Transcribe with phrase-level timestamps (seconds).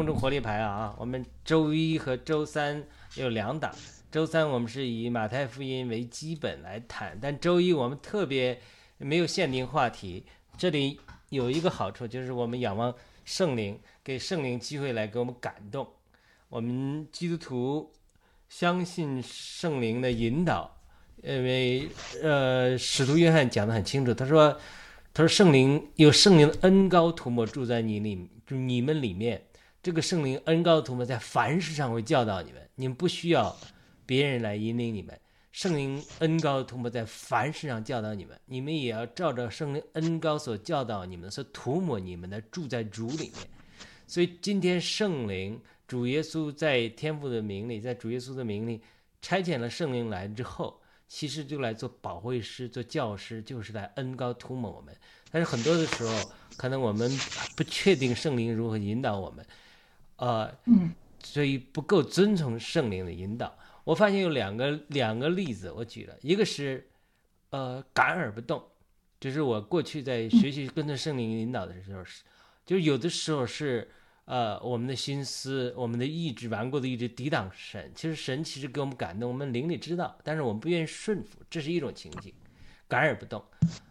[0.00, 0.96] 空中活力牌啊！
[0.98, 2.82] 我们周一和周三
[3.16, 3.70] 有两档，
[4.10, 8.58] 周三我们是以马太福音为基本来谈，但周一我们特别
[8.96, 10.24] 没有限定话题。
[10.56, 12.94] 这里有一个好处，就是我们仰望
[13.26, 15.86] 圣灵，给圣灵机会来给我们感动。
[16.48, 17.92] 我们基督徒
[18.48, 20.78] 相信圣灵的引导，
[21.22, 21.86] 因为
[22.22, 24.58] 呃，使徒约翰讲得很清楚，他说。
[25.12, 29.42] 他说：“圣灵有圣灵的恩高涂抹住在你里，就你们里面。
[29.82, 33.56] 这个圣灵恩高涂抹在凡事上会教导你们，你们不需要
[34.04, 35.18] 别人来引领你们。
[35.52, 43.48] 圣灵恩高涂抹在凡事上教导你们，你们也要照着圣灵恩高所教导你们，所涂抹你们的住在主里面。
[44.06, 48.82] 所以今天圣灵主耶稣在天父的名里，在主耶稣的名里
[49.22, 50.78] 差遣了圣灵来之后。”
[51.10, 54.96] 其实就来做保会师、做教师，就是来恩高涂抹我们。
[55.28, 57.10] 但是很多的时候，可能我们
[57.56, 59.44] 不确定圣灵如何引导我们，
[60.20, 60.54] 呃，
[61.22, 63.52] 所以不够遵从圣灵的引导。
[63.84, 66.88] 我发现有两个两个例子，我举了一个是，
[67.50, 68.62] 呃，感而不动，
[69.18, 72.22] 就是我过去在学习跟着圣灵引导的时候，是，
[72.64, 73.90] 就是有的时候是。
[74.26, 77.90] 呃，我们的心思，我们的意志，顽固的意志抵挡神。
[77.96, 82.32] 其实神其实给我们感动，我们灵里知道，但是我们不愿意顺服，这是一种情景，
[82.86, 83.42] 感而不动。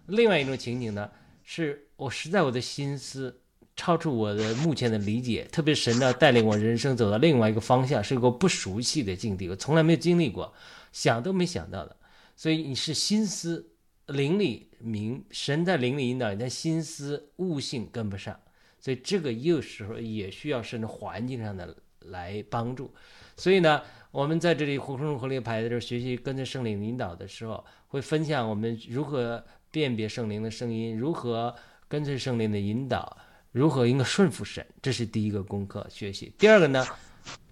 [0.06, 1.12] 另外一种情景呢，
[1.44, 3.42] 是我实在我的心思
[3.80, 10.54] 超出我的目前的理解，特别神呢带领我人生走到另外一个方向，是一个不熟悉的境地，我从来没有经历过，
[10.92, 11.96] 想都没想到的。
[12.36, 13.72] 所以你是心思
[14.08, 18.38] 灵里明，神在灵里引导你，但心思悟性跟不上。
[18.82, 22.94] 所以这个有时候也需要甚至环境上的来帮助。
[23.38, 29.42] 所以呢，我们在这里活生活力牌的时候学习跟着圣灵引导的时候，会分享我们如何
[29.72, 31.56] 辨别圣灵的声音，如何
[31.88, 33.18] 跟随圣灵的引导，
[33.52, 36.34] 如何应该顺服神，这是第一个功课学习。
[36.38, 36.86] 第二个呢，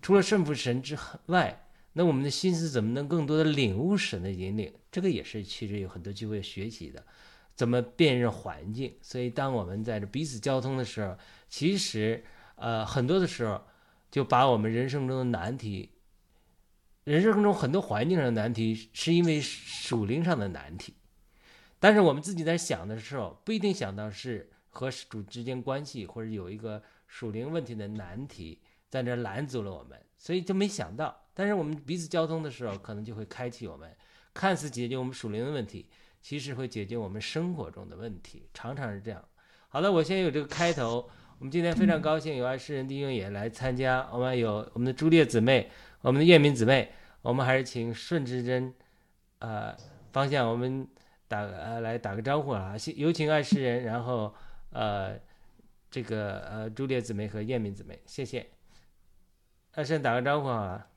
[0.01, 0.97] 除了顺服神之
[1.27, 4.71] 外，那我们的心思怎么能更多的领悟神的引领？
[4.91, 7.03] 这个也是其实有很多机会学习的。
[7.55, 8.95] 怎么辨认环境？
[9.01, 11.17] 所以，当我们在这彼此交通的时候，
[11.49, 13.63] 其实，呃，很多的时候，
[14.11, 15.89] 就把我们人生中的难题，
[17.03, 20.93] 人生中很多环境上的难题，是因为属灵上的难题。
[21.79, 31.15] 但是我们自己在想的时候，不一定想到是和主之间关系，或者有一个属灵问题的难题在那拦阻了我们，所以就没想到。
[31.33, 33.95] 但是我们彼此交通的时候，可能就会开启我们，
[34.33, 35.89] 看似解决我们属灵的问题。
[36.19, 39.23] 其实会解决我们生活中的问题，常常是这样。
[39.69, 41.09] 好的，我先有这个开头。
[41.39, 44.09] 我们今天非常高兴有爱诗人弟兄也来参加。
[44.11, 45.69] 我们有我们的朱烈姊妹，
[46.01, 46.91] 我们的叶明姊妹。
[47.21, 48.73] 我们还是请顺之真，
[49.39, 49.73] 呃，
[50.11, 50.85] 方向我们
[51.27, 52.75] 打呃来打个招呼啊。
[52.95, 54.33] 有请爱诗人，然后
[54.71, 55.15] 呃
[55.89, 58.45] 这个呃朱烈姊妹和燕明姊妹，谢谢。
[59.73, 60.87] 爱诗人打个招呼好了。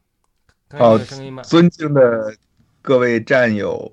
[0.71, 1.43] 好，声音吗？
[1.43, 2.35] 尊敬的
[2.83, 3.93] 各位战友。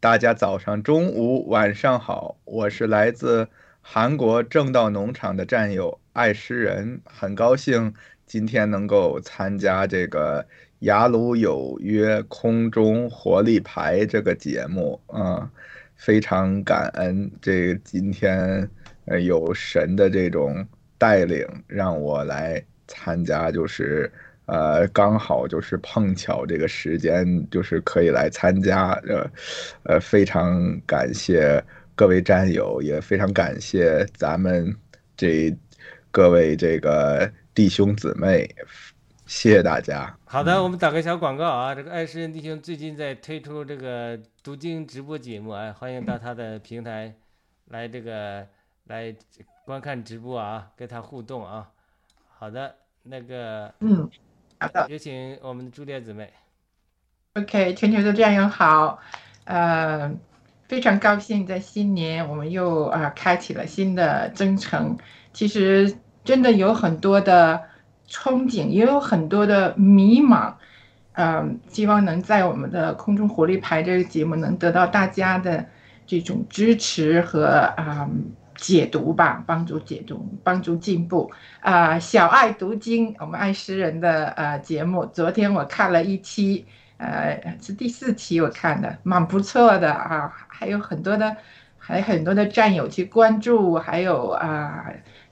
[0.00, 3.48] 大家早上、中午、晚上好，我是来自
[3.80, 7.92] 韩国正道农场的战友爱诗人，很高兴
[8.24, 10.46] 今天能够参加这个
[10.78, 15.50] 雅鲁有约空中活力牌这个节目啊，
[15.96, 18.70] 非常感恩这今天
[19.08, 20.66] 呃有神的这种
[20.96, 24.10] 带领，让我来参加，就是。
[24.50, 29.30] 呃，刚好就是碰巧这个时间，就是可以来参加，呃，
[29.82, 31.62] 呃，非常感谢
[31.94, 34.74] 各位战友，也非常感谢咱们
[35.18, 35.54] 这
[36.10, 38.48] 各位这个弟兄姊妹，
[39.26, 40.16] 谢谢大家。
[40.24, 47.14] 好的，我们打个小广告啊，这个爱诗人弟兄最近在推出这个读经直播节目啊，欢迎到他的平台
[47.66, 48.46] 来这个
[48.88, 49.14] 来
[49.64, 51.70] 观看直播啊，跟他互动啊。
[52.38, 54.08] 好的，那个嗯，
[54.58, 56.32] 好的有请我们的朱烈姊妹。
[57.34, 58.98] ，OK，全球的战友好，
[59.44, 60.10] 呃，
[60.68, 64.96] 非常高兴在新年我们又啊、呃开启了新的征程。
[65.32, 67.62] 其实真的有很多的
[68.08, 70.54] 憧憬，也有很多的迷茫。
[71.12, 75.66] 嗯，希望能在我们的空中活力牌这个节目能得到大家的
[76.06, 77.46] 这种支持和
[77.76, 78.08] 啊、
[78.58, 81.30] 解读吧，帮助解读，帮助进步。
[81.60, 86.66] 啊、小爱读经，我们爱诗人的呃节目，昨天我看了一期，
[86.98, 91.36] 呃，是第四期我看的，蛮不错的啊，还有很多的，
[91.78, 94.84] 还很多的战友去关注，还有啊。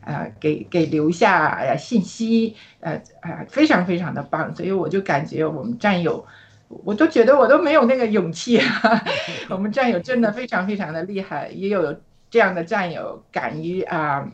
[0.07, 2.93] 呃，给给留下呃信息，呃
[3.23, 6.25] 呃，非常非常的棒，所以我就感觉我们战友，
[6.69, 8.61] 我都觉得我都没有那个勇气，
[9.51, 11.93] 我们战友真的非常非常的厉害，也有
[12.31, 14.29] 这样的战友敢于啊、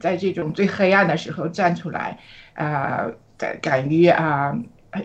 [0.00, 2.18] 在这种最黑暗的时候站出来，
[2.54, 3.06] 啊、
[3.36, 4.56] 敢敢于啊、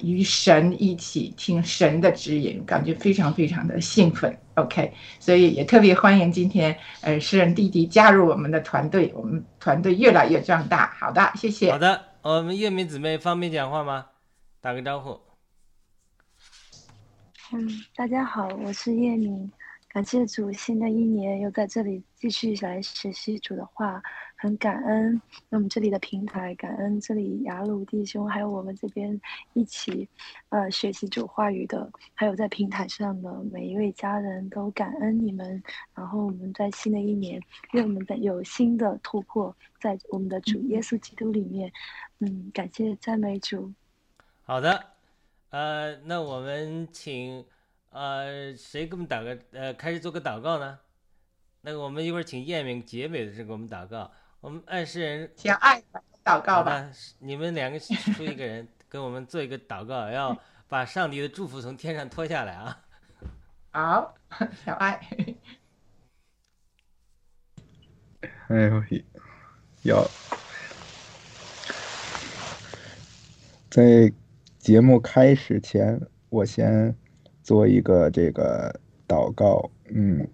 [0.01, 4.37] 与神一起听神的指引，感觉非常非常的兴奋。
[4.55, 10.93] OK，所以也特别欢迎今天呃诗人弟弟加入我们的团队，我们团队越来越壮大。
[10.99, 11.77] 好的，谢谢好。
[11.77, 14.07] 的，我们叶明姊妹方便讲话吗？
[14.61, 15.19] 打个招呼。
[17.51, 19.51] 嗯，大家好，我是叶明，
[19.93, 24.01] 感谢主，新的一年又在这里继续来学习主的话，
[24.35, 29.21] 很感恩那我们这里的平台，感恩这里雅鲁弟兄，还有我们这边
[29.53, 30.09] 一起
[30.49, 35.61] 呃学习主话语的，还有在平台上的每一位家人都感恩你们。
[35.93, 37.39] 然后我们在新的一年，
[37.73, 41.71] 愿我们的有新的突破，在我们的主耶稣基督里面，
[42.17, 43.71] 嗯，感谢赞美主。
[44.41, 44.85] 好的，
[45.51, 47.45] 呃，那我们请
[47.93, 50.79] 呃谁给我们打个呃开始做个祷告呢？
[51.61, 54.11] 那个我们一会儿请叶明结尾的时候给我们祷告。
[54.41, 55.81] 我们爱诗人请爱
[56.25, 56.91] 祷告吧。
[57.19, 60.37] 你们两个出一个人跟我们做一个祷告，要
[60.67, 62.83] 把上帝的祝福从天上拖下来啊！
[63.71, 64.15] 好，
[64.65, 64.99] 小爱。
[68.49, 68.83] 哎呦，
[69.83, 70.05] 要
[73.69, 74.11] 在
[74.57, 76.95] 节目开始前，我先
[77.43, 79.69] 做一个这个祷告。
[79.93, 80.27] 嗯，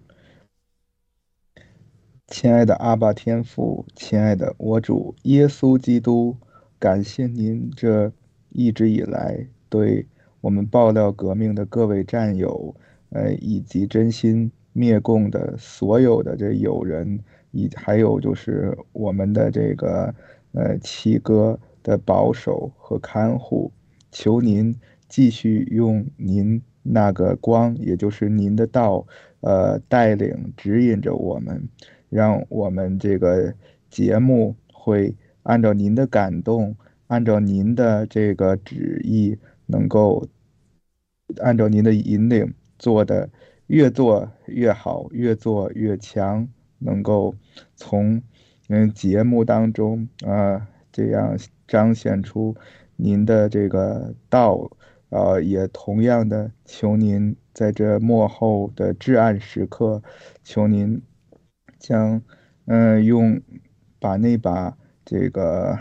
[2.28, 6.36] 亲爱的阿爸天父，亲爱的我主耶稣基督，
[6.78, 8.10] 感谢您这
[8.48, 10.06] 一直以来对
[10.40, 12.74] 我们爆料革命的各位战友，
[13.10, 17.20] 呃，以及真心灭共的所有的这友人。
[17.52, 20.14] 以还有就是我们的这个
[20.52, 23.72] 呃七哥的保守和看护，
[24.12, 24.72] 求您
[25.08, 29.06] 继续用您那个光，也就是您的道，
[29.40, 31.68] 呃带领指引着我们，
[32.08, 33.54] 让我们这个
[33.88, 36.76] 节目会按照您的感动，
[37.06, 40.26] 按照您的这个旨意，能够
[41.38, 43.30] 按照您的引领做的
[43.66, 46.48] 越做越好，越做越强。
[46.82, 47.34] 能够
[47.76, 48.22] 从
[48.68, 51.36] 嗯节目当中啊这样
[51.68, 52.56] 彰显出
[52.96, 54.70] 您的这个道，
[55.10, 60.02] 呃也同样的求您在这幕后的至暗时刻，
[60.42, 61.00] 求您
[61.78, 62.22] 将
[62.66, 63.40] 嗯用
[64.00, 65.78] 把那把这个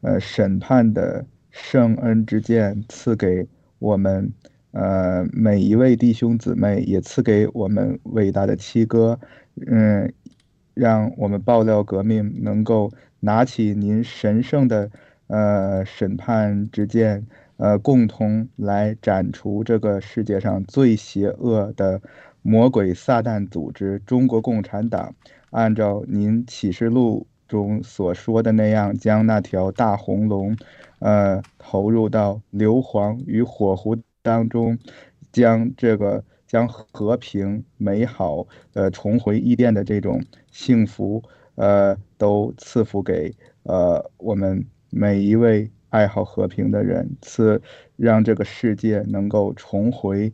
[0.00, 3.46] 呃审判的圣恩之剑赐给
[3.78, 4.32] 我们
[4.72, 9.18] 呃每一位弟兄姊妹，也赐给我们伟大的七哥。
[9.66, 10.12] 嗯，
[10.74, 14.90] 让我们爆料革命能够拿起您神圣的
[15.28, 22.00] 呃审判之剑，呃，共同来斩除这个世界上最邪恶的
[22.42, 25.14] 魔鬼撒旦组织——中国共产党。
[25.50, 30.56] 按照您启示录中所说的那样，将那条大红龙，
[30.98, 34.78] 呃，投入到硫磺与火湖当中，
[35.32, 36.24] 将这个。
[36.48, 40.22] 将和平、美好，呃，重回伊甸的这种
[40.52, 41.20] 幸福，
[41.56, 43.34] 呃，都赐福给
[43.64, 47.60] 呃我们每一位爱好和平的人，赐
[47.96, 50.30] 让这个世界能够重回，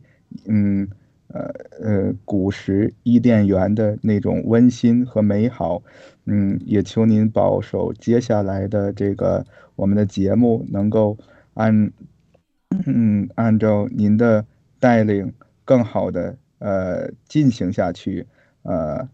[0.47, 0.87] 嗯，
[1.27, 5.81] 呃呃，古时伊甸园的那种温馨和美好，
[6.25, 11.17] 嗯，也求您保守接下来的这个我们的节目能够
[11.53, 11.91] 按，
[12.85, 14.45] 嗯，按照您的
[14.79, 15.33] 带领。
[15.65, 18.27] 更好的呃进行下去，
[18.63, 19.07] 呃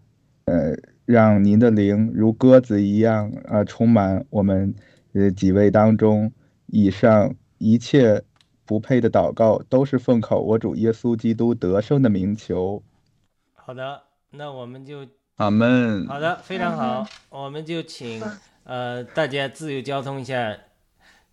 [0.46, 0.74] 呃，
[1.06, 4.74] 让您的灵如鸽子一样呃充满我们
[5.12, 6.32] 呃几位当中
[6.72, 8.22] 以上一切
[8.64, 12.82] 不配的祷告，都是奉靠我主耶稣基督得胜的名求。
[13.54, 16.06] 好的，那我们就阿门。
[16.06, 18.22] 好的，非常好，我们就请
[18.64, 20.56] 呃大家自由交通一下，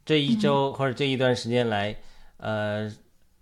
[0.05, 1.95] 这一周或者这一段时间来，
[2.37, 2.91] 呃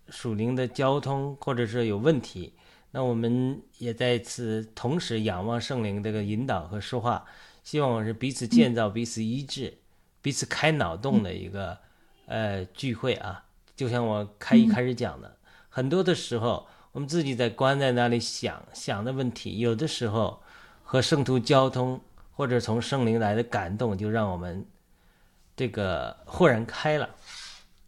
[0.09, 2.53] 属灵的交通或者是有问题，
[2.91, 7.25] 那我们也在此同时仰望圣灵这个引导和说话，
[7.63, 9.77] 希望我是彼此建造、彼此医治、
[10.21, 11.77] 彼此开脑洞的一个
[12.25, 13.43] 呃聚会啊。
[13.75, 15.35] 就像我开一开始讲的，
[15.69, 20.41] 很多的时候我们自己在关在那里想想的问题，有的时候
[20.83, 21.99] 和圣徒交通
[22.31, 24.65] 或者从圣灵来的感动，就让我们
[25.57, 27.09] 这个豁然开朗。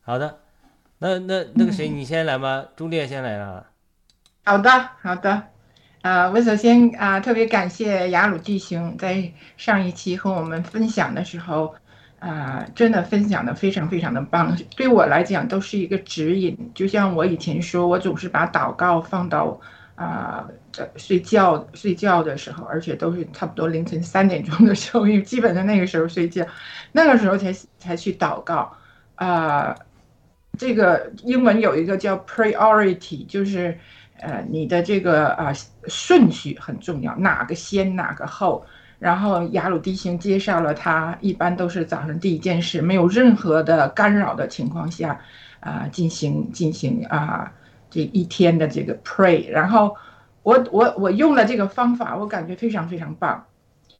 [0.01, 0.39] 好的，
[0.99, 3.67] 那那那个谁，你先来吧，朱丽先来了。
[4.43, 5.47] 好的，好的。
[6.01, 11.75] 啊、我首先啊、特别感谢雅鲁弟兄在上一期和我们分享的时候，
[12.19, 16.57] 啊、真的分享的非常非常的棒，对我来讲都是一个指引。
[16.73, 19.59] 就像我以前说，我总是把祷告放到
[19.93, 20.47] 啊、
[20.77, 26.43] 呃睡觉睡觉的时候，而且都是差不多凌晨三点钟的时候，因为基本上那个时候睡觉，
[26.91, 28.75] 那个时候才才去祷告
[29.15, 29.75] 啊、
[30.57, 33.77] 这个英文有一个叫 priority，就是
[34.19, 35.53] 呃你的这个啊、
[35.87, 38.65] 顺序很重要，哪个先哪个后。
[38.99, 45.19] 然后雅鲁弟兄介绍了他一般都是早上第一件事，没有任何的干扰的情况下，
[45.59, 47.51] 啊、进行进行啊、
[47.89, 49.49] 这一天的这个 pray。
[49.49, 49.95] 然后
[50.43, 53.45] 我我我用了这个方法，我感觉非常非常棒。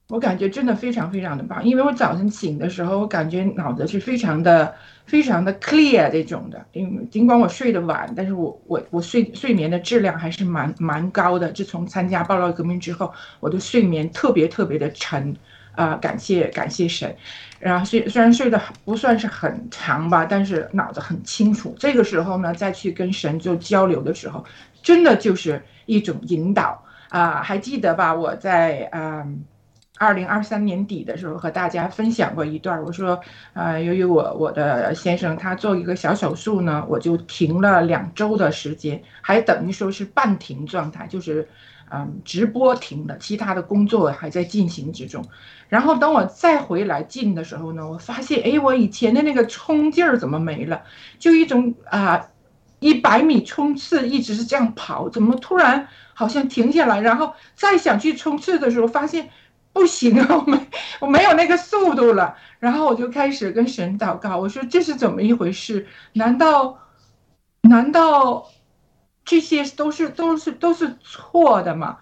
[0.10, 4.74] 我感觉真的非常非常的棒，因为我早晨醒的时候，我感觉脑子是非常的、
[5.06, 6.66] 非常的 clear 这种的。
[6.72, 11.52] 因为尽管我睡得晚，但是我我我睡睡眠的质量还是蛮蛮高的。
[11.52, 13.12] 自从参加暴乱革命之后，
[13.42, 15.36] 我的睡眠特别特别的沉，
[15.76, 17.14] 啊、感谢感谢神。
[17.60, 21.76] 然后虽虽然睡得不算是很长吧，但是脑子很清楚。
[21.78, 24.46] 这个时候呢，再去跟神做交流的时候，
[24.82, 28.16] 真的就是一种引导啊、还记得吧？
[28.16, 29.44] 我在嗯。
[30.00, 33.20] 二零二三年底的时候和大家分享过一段，我说，
[33.54, 41.48] 呃，由于我我的先生他做一个小手术呢，我就停了两周的时间，还等于说是半停状态，就是，
[41.90, 45.26] 嗯，直播停了，其他的工作还在进行之中。
[45.68, 50.84] 然后等我再回来进的时候呢，我发现，哎，我以前的那个冲劲儿怎么没了？
[51.18, 52.28] 就一种啊，
[52.80, 59.30] 一百米冲刺一直是这样跑，怎么突然好像停下来，然后再想去冲刺的时候，发现。
[59.78, 60.68] 不行啊， 我没
[61.02, 62.36] 我没有那个速度了。
[62.60, 65.86] 然后我就开始跟神祷告，我说这是怎么一回事？
[66.14, 66.80] 难道
[67.62, 68.50] 难道
[69.24, 72.00] 这些都是都是都是错的吗？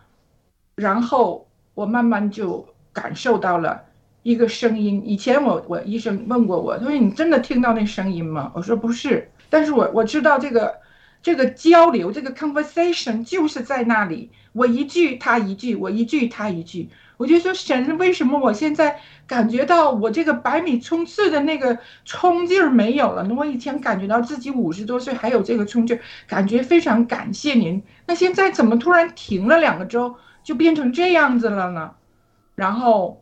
[0.76, 3.84] 然后我慢慢就感受到了
[4.24, 5.04] 一个声音。
[5.06, 8.52] 以前我我医生问过我，他说你真的听到那声音吗？
[8.56, 10.80] 我说不是，但是我我知道这个
[11.22, 16.90] 这个交流，这个 conversation 就是在那里，我一句他一句，我一句他一句。
[17.18, 23.36] 我就说神，为什么我现在感觉到我这个百米冲刺的那个冲劲儿没有了呢？
[23.38, 27.84] 我以前感觉到自己五十多岁还有这个冲劲儿，感觉非常感谢您。
[28.08, 31.92] 那现在怎么突然停了两个周，就变成这样子了呢？
[32.56, 33.22] 然后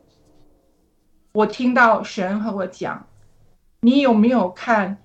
[1.32, 3.06] 我听到神和我讲，
[3.80, 4.98] 你有没有看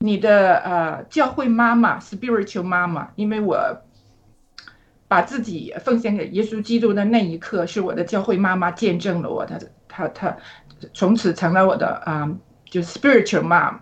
[0.00, 3.10] 你的呃教会妈妈 spiritual 妈妈？
[3.14, 3.82] 因为我。
[5.08, 10.36] 把自己奉献给耶稣基督的那一刻，是我的教会妈妈见证了我，她她她
[10.92, 12.30] 从此成了我的啊、
[12.70, 13.78] 就 spiritual mom。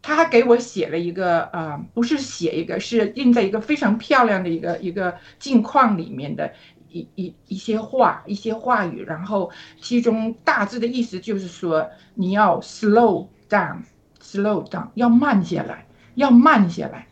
[0.00, 6.52] 她还给我写了一个啊、不是写一个，是印在一个非常漂亮的一个一个镜框里面的
[6.88, 17.08] 一一一些话，一些话语，然后其中大致的意思就是说，你要 slow down，slow down，要慢下来，要慢下来。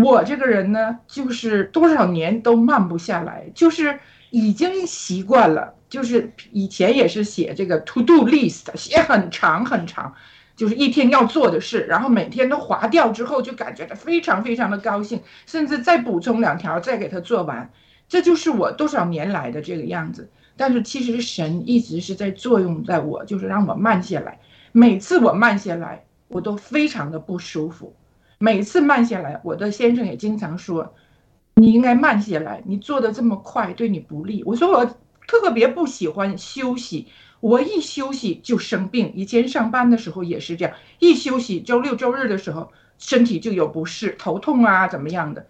[0.00, 10.12] 我这个人呢，就是多少年都慢不下来，就是已经习惯了，就是以前也是写这个 to do list，写很长很长，
[10.56, 17.70] 就是一天要做的事，然后每天都划掉之后，就感觉到非常非常的高兴，甚至再补充两条，再给它做完，
[18.08, 20.28] 这就是我多少年来的这个样子。
[20.56, 24.40] 但是其实神一直是在作用在我，就是让我慢下来。
[24.72, 27.94] 每次我慢下来，我都非常的不舒服。
[28.38, 30.94] 每次慢下来，我的先生也经常说
[31.56, 34.84] ：“你应该慢下来，你做的这么快对你不利。”我说我
[35.26, 37.06] 特别不喜欢休息，
[37.40, 39.12] 我一休息就生病。
[39.14, 45.46] 以前上班的时候也是这样，一休息周六周日的时候身体就有不适，头痛啊怎么样的。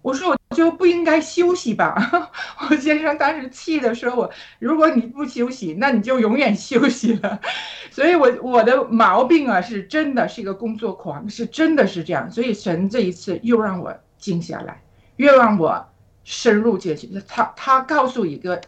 [0.00, 2.30] 我说我就不应该休息吧？
[2.70, 7.40] 我先生当时气的说我，如果你不休息，那你就永远休息了。
[7.90, 12.30] 所以我我的毛病啊，是真的是一个工作狂，是真的是这样。
[12.30, 14.82] 所以神这一次又让我静下来，
[15.16, 15.88] 又让我
[16.24, 17.08] 深入进去。
[17.26, 18.60] 他他告诉一个，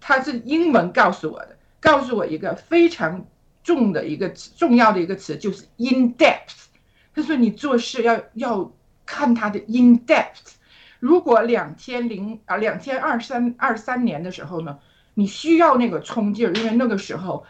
[0.00, 3.26] 他是英文告诉我的，告诉我一个非常
[3.62, 6.68] 重的一个重要的一个词，就是 in depth。
[7.14, 8.72] 他说你做事要要
[9.04, 10.54] 看他的 in depth。
[11.00, 14.78] 如果两千零啊两千二三二三年的时候呢，
[15.14, 17.44] 你需要那个冲劲儿，因为那个时候，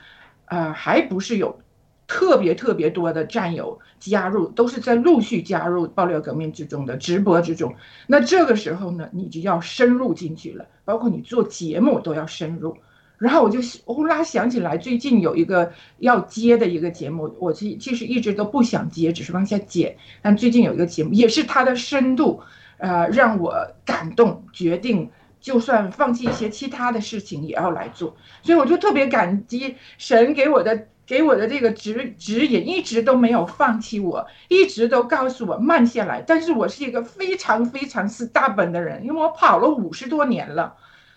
[0.47, 1.61] 呃，还不是有
[2.07, 7.75] 特别特别多的战友加入，都是在陆续加入爆料革命之中的直播之中。
[8.07, 12.77] 那这个时候呢，你就要深入进去了，包括你做节目都要深入。
[13.19, 19.97] 然后我就忽啦想起来，最近有一个要接的一个节目，我其其实一直都不想接，只是往下剪。
[20.23, 22.41] 但最近有一个节目，也是它的深度。
[22.81, 36.23] 呃，让我感动，决定就算放弃一些其他的事情也要来做，所以我就特别感激神给我的给我的这个指指引，一直都没有放弃我，一直都告诉我慢下来。
[36.27, 40.77] 但是我是一个非常非常死大本的人，因为我跑了五十多年了，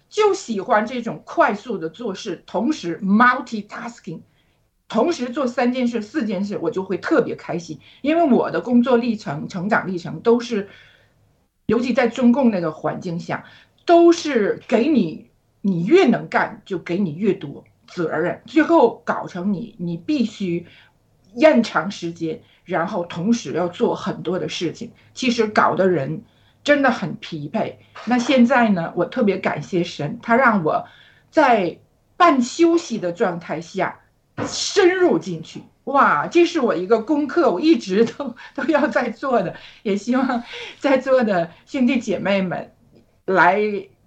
[0.09, 4.19] 就喜欢这种快速的做事，同时 multitasking，
[4.89, 10.67] 同时做三件事、四件事，我就会特别开心，因为我的工作历程、成长历程都是。
[11.65, 13.45] 尤其在中共那个环境下，
[13.85, 15.29] 都是给你，
[15.61, 20.65] 你越能干就给你越多责任，最后搞成你你必须
[21.35, 26.23] 延长时间，然后同时要做很多的事情，其实搞得人
[26.63, 27.75] 真的很疲惫。
[28.05, 30.85] 那现在呢，我特别感谢神，他让我
[31.29, 31.77] 在
[32.17, 33.99] 半休息的状态下
[34.45, 35.63] 深入进去。
[35.85, 40.41] 哇，这是我一个功课，我一直都都要在做的，也希望
[40.79, 42.73] 在座的兄弟姐妹们
[43.25, 43.59] 来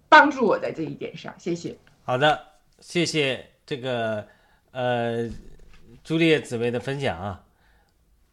[0.08, 1.76] 帮助我在这一点上，谢谢。
[2.02, 2.46] 好的，
[2.80, 4.26] 谢谢这个
[4.70, 5.28] 呃
[6.02, 7.44] 朱丽叶紫薇的分享啊，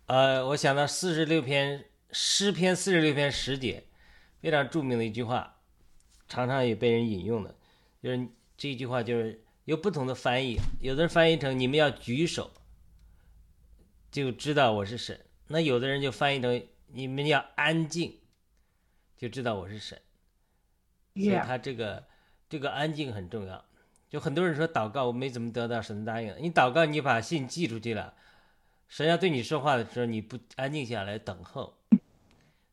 [0.06, 3.84] 呃，我想到四十六篇诗篇四十六篇十节，
[4.42, 5.56] 非常著名的一句话，
[6.30, 7.54] 常常也被人引用的，
[8.02, 12.50] 就是这一句话就是有不同的翻译，有的人翻译成你们要举手。
[14.14, 18.20] 就知道我是神，那有的人就翻译成你们要安静，
[19.18, 20.00] 就知道我是神。
[21.16, 22.06] 所以他这个
[22.48, 23.66] 这个安静很重要。
[24.12, 28.14] 就很多人说祷告我没怎么得到神答应，你祷告你把信寄出去了，
[28.88, 31.76] 神要对你说话的时候你不安静下来等候。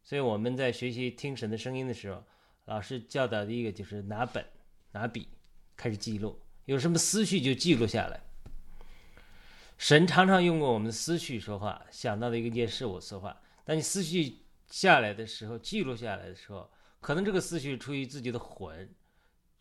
[0.04, 2.22] 所以我们在学习听神的声音的时候，
[2.66, 4.44] 老师教导的一个就是拿本
[4.92, 5.26] 拿笔
[5.74, 8.20] 开始记录，有什么思绪就记录下来。
[9.80, 13.40] 神常常用过我们的思绪说话，想到的一个件事物说话。
[13.64, 18.94] 当你思绪下来的时候，记录下来的时候，可能这个思绪出于自己的魂，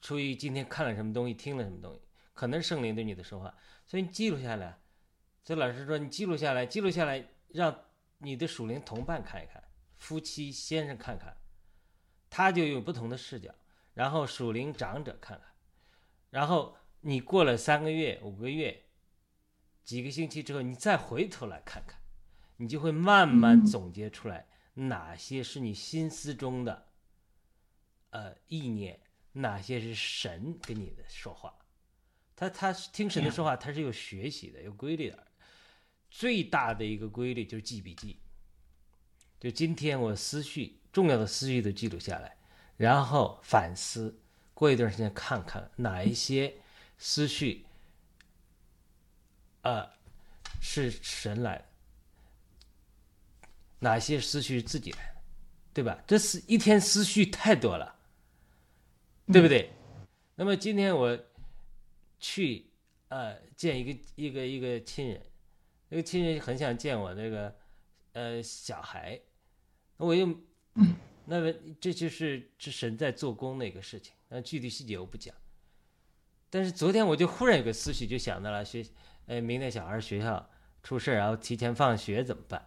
[0.02, 2.02] 出于今天看了什么东西，听了什么东西，
[2.34, 3.56] 可能圣灵对你的说话，
[3.86, 4.78] 所以你记录下来。
[5.42, 7.74] 所以老师说，你记录下来，记录下来，让
[8.18, 9.64] 你的属灵同伴看一看，
[9.96, 11.34] 夫妻先生看看，
[12.30, 13.56] 他就有不同的视角。
[13.94, 15.48] 然后属灵长者看看，
[16.30, 18.84] 然后你过了三个月、五个月。
[19.90, 22.00] 几个星期之后，你再回头来看看，
[22.58, 26.90] 你就会慢慢总结出来哪些是你心思中的，
[28.12, 29.00] 呃，意念，
[29.32, 31.58] 哪些是神跟你的说话。
[32.36, 35.26] 他他听神的说话，他是有学习的，有规律的。
[36.12, 38.20] 最大的一个规律就是记笔记，
[39.40, 42.38] 就今天我思绪重要的思绪都记录下来，
[42.78, 44.22] 然后反思，
[44.54, 46.54] 过一段时间看看哪一些
[47.00, 47.66] 思绪。
[49.70, 49.88] 呃，
[50.60, 51.66] 是神来的，
[53.78, 55.22] 哪些思绪自己来的，
[55.76, 56.04] 对吧？
[56.08, 57.96] 这是一天思绪太多了，
[59.28, 59.72] 对不对？
[60.34, 61.16] 那么今天我
[62.20, 62.66] 去
[63.10, 65.22] 呃见一个一个一个亲人，
[65.90, 67.56] 那个亲人很想见我那个
[68.14, 69.22] 呃小孩，
[69.98, 70.26] 我又
[71.26, 75.36] 那么这就是这神在做工的一个事情，那具体细节我不讲。
[76.50, 78.84] 但是昨天我就忽然有个思绪，就想到了学。
[79.30, 80.50] 哎，明天小孩学校
[80.82, 82.66] 出事然后提前放学怎么办？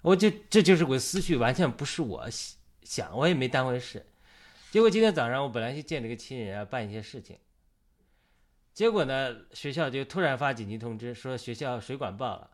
[0.00, 2.26] 我就这就是我思绪，完全不是我
[2.82, 4.06] 想，我也没当回事。
[4.70, 7.36] 结果今天早上我本来去见这个亲人啊，办一些事情，
[8.72, 12.50] 结果呢，学校就突然发紧急通知，说学校水管爆了，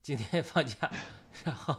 [0.00, 0.90] 今天放假，
[1.44, 1.76] 然后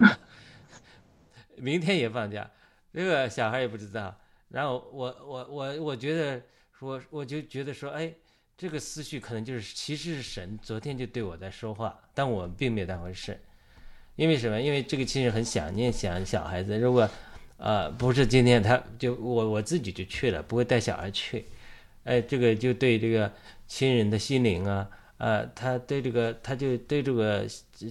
[1.56, 2.52] 明天也放假，
[2.94, 4.16] 这个小孩也不知道。
[4.50, 6.44] 然后我我我我觉得
[6.78, 8.14] 说，我就觉得说，哎。
[8.58, 13.40] 这个思绪可能就是，其实是神昨天就对我在说话，但我并没有当回事。
[14.16, 14.60] 因为什么？
[14.60, 16.80] 因为这个亲人很想念想小孩子。
[16.80, 17.08] 如果
[17.58, 21.46] 呃，不是今天他就我我自己就去了，不会带小孩去，
[22.04, 23.32] 哎，这个就对这个
[23.68, 27.48] 亲人的心灵啊，呃，他对这个他就对这个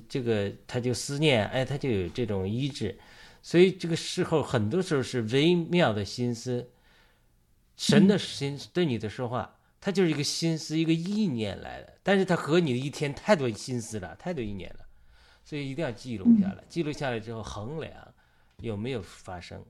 [0.09, 2.97] 这个他就思念，哎，他就有这种医治，
[3.43, 6.71] 所以这个时候很多时候是微妙的心思，
[7.77, 9.56] 神的心对你的说话，
[9.87, 14.85] 他就是一个心思一个意念来的，但是它和你的一天太多心思了，太多意念了，
[15.45, 17.95] 所以一定要记录下来，记录下来之后衡量。
[18.59, 19.65] 有没有发生，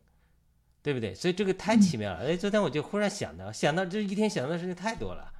[0.80, 1.14] 对不对？
[1.14, 2.20] 所以这个太奇妙了。
[2.20, 5.30] 哎，昨天我就忽然想到，想到这一天想到的事情太多了，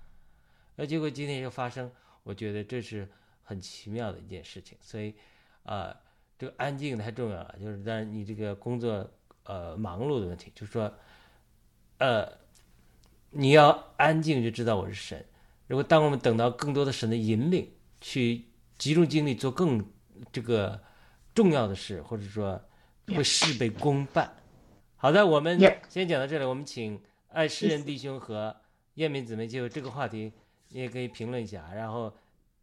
[0.77, 1.91] 呃，结果今天又发生，
[2.23, 3.09] 我觉得这是
[3.45, 4.77] 很奇妙的一件事情。
[4.83, 5.15] 所以，
[5.63, 5.97] 啊，
[6.37, 7.57] 这个安静太重要了。
[7.59, 9.11] 就是当然你这个工作
[9.45, 10.93] 呃忙碌的问题，就是说，
[11.97, 12.31] 呃，
[13.31, 15.25] 你要安静就知道我是神。
[15.67, 18.47] 如果当我们等到更多的神的引领，去
[18.79, 19.85] 集中精力做更
[20.33, 20.83] 这个
[21.35, 22.61] 重要的事，或者说。
[23.15, 24.37] 会事倍功半。
[24.97, 25.57] 好的，我们
[25.89, 26.45] 先讲到这里。
[26.45, 28.57] 我们请爱诗人弟兄和
[28.95, 30.33] 燕民姊妹就这个话题，
[30.71, 31.73] 你也可以评论一下。
[31.73, 32.13] 然后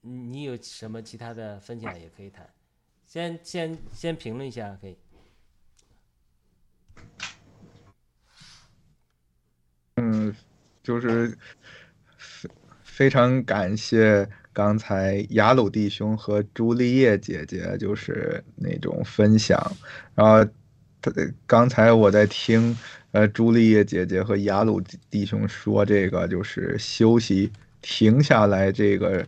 [0.02, 2.54] 你有什么其他的分享也可以谈。
[3.06, 4.98] 先先先评论一下，可以。
[9.96, 10.36] 嗯，
[10.84, 11.36] 就是
[12.18, 12.50] 非
[12.84, 14.30] 非常感谢。
[14.56, 19.60] 刚才雅鲁弟兄和朱丽叶姐姐就是那种分享，
[20.14, 20.48] 然后
[21.48, 22.78] 刚才我在听，
[23.14, 29.26] 呃，朱丽叶姐姐和雅鲁弟兄说这个就是休息停下来，这个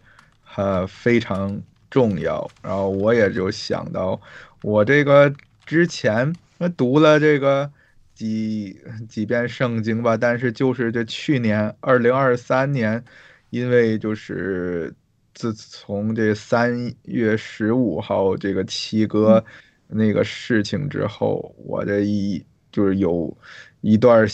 [0.56, 2.48] 呃非常重要。
[2.62, 4.22] 然后我也就想到，
[4.62, 5.34] 我这个
[5.66, 6.36] 之前
[6.78, 7.72] 读了这个
[8.16, 13.04] 几几遍圣经吧，但是就是这去年二零二三年，
[13.52, 14.92] 因为就是。
[15.38, 19.44] 自从这三月十五号这个七哥
[19.86, 23.38] 那个事情之后，我这一就是有
[23.82, 24.26] 一段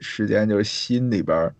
[0.00, 1.54] 时间就是心里边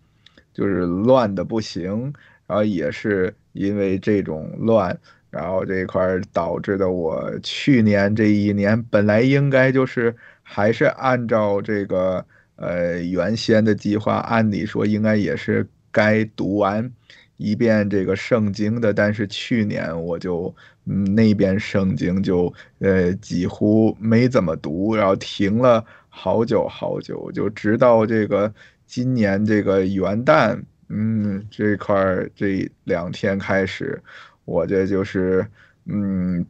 [0.51, 2.11] 就是乱的不行，
[2.47, 10.15] 然后也是因为这种乱，然后这块导致的我去年这一年本来应该就是
[10.49, 16.89] 还是按照这个呃原先的计划，按理说应该也是该读完。
[17.35, 20.51] 一遍这个圣经的，但是去年我就
[20.85, 28.51] 嗯那边圣经就呃几乎没怎么读，然后停了好久好久，就直到这个
[28.87, 34.01] 今年这个元旦，嗯这块儿这两天开始，
[34.45, 35.45] 我这就是
[35.85, 36.43] 嗯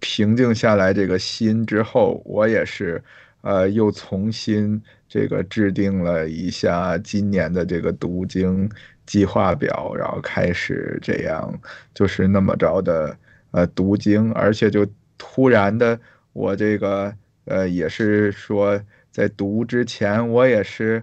[0.00, 3.02] 平静下来这个心之后，我也是
[3.42, 8.70] 呃又重新这个制定了一下今年的这个读经。
[9.04, 11.52] 计划表，然后开始这样，
[11.92, 13.14] 就是那么着的，
[13.50, 14.86] 呃，读经，而且就
[15.18, 15.98] 突然的，
[16.32, 17.12] 我这个，
[17.46, 18.80] 呃，也是说
[19.10, 21.02] 在读之前，我也是，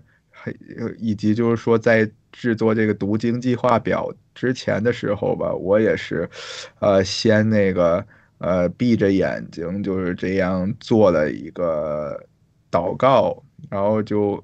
[0.98, 6.28] 以及就是说在制作这个读经计划表之前的时候吧，我也是，
[6.80, 8.04] 呃，先那个，
[8.40, 12.22] 呃，闭着眼睛就是这样做了一个
[12.70, 14.44] 祷告，然后就，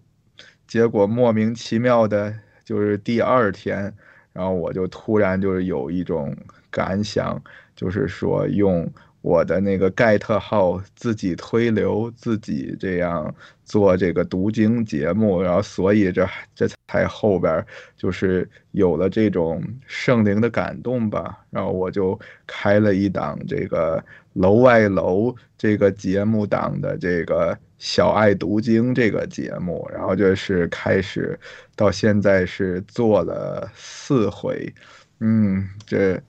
[0.68, 2.34] 结果莫名其妙的。
[2.66, 3.94] 就是第二天，
[4.34, 6.36] 然后我就突然就是有一种
[6.72, 7.40] 感想，
[7.76, 8.92] 就是说用
[9.26, 13.34] 我的那个盖特号自己推流，自己这样
[13.64, 17.66] 做这个读经节目，然后所以这这才后边
[17.98, 27.58] 就是有了这种圣灵的感动吧，然后我就开了一档这个楼外楼这个节目档的这个。
[27.78, 31.38] 小爱读经这个节目，然后就是开始
[31.76, 34.74] 到现在是做了四回，
[35.20, 36.20] 嗯，这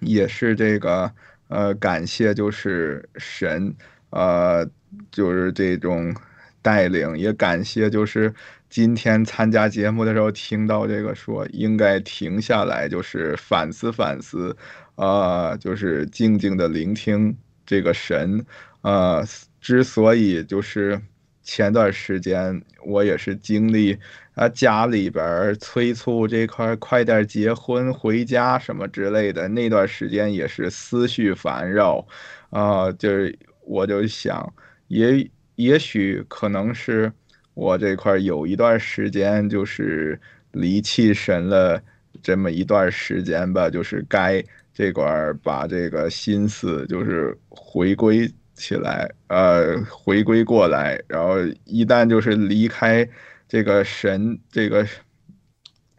[0.00, 1.10] 也是这个
[1.48, 3.74] 呃感谢就是神，
[4.10, 4.68] 呃
[5.10, 6.14] 就是这种
[6.62, 8.32] 带领，也感谢就是
[8.68, 14.56] 今天参加节目的时候听到这个说应该停下来，就是反思反思，
[14.96, 18.44] 呃，就是静静的聆听这个神，
[18.82, 19.24] 呃。
[19.58, 21.00] 之所以就是
[21.46, 23.96] 前段时间我也是经历
[24.34, 32.04] 啊家里边催促这块快点结婚回家什么之类的那段时间也是思绪烦扰，
[32.50, 34.52] 啊就是我就想
[34.88, 37.10] 也也许可能是
[37.54, 41.80] 我这块有一段时间就是离弃神了
[42.20, 44.42] 这么一段时间吧，就是该
[44.74, 48.28] 这块把这个心思就是回归。
[48.56, 53.08] 起来，呃，回归过来，然后一旦就是离开
[53.46, 54.84] 这个神，这个，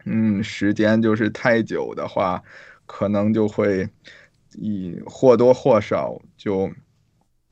[0.04, 2.42] 嗯，时间就是太久的话，
[2.84, 3.88] 可能就会
[4.54, 6.70] 以或多或少就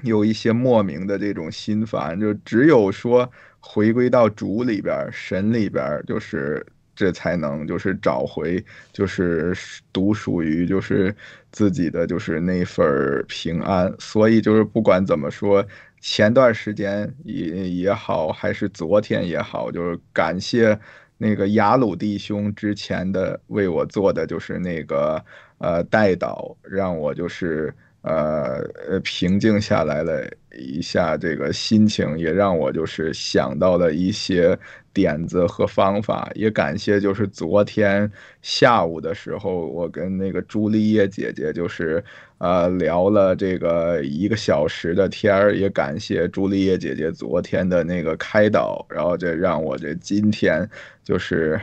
[0.02, 9.54] 有一些莫名的这种心烦，就只有说回归到主里边、神里边，就是这才能就是找回，就是
[9.92, 11.14] 独属于就是
[11.56, 12.84] 自己的就是那份
[13.26, 13.92] 平安。
[13.98, 15.64] 所以就是不管怎么说，
[16.00, 20.78] 前段时间也也好，还是昨天也好，就是感谢
[21.16, 25.24] 那个雅鲁弟兄之前的为我做的就是那个
[25.58, 27.74] 呃带导，让我就是。
[28.06, 30.24] 呃，平静下来了
[30.56, 34.56] 一下，这个心情也让我就是想到了一些
[34.92, 38.08] 点子和方法，也感谢就是昨天
[38.42, 42.02] 下午的时候，我跟那个朱丽叶姐姐就是
[42.38, 50.70] 呃聊了这个一个小时的天儿，也感谢朱丽叶姐姐昨天的那个开导，然后这让我这今天
[51.02, 51.60] 就是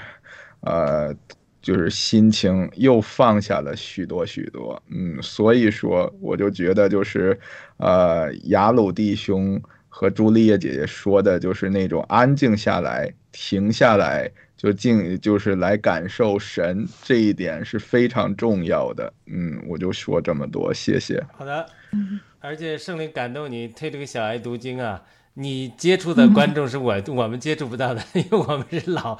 [0.59, 1.15] 呃。
[1.63, 7.39] 就是心情又放下了许多许多，嗯，所以说我就觉得就是，
[7.77, 21.23] 呃，雅鲁弟兄和朱丽叶姐姐说的就是那种安静下来、停下来，就静，就是来感受神这一点是非常重要的，嗯，我就说这么多，谢谢。
[21.31, 21.65] 好的，
[22.41, 25.01] 而且圣灵感动你推这个小爱读经啊。
[25.35, 29.19] 你接触的观众是我 我们接触不到的，因为我们是老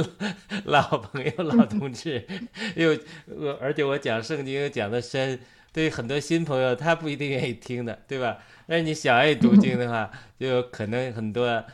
[0.66, 2.26] 老朋友、老同志，
[2.74, 2.90] 又
[3.26, 5.40] 我而且我讲圣经讲的深，
[5.72, 8.38] 对于很多新朋友他不一定愿意听的，对吧？
[8.66, 11.64] 那你小爱读经的话，就可能很多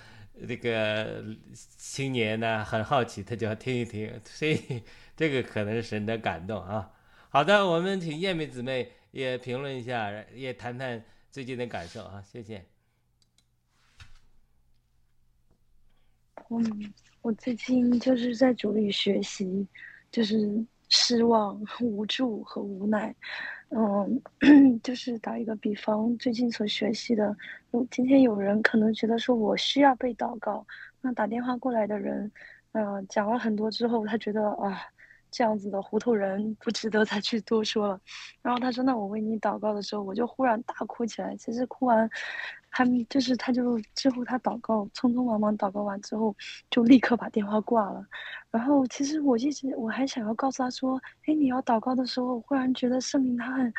[0.47, 1.25] 这个
[1.77, 4.83] 青年呢很好奇，他就要听一听，所以
[5.16, 6.90] 这个可能是神的感动啊。
[7.31, 12.64] 好的，我们请燕妹姊妹也评论一下，也谈谈最近的感受啊，谢谢。
[16.55, 19.67] 嗯，我最近就是在主里学习，
[20.11, 20.37] 就是
[20.91, 23.15] 失望、无助和无奈。
[23.71, 24.23] 嗯，
[24.83, 27.35] 就是打一个比方，最近所学习的，
[27.91, 30.67] 今天有人可能觉得说我需要被祷告，
[31.01, 32.31] 那打电话过来的人，
[32.73, 34.79] 嗯，讲了很多之后，他觉得啊，
[35.33, 38.01] 这样子的糊涂人不值得再去多说了。
[38.42, 42.09] 然后他说：“那我为你祷告的时候，我就忽然大哭起来。”其实哭完。
[42.75, 46.35] 他就是，他就之后他祷告，匆匆忙忙祷告完之后，
[46.71, 48.03] 就立刻把电话挂了。
[48.51, 53.71] 然后其实我一直我还想要告诉他说，哎，你要祷告的时候，忽然觉得圣灵他很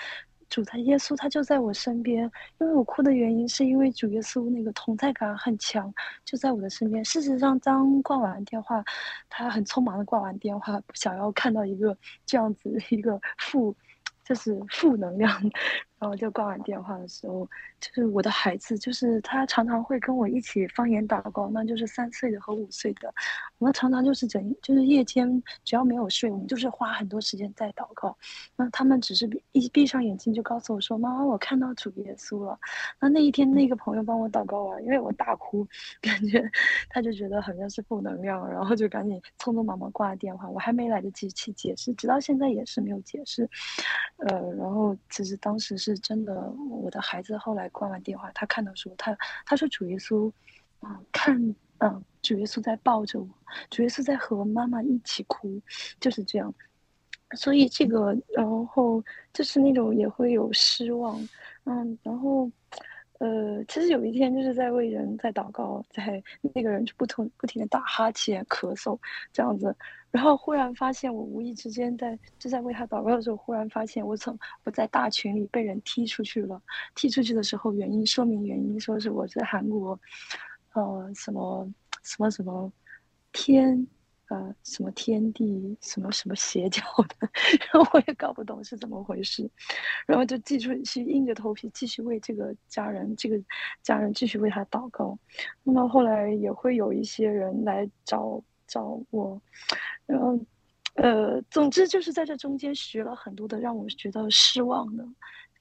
[0.53, 2.31] 主他耶稣他就在我身边。
[2.59, 5.91] 因为我哭的原因是因为主耶稣那个同在感很强，
[6.23, 7.03] 就在我的身边。
[7.03, 8.83] 事实上，当挂完电话，
[9.29, 13.75] 他很匆忙的挂完电话，不想要看到一个这样子一个负，
[14.23, 15.41] 就是负能量。
[16.03, 23.07] 然后就挂完电话的时候，就是我的孩子，就是他常常会跟我一起方言祷告，那就是三岁的和五岁的，
[23.57, 28.17] 我们常常就是整，就是夜间只要没有睡，我们就是花很多时间在祷告。
[28.57, 32.59] 那他们只是一闭上眼睛就告诉我说：“妈妈，我看到主耶稣了。”
[32.99, 35.65] 那那一天那个朋友帮我祷告完，因为我大哭，
[36.01, 36.43] 感觉
[36.89, 40.49] 他就觉得好像是负能量，然后就赶紧匆匆忙忙挂了电话。
[40.49, 43.49] 我还没来得及去解释，直到现在也是没有解释。
[44.27, 45.92] 呃，然后其实当时是。
[45.97, 46.33] 真的，
[46.69, 50.31] 我的孩子后来挂完电话，他看到说他他说主耶稣，
[50.79, 53.27] 啊看嗯主耶稣在抱着我，
[53.69, 55.61] 主耶稣在和妈妈一起哭，
[55.99, 56.53] 就是这样。
[57.35, 59.03] 所以这个然后
[59.33, 61.19] 就是那种也会有失望，
[61.63, 62.51] 嗯，然后
[63.23, 68.99] 呃其实有一天就是在为人在祷告，在那个人就不同不停的打哈欠咳嗽
[69.31, 69.73] 这样子。
[70.11, 76.61] 然后忽然发现，我无意之间在就在为他祷告的时候，忽然发现我从我在大群里被人踢出去了。
[76.95, 79.97] 踢出去的时候，原因说明原因，说是我在韩国，
[80.73, 81.65] 呃，什么
[82.03, 82.69] 什么什么
[83.31, 83.87] 天，
[84.29, 86.81] 呃，什么天地，什么什么邪教
[87.19, 87.29] 的，
[87.73, 89.49] 然后我也搞不懂是怎么回事，
[90.07, 93.39] 然后就继续去硬着头皮继续为这个家人，这个
[93.81, 95.17] 家人继续为他祷告。
[95.63, 98.43] 那么后来也会有一些人来找。
[98.65, 99.39] 找我，
[100.07, 100.39] 然后，
[100.95, 105.05] 呃，总之就是在这中间学了很多的，让我觉得失望的，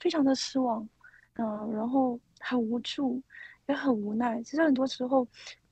[0.00, 0.88] 非常的失望，
[1.34, 3.20] 嗯，然后很无助，
[3.66, 4.40] 也很无奈。
[4.44, 5.26] 其实很多时候，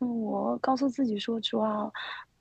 [0.06, 1.90] 我告诉自己说，主啊。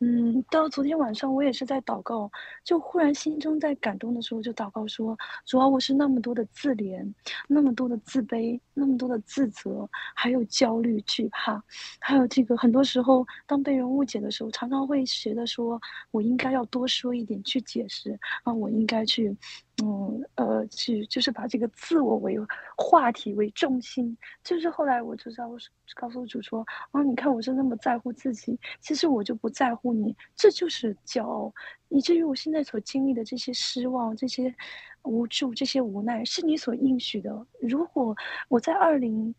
[0.02, 2.32] 嗯，到昨天晚上我也是在祷告，
[2.64, 5.14] 就忽然心中在感动的时候就祷告说：
[5.46, 7.06] 主要我是那么多的自怜，
[7.50, 11.62] 那么多的自卑，那么多的自责，还有焦虑、惧怕，
[12.00, 15.78] 还有这个很多时候当被人误解的时候，常常会觉得说
[16.12, 19.36] 我应该要多说一点去解释啊，我应该去。
[19.82, 22.38] 嗯，呃，去就是把这个自我为
[22.76, 25.58] 话题为重心，就是后来我就知道，我
[25.96, 31.54] 告诉主说，啊，你看我是那么在乎自己，其实我就不在乎你，这就是骄傲。
[31.90, 34.54] 以至于我现在所经历的这些失望、这些
[35.04, 37.46] 无助、这些无奈，是你所应许的。
[37.62, 38.16] 如果
[38.48, 39.34] 我在二零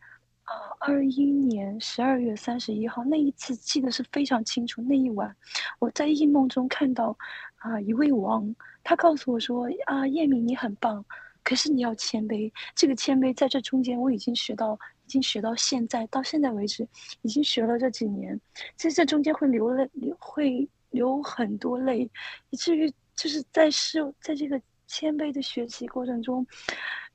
[0.45, 5.35] 啊二一年十二月三十一号那一次记得是非常清楚，那一晚
[5.79, 7.17] 我在异梦中看到
[7.59, 11.05] 啊一位王，他告诉我说啊叶敏你很棒。
[11.43, 14.79] 可是你要谦卑，这个谦卑在这中间我已经学到，
[15.11, 16.87] 已经学到现在，到现在为止，
[17.23, 18.41] 已经学了这几年。
[18.77, 22.09] 其实这中间会流泪，流会流很多泪，
[22.51, 26.47] 以至于就是在是在这个谦卑的学习过程中，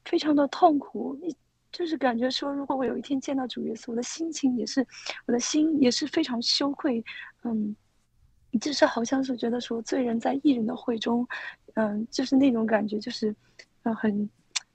[0.03, 1.17] 非常的痛苦。
[1.21, 1.34] 你
[1.71, 4.86] 就是感觉说，如果我有一天见到主耶稣，我的心情也是，
[5.25, 7.01] 我的心也是非常羞愧。
[7.45, 7.73] 嗯，
[8.60, 11.25] 就是好像是觉得说，罪人在异人的会中，
[11.75, 13.34] 嗯，就是那种感觉，就是。
[13.84, 14.27] 呃，很，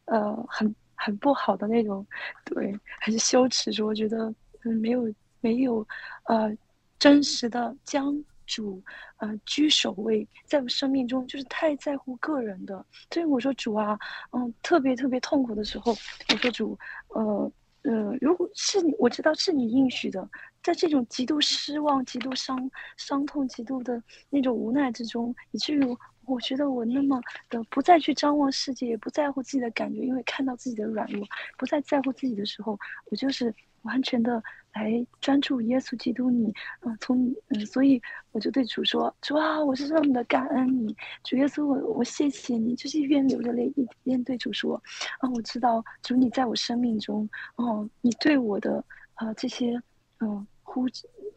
[0.05, 2.07] 呃，很很不好的那种，
[2.45, 3.73] 对，很羞耻。
[3.73, 4.33] 说我觉得，
[4.65, 5.11] 嗯，没有
[5.41, 5.87] 没有，
[6.25, 6.55] 呃，
[6.99, 8.83] 真实的将主，
[9.17, 12.85] 呃，居首位，在我生命中就是太在乎个人的。
[13.11, 13.99] 所以我说主啊，
[14.33, 15.93] 嗯，特别特别痛苦的时候，
[16.33, 16.79] 我说主，
[17.15, 17.53] 呃，
[17.85, 20.29] 呃，如果是你，我知道是你应许的，
[20.63, 25.97] 在这种极度失望、极度伤伤痛、极度的那种无奈之中，以至于。
[26.31, 31.27] 我觉得我那么的不再去张望世界，也不在乎自己的感觉，因为看到自己的软弱，
[31.59, 34.43] 不再在乎自己的时候，我就是完全的
[34.75, 38.01] 来专注耶稣基督你，嗯，从嗯，所以
[38.33, 44.81] 我就对主说，主啊，我是这么的感恩你，主耶稣，我我谢谢你，就是一边流着泪一边对主说，
[45.19, 49.81] 啊，我知道主你在我生命中，哦，你对我的啊这些
[50.21, 50.87] 嗯呼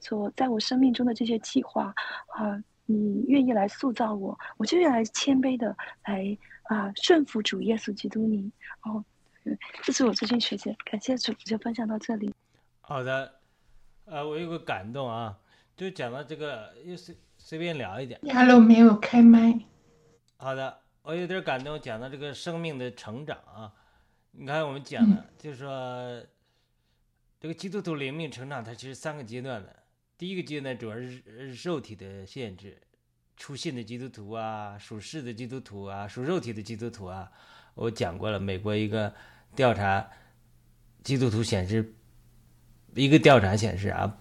[0.02, 1.94] 所在我生命中的这些计划
[2.28, 2.62] 啊。
[2.86, 8.52] 你愿意来塑造我，我就愿来谦卑的来啊顺服主耶稣基督你
[8.84, 9.04] 哦，
[9.82, 12.34] 这是我最近学习，感谢主，就分享到这里。
[12.82, 13.40] 好的，
[14.06, 15.38] 呃，我有个感动啊，
[15.76, 18.20] 就讲到这个，又随随便聊一点。
[18.24, 19.60] Hello，没有开麦。
[20.36, 23.72] 好的，我有点感动，讲到这个生命的成长啊。
[24.32, 26.22] 你看我们讲的，就是说
[27.40, 29.83] 这个基督徒灵命成长，它其实三个阶段的。
[30.24, 31.22] 第一个阶段主要是
[31.66, 32.78] 肉体的限制，
[33.36, 37.30] 出信的基督徒啊，属世的基督徒啊，属肉体的基督徒啊，
[37.74, 38.40] 我讲过了。
[38.40, 39.14] 美国一个
[39.54, 40.10] 调查，
[41.04, 41.94] 基督徒显示，
[42.96, 44.18] 一个调查显示啊，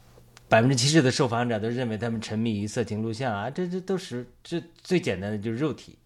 [0.48, 5.96] 百分之七十的受访者都认为他们沉迷于色情录像啊，这这都是这最简单的就是肉体，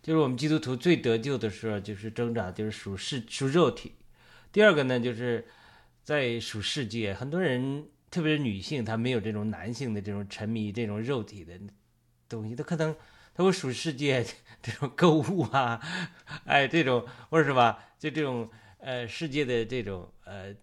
[0.00, 3.92] 就是我们基督徒最得救的时候就是挣扎，就是属世属肉体。
[4.50, 5.46] 第二个呢，就是
[6.02, 7.84] 在属世界，很多人。
[8.12, 11.58] 特别是女性，她没有这种男性的这种沉迷这种肉体的
[12.28, 12.94] 东西，她可能
[13.34, 14.22] 她会数世界
[14.60, 15.80] 这种购物啊，
[16.44, 20.54] 哎，这种或者什么，就这种呃世界的这种呃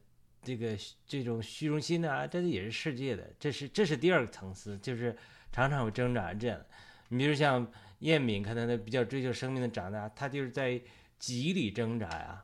[0.43, 5.17] 这个这种虚荣心啊，这也是世界的，这是这是第二个层次，就是
[5.51, 6.61] 常常有挣扎这样。
[7.07, 7.67] 你比如像
[8.01, 10.79] 燕敏，可能她比较追求生命的长大，她就是在
[11.17, 12.43] 己里挣扎呀，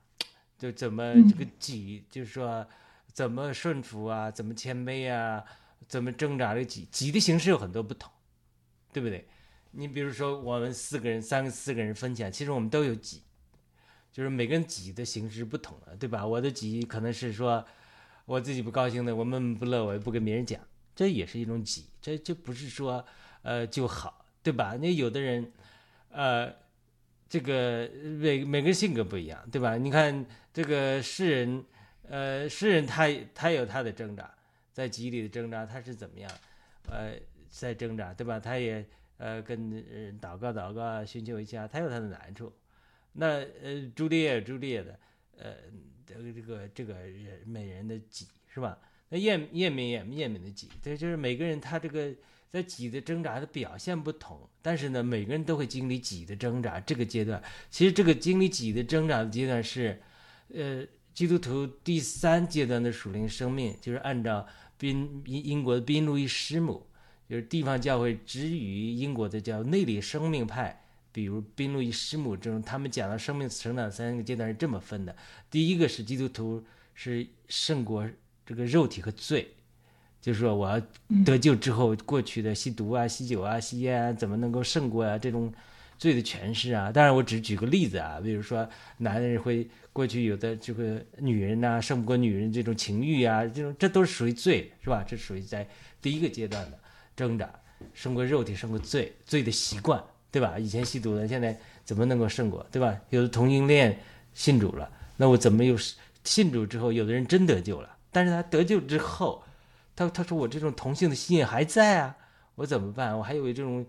[0.58, 2.68] 就怎么这个己，就是说。
[3.15, 4.30] 怎么顺服啊？
[4.30, 5.41] 怎么谦卑啊？
[5.88, 6.54] 怎么挣扎？
[6.54, 8.12] 这己己的形式有很多不同，
[8.91, 9.25] 对不对？
[9.71, 13.23] 你比如说，我们四个人、三个、四个人分享，其实我们都有挤，
[14.12, 16.28] 就是每个人挤的形式不同了，对吧？
[16.28, 17.65] 我的挤可能是说，
[18.25, 20.60] 我自己不高兴的，我闷闷不乐，我也不跟别人讲，
[20.93, 23.06] 这也是一种挤，这这不是说
[23.43, 24.75] 呃就好，对吧？
[24.75, 25.54] 那有的人，
[26.10, 26.54] 呃，
[27.30, 29.78] 这个每每个人性格不一样，对吧？
[29.78, 31.63] 你看这个诗人。
[32.08, 34.32] 呃，诗人他他有他的挣扎，
[34.72, 36.32] 在集里的挣扎，他是怎么样？
[36.88, 37.15] 呃，
[37.50, 38.39] 在挣扎，对吧？
[38.39, 38.86] 他也
[39.18, 39.72] 呃跟
[40.22, 42.54] 祷告祷告，寻求一下，他有他的难处。
[43.13, 45.00] 那呃，朱丽叶朱丽叶的，
[45.38, 45.56] 呃，
[46.06, 48.78] 这个这个这个人美人的己是吧？
[49.10, 52.13] 那叶叶敏叶叶敏的己，这就是每个人他这个
[52.52, 57.41] 在己的挣扎的表现不同，但是呢，每个人都会经历己的挣扎这个阶段。
[57.72, 60.00] 其实这个经历己的挣扎的阶段是，
[60.54, 60.86] 呃。
[61.15, 64.45] 基督徒第三阶段的属灵生命，就是按照
[64.78, 66.86] 宾英英国的宾路易师母，
[67.30, 75.16] 就是地方教会之于英国的叫内里生命派，比如宾路易师母这种，他们讲的生命成长三个阶段是这么分的：
[75.49, 76.61] 第一个是基督徒
[76.93, 78.05] 是胜过
[78.45, 79.53] 这个肉体和罪，
[80.20, 80.82] 就是说我要
[81.24, 85.53] 得救之后，过去的吸毒啊、吸酒啊、吸烟啊，怎么能够胜过啊这种
[85.98, 86.91] 罪的诠释啊？
[86.91, 88.68] 当然，我只举个例子啊，比如说
[88.98, 89.68] 男人会。
[89.96, 95.02] 过去有的这个女人呐，胜不过女人这种情欲啊，这种这都是属于罪，是吧？
[95.08, 95.66] 这属于在
[96.02, 96.78] 第一个阶段的
[97.16, 97.50] 挣扎，
[97.93, 100.60] 胜过肉体，胜过罪，罪的习惯，对吧？
[100.60, 102.93] 以前吸毒的，现在怎么能够胜过，对吧？
[103.10, 103.98] 有的同性恋
[104.34, 105.78] 信主了，那我怎么又
[106.26, 109.46] 信主之后，有的人真得救了，但是他得救之后，
[109.96, 112.18] 他他说我这种同性的心也还在啊，
[112.56, 113.18] 我怎么办？
[113.18, 113.86] 我还有这种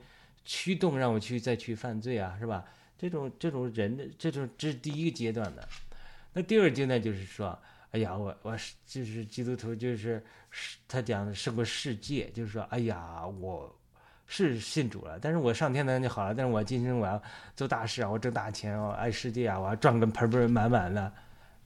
[0.46, 2.64] 驱动让我去再去犯罪啊，是吧？
[2.96, 5.68] 这种这种人的这种这是第一个阶段的。
[6.32, 7.58] 那第二阶段就是说，
[7.90, 10.24] 哎呀，我我是就是基督徒，就是
[10.88, 13.74] 他讲的胜过世界，就是说，哎呀，我
[14.26, 17.22] 是信主了，但是我上天堂就好了，但是我今生我要
[17.54, 21.12] 做大事啊，我挣大钱，我爱世界啊，我要赚个盆盆满满的。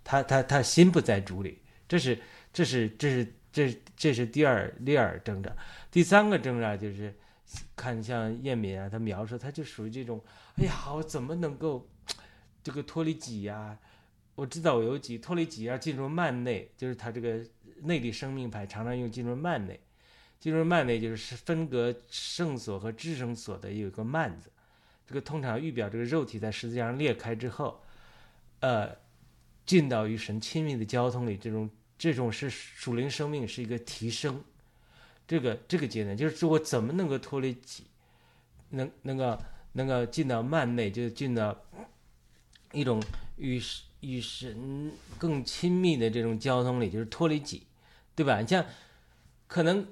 [0.03, 2.19] 他他他心不在主里，这是
[2.53, 5.55] 这是这是这这是第二第二挣扎。
[5.91, 7.15] 第三个挣扎就是
[7.75, 10.23] 看像叶敏啊，他描述他就属于这种，
[10.57, 11.89] 哎呀，我怎么能够
[12.63, 13.79] 这个脱离己呀、
[14.35, 17.41] 我知道我有己，脱离己要进入慢内，就是他这个
[17.83, 19.81] 内力生命派常常用进入慢内。
[20.39, 24.51] 进入慢内就是分隔圣所和至圣所的有一个慢字，
[25.07, 27.83] 这个通常预表这个肉体在十字架上裂开之后，
[28.61, 28.97] 呃，
[29.67, 34.43] 进到与神亲密的交通里，这种这种是属灵生命是一个提升，
[35.31, 37.85] 这个这个阶段就是说我怎么能够脱离己，
[38.71, 39.39] 能能够
[39.75, 41.57] 能够进到慢内，就进到
[42.73, 43.01] 一种
[43.37, 43.63] 与
[44.01, 47.63] 与神更亲密的这种交通里，就是脱离己，
[48.17, 48.41] 对吧？
[48.41, 48.67] 你像
[49.47, 49.87] 可能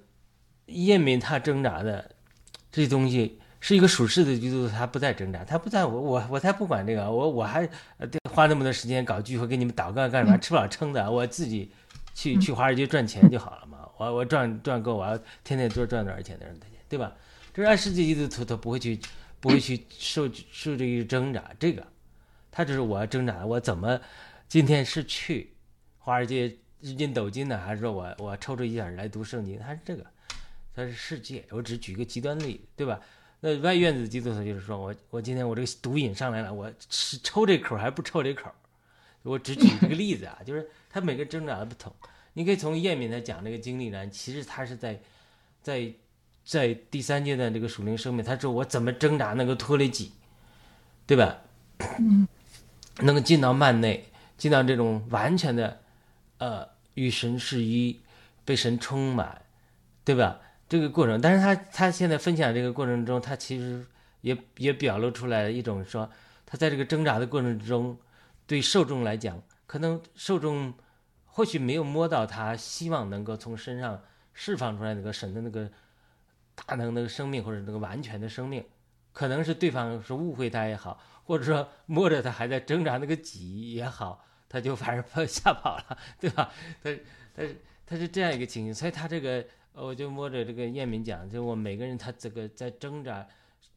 [0.67, 2.17] 叶敏他挣扎的
[2.73, 3.39] 这些东西。
[3.61, 10.39] 是一个属世的基督徒，他不再挣扎，他不在我我我才不管这个，我我还呃对花那么多时间搞聚会给你们祷告干什么？
[10.39, 11.73] 吃不了撑的，我自己
[12.19, 13.89] 去去华尔街赚钱就好了嘛。
[13.97, 16.59] 我我赚赚够，我要天天多赚多少钱的人，
[16.89, 17.13] 对吧？
[17.55, 18.99] 这是按世界基督徒，他不会去
[19.39, 21.87] 不会去受受这个挣扎，这个
[22.51, 24.01] 他只是我要挣扎，我怎么
[24.49, 25.53] 今天是去
[25.99, 29.57] 华尔街日进斗金呢，还是说我我抽出一点来读圣经？
[29.61, 30.05] 他是这个，
[30.75, 31.45] 他是世界。
[31.51, 33.01] 我只举一个极端例子，对吧？
[33.39, 38.51] 那外院子基督徒就是说我我今天我这个毒瘾上来了，我是抽这口还不抽这口？
[39.23, 41.93] 我只举这个例子啊，就是他每个挣扎的不同。
[42.35, 45.01] 你可以从叶敏他讲这个经历呢，其实他是在
[45.63, 45.93] 在
[46.45, 50.13] 在第三阶段这个属灵生命，他说我怎么挣扎能够脱离己，
[51.07, 51.39] 对吧？
[51.99, 52.29] 嗯，
[53.01, 54.05] 能够进到慢内，
[54.37, 55.81] 进到这种完全的
[56.39, 58.01] 呃与神是一，
[58.45, 59.43] 被神充满，
[60.05, 60.41] 对吧？
[60.69, 63.85] 这个过程，但是他他现在分享这个过程中，他其实
[64.21, 66.11] 也也表露出来一种说，
[66.45, 67.99] 他在这个挣扎的过程之中，
[68.47, 70.75] 对受众来讲，可能受众
[71.27, 74.03] 或许没有摸到他希望能够从身上
[74.33, 75.71] 释放出来那个神的那个
[76.57, 78.65] 大能那个生命或者那个完全的生命，
[79.13, 86.51] 可能是对方是误会他也好，或者说摸着他还在挣扎那个己也好，他就反而 吓跑了，对吧？
[86.83, 86.91] 他
[87.37, 87.45] 他
[87.87, 89.47] 他是这样一个情形，所以他这个。
[89.81, 93.25] 我就摸着这个叶明讲，就我每个人他这个在挣扎，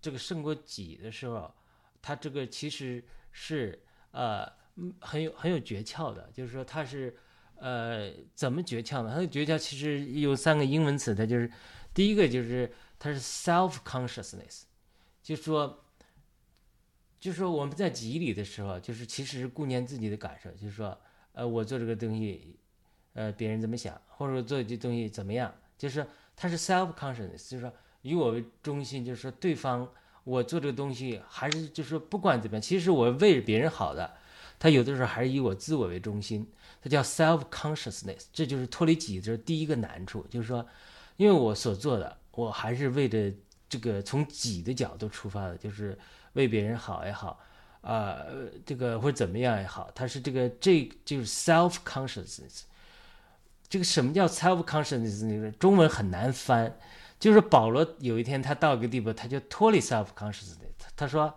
[0.02, 1.54] 这个胜过己的时候，
[2.02, 3.80] 他这个其实是
[4.10, 4.52] 呃
[5.00, 7.16] 很有很有诀窍的，就是说他是
[7.56, 9.12] 呃怎么诀窍呢？
[9.14, 11.52] 他的诀窍其实有三个英文词，它就是
[11.94, 14.64] 第一个就是它是 self consciousness，
[15.22, 15.84] 就是说
[17.20, 20.98] 就是说我们在记忆里的时候，就是其实是顾念自己的感受，就是说
[21.34, 22.58] 呃我做这个东西，
[23.14, 25.54] 呃别人怎么想，或者做这东西怎么样。
[25.78, 26.06] 就是
[26.36, 29.92] 他是 self conscious，就是说以我为中心，就是说对方
[30.24, 34.16] 我做这个东西还是就是说不管怎么样，其实我为别人好的，
[34.62, 36.48] 他有的时候还是以我自我为中心，
[36.84, 40.64] 他叫 self consciousness，这就是脱离己这是第一个难处，就是说
[41.18, 43.34] 因为我所做的我还是为着
[43.68, 45.98] 这个从己的角度出发的，就是
[46.34, 47.40] 为别人好也好，
[47.82, 48.20] 啊
[48.64, 52.62] 这个或者怎么样也好，他是这个这就是 self consciousness。
[53.68, 55.26] 这个什么叫 self consciousness？
[55.26, 56.78] 那个中文很难翻，
[57.20, 60.58] 就是保罗有一天他到一个地步，他就脱离 self consciousness。
[60.96, 61.34] 他说：“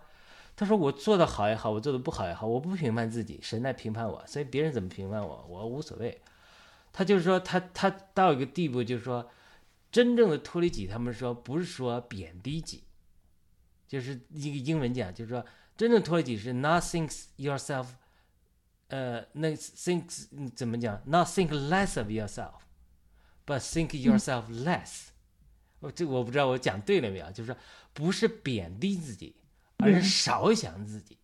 [0.55, 6.21] 他说我做的好也好，我做的不好也好，我不评判自己，神来评判我，所以别人怎么评判我，我无所谓。”
[6.93, 9.29] 他就是说，他他到一个地步，就是说，
[9.91, 12.85] 真正的脱离己，他们说不是说贬低己，
[13.85, 15.45] 就是一个英文讲，就是说，
[15.75, 17.87] 真正脱离己是 not think yourself。
[18.87, 22.61] 呃，那 think 怎么讲？Not think less of yourself,
[23.45, 25.07] but think yourself less。
[25.79, 27.29] 我这我不知道我讲对了没有？
[27.31, 27.57] 就是说，
[27.93, 29.35] 不是贬低自己，
[29.77, 31.17] 而是少想自己。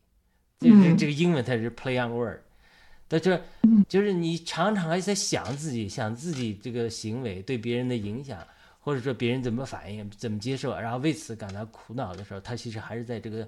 [0.59, 2.39] 就是这个英文它是 play on word，
[3.09, 3.41] 它就是
[3.87, 8.45] 就是你常常还在想自己，想自己这个行为对别人的影响，
[8.79, 13.47] 或者说别人怎么反应、怎么接受，然后为此感到苦恼的时候，他其实还是在这个。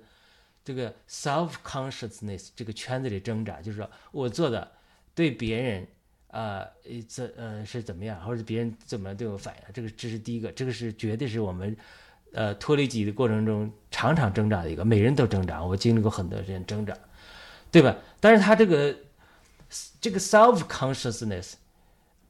[0.66, 4.72] 这个 self consciousness 这个圈子里挣扎，就是说我做的
[5.14, 5.86] 对别人
[6.30, 6.66] 啊，
[7.10, 11.76] 这呃是怎么样，或者别人怎么对我反应，这个这是第一个，这个是绝对是我们
[12.34, 16.96] 呃脱离己的过程中常常挣扎的一个，每人都挣扎，我经历过很多人挣扎，
[17.72, 17.96] 对吧？
[18.20, 18.96] 但是他这个
[20.02, 21.54] 这个 self consciousness，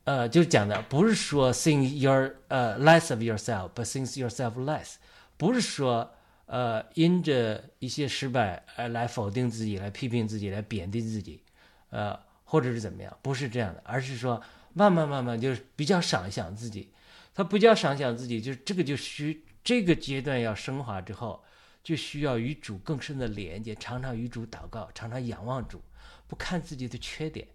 [0.04, 4.96] 呃，就讲的不是说 think your 呃 less of yourself，but think yourself less，
[5.38, 6.12] 不是说
[6.46, 11.42] 呃因着一些失败而来否定自己、来批评自己、来贬低自己，
[11.90, 14.42] 呃，或者是怎么样，不是这样的，而是说
[14.74, 16.90] 慢慢慢慢就是比较赏想自己。
[17.36, 21.44] 他不叫赏想自己，就是这个就需这个阶段要升华之后，
[21.84, 25.82] 就需要与主更深的连接，常常与主祷告，常常仰望主，
[26.28, 27.48] 不看自己的缺点，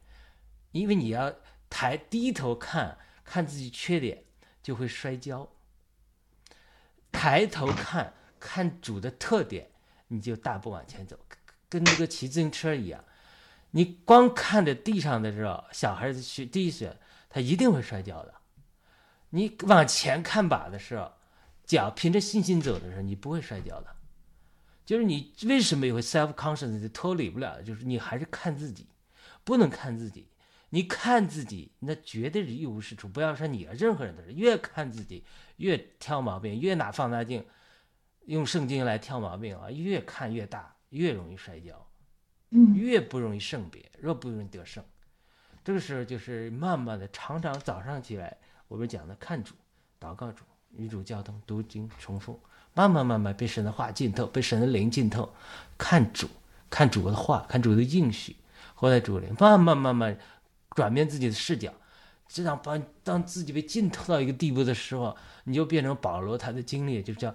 [0.73, 1.35] 因为你要
[1.69, 4.25] 抬低头看看自己缺点，
[4.63, 5.47] 就会摔跤；
[7.13, 9.71] 抬头看看主的特点，
[10.07, 11.19] 你就大步往前走，
[11.69, 13.05] 跟那个骑自行车一样。
[13.73, 16.97] 你光看着地上的时候，小孩子学第一学，
[17.29, 18.35] 他一定会摔跤的。
[19.29, 21.13] 你往前看把的时候，
[21.69, 23.95] 脚凭着信心走的时候，你不会摔跤的。
[24.87, 28.89] 就是你为什么也会 self conscious 脱离不了的，就是你还是看自己，
[29.45, 30.31] 不能看自己。
[30.71, 33.07] 你看自己，那绝对是一无是处。
[33.07, 35.25] 不要说你了，任何人都是，越看自己
[35.57, 37.47] 越挑毛病，越拿放大镜
[38.25, 41.87] 用圣经来挑毛病啊，越看越大，越容易摔跤，
[42.51, 44.83] 嗯越不容易胜别，越不容易得胜。
[45.63, 48.39] 这个时候就是慢慢的，常常早上起来。
[48.69, 49.55] 我们讲的看主、
[50.01, 50.45] 祷告主、
[50.79, 52.41] 与主交通、读经、重复，
[52.73, 55.35] 慢慢慢慢被神的话浸透，被神的灵浸透，
[55.77, 56.29] 看主、
[56.71, 58.37] 看主的话、看主的应许，
[58.75, 60.19] 活在主里，慢慢慢慢
[60.71, 61.75] 转变自己的视角，
[62.29, 67.35] 这样把当自己被浸透到一个地步的时候，你就变成保罗他的经历，就叫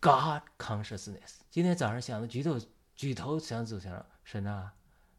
[0.00, 1.38] God consciousness。
[1.50, 2.60] 今天早上想的举头
[2.94, 4.74] 举头想走想神啊，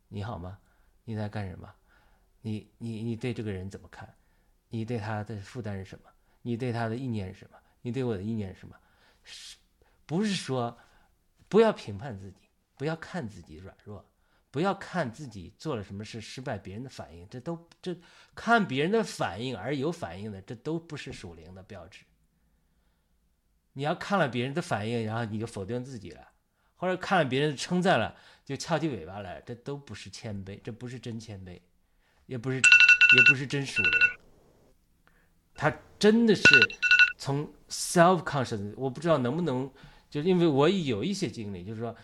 [0.10, 0.60] 你好吗？
[1.06, 1.68] 你在干什么？
[2.42, 4.14] 你你你对这个人怎么看？
[4.70, 6.10] 你对他的负担是什么？
[6.46, 7.58] 你对他的意念是什么？
[7.82, 8.78] 你对我的意念是什么？
[9.24, 9.58] 是，
[10.06, 10.78] 不是说
[11.50, 12.38] 不要评判自己，
[12.78, 14.08] 不要看自己软弱，
[14.52, 17.98] 不要看自己做了什么事失败，别人的反应，这都这
[18.36, 22.06] 看别人的反应而有反应的，这都不是属灵的标志。
[23.74, 26.28] 你要看了别人的反应，然后你就否定自己了，
[26.76, 28.16] 或者看了别人的称赞了，
[28.46, 31.60] 就翘起尾巴来，这都不是谦卑，这不是真谦卑，
[32.28, 34.25] 也不是也不是真属灵。
[35.56, 36.44] 他真的是
[37.18, 39.72] 从 self consciousness，我不知道能不能，
[40.10, 41.96] 就是因为我有一些经历，就是说，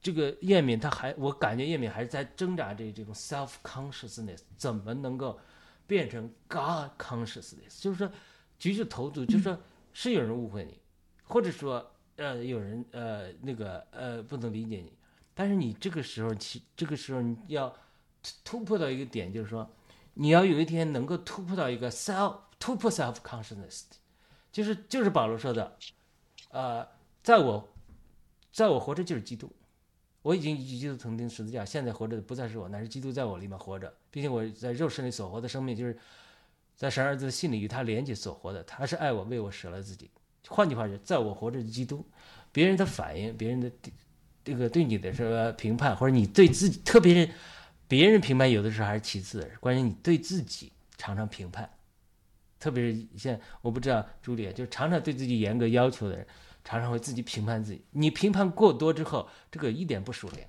[0.00, 5.38] 这个叶敏他还，我感觉叶敏还是在挣扎这这种 self consciousness，怎么能够
[5.86, 7.80] 变成 God consciousness？
[7.80, 8.10] 就是说，
[8.58, 9.60] 举手投足，就是说
[9.92, 10.80] 是有人误会你，
[11.24, 14.94] 或者说呃有人呃那个呃不能理解你，
[15.34, 17.72] 但是你这个时候其这个时候你要
[18.42, 19.70] 突破到一个点，就是说
[20.14, 22.36] 你要有一天能够突破到一个 self。
[22.62, 23.82] 突破 self consciousness，
[24.52, 25.76] 就是就是保罗说的，
[26.52, 26.86] 呃，
[27.20, 27.68] 在我，
[28.52, 29.52] 在我活着就是基督，
[30.22, 35.98] 我已经与基督同钉十字架，现在活着的不再是我，乃是基督在我里面活着，并且我在肉身里所活的生命，就是
[36.76, 40.08] 在神儿子的心里与他连接所活的，他是爱我，为我舍了自己。
[40.46, 42.06] 换句话说，在我活着的基督，
[42.52, 43.68] 别人的反应，别人的
[44.44, 47.32] 这个对你的这个评判，或者你对自己，特别是
[47.88, 51.68] 别人评判，有的时候还是其次的，关键你对自己常常评判。
[52.62, 56.24] 特别是现在，我不知道朱莉，就常常对自己严格要求的人，
[56.62, 57.84] 常常会自己评判自己。
[57.90, 60.48] 你评判过多之后，这个一点不熟练。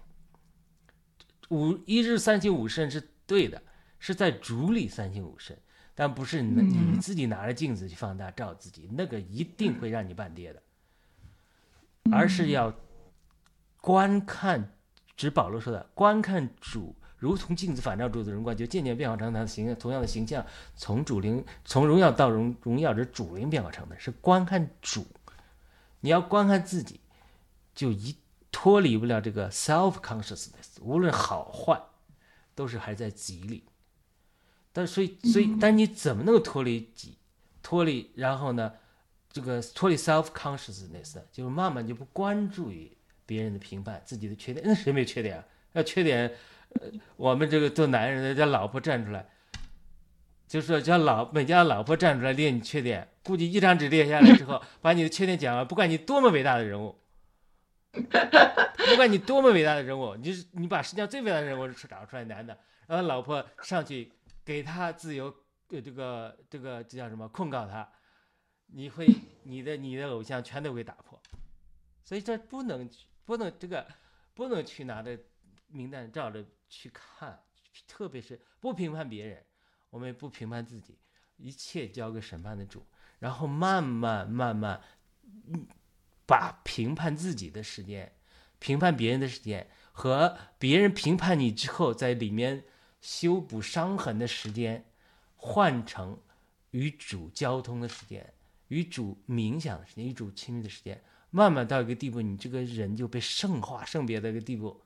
[1.49, 3.59] 五一日三省吾身是对的，
[3.97, 5.57] 是在主里三省吾身，
[5.95, 10.61] 但不是你你自己拿着镜子去放大照自己，那个一定会让你半跌的。
[12.11, 12.71] 而是要
[13.81, 14.77] 观看，
[15.17, 16.95] 指保罗说的，观看主。
[17.23, 20.45] 如同镜子反照主的荣光，就渐渐变化成他的形象，同样的形象，
[20.75, 25.05] 从主灵从荣耀到荣荣耀，这主灵变化成的是观看主。
[26.01, 26.99] 你要观看自己，
[27.73, 28.17] 就一
[28.51, 31.81] 脱离不了这个 self consciousness，无论好坏，
[32.55, 33.63] 都是还在己里。
[34.73, 37.17] 但所以所以，但你怎么能够脱离己，
[37.61, 38.73] 脱离然后呢，
[39.31, 42.91] 这个脱离 self consciousness，就是慢慢就不关注于
[43.25, 44.65] 别人的评判，自己的缺点。
[44.67, 45.45] 那谁没缺点啊？
[45.71, 46.35] 要缺点。
[47.15, 49.29] 我们这个做男人的叫老婆站出来，
[50.47, 56.99] 就说叫老每家老婆站出来列你缺点，估计一张纸列下来之后，把你的缺点讲完，不管你多么伟大的人物，
[57.91, 62.57] 不管你多么伟大的人物，你你把世界上最伟大的人物找出来男的，
[62.87, 64.11] 然后老婆上去
[64.43, 65.33] 给他自由，
[65.69, 67.87] 呃，这个这个这叫什么控告他，
[68.67, 69.07] 你会
[69.43, 71.19] 你的你的偶像全都会打破，
[72.03, 72.89] 所以这不能
[73.25, 73.87] 不能这个
[74.33, 75.17] 不能去拿着
[75.67, 76.43] 名单照着。
[76.73, 77.43] 去看，
[77.87, 79.45] 特别是不评判别人，
[79.91, 80.97] 我们也不评判自己，
[81.37, 82.85] 一切交给审判的主，
[83.19, 84.81] 然后慢慢慢慢，
[86.25, 88.11] 把评判自己的时间、
[88.57, 92.65] 评判别人的时间和别人评判你之后在里面
[93.01, 94.85] 修补伤痕的时间，
[95.35, 96.19] 换成
[96.71, 98.33] 与主交通的时间，
[98.69, 104.81] 与主冥想的时间，与主亲密的时间，慢慢到一个地步，你这个人就被圣化、圣别的一个地步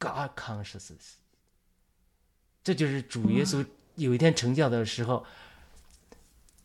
[0.00, 1.12] ，God consciousness。
[2.64, 5.24] 这就是主耶稣有一天成教的时候，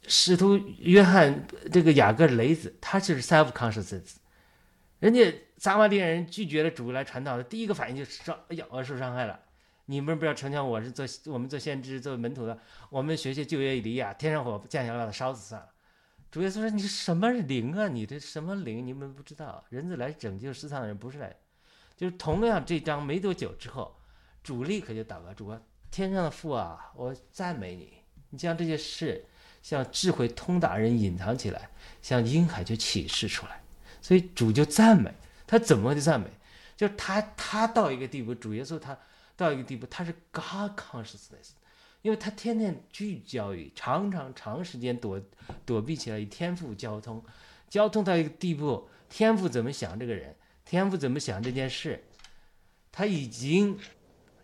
[0.07, 4.15] 使徒约翰这个雅各雷子，他就是 self consciousness。
[4.99, 9.39] 人家撒玛利亚人拒绝了主来传道的，第一个反应就是说：“哎呀，我受伤害了！
[9.85, 12.57] 你们不要成全我是做我们做先知做门徒的，
[12.89, 15.69] 我们学学旧约以利亚，天上火降下来把他烧死算了。”
[16.31, 17.87] 主耶稣说：“你什么灵啊？
[17.87, 18.85] 你这什么灵？
[18.85, 21.35] 你们不知道，人子来拯救世上的人，不是来，
[21.95, 23.95] 就是同样这章没多久之后，
[24.43, 27.93] 主立刻就祷告主啊，天上的父啊，我赞美你，
[28.29, 29.25] 你将这些事
[29.63, 31.69] 像智慧通达人隐藏起来，
[32.01, 33.61] 像婴孩就启示出来。”
[34.01, 35.11] 所以主就赞美
[35.47, 36.27] 他，怎么的赞美？
[36.77, 38.95] 就是他他到一个地步，主耶稣他
[39.35, 41.53] 到一个地步，他是 God consciousness，
[42.01, 45.19] 因为他天天聚焦于常常长时间躲
[45.65, 47.23] 躲避起来与天赋交通，
[47.69, 50.35] 交通到一个地步，天赋怎么想这个人，
[50.65, 52.03] 天赋怎么想这件事，
[52.91, 53.79] 他已经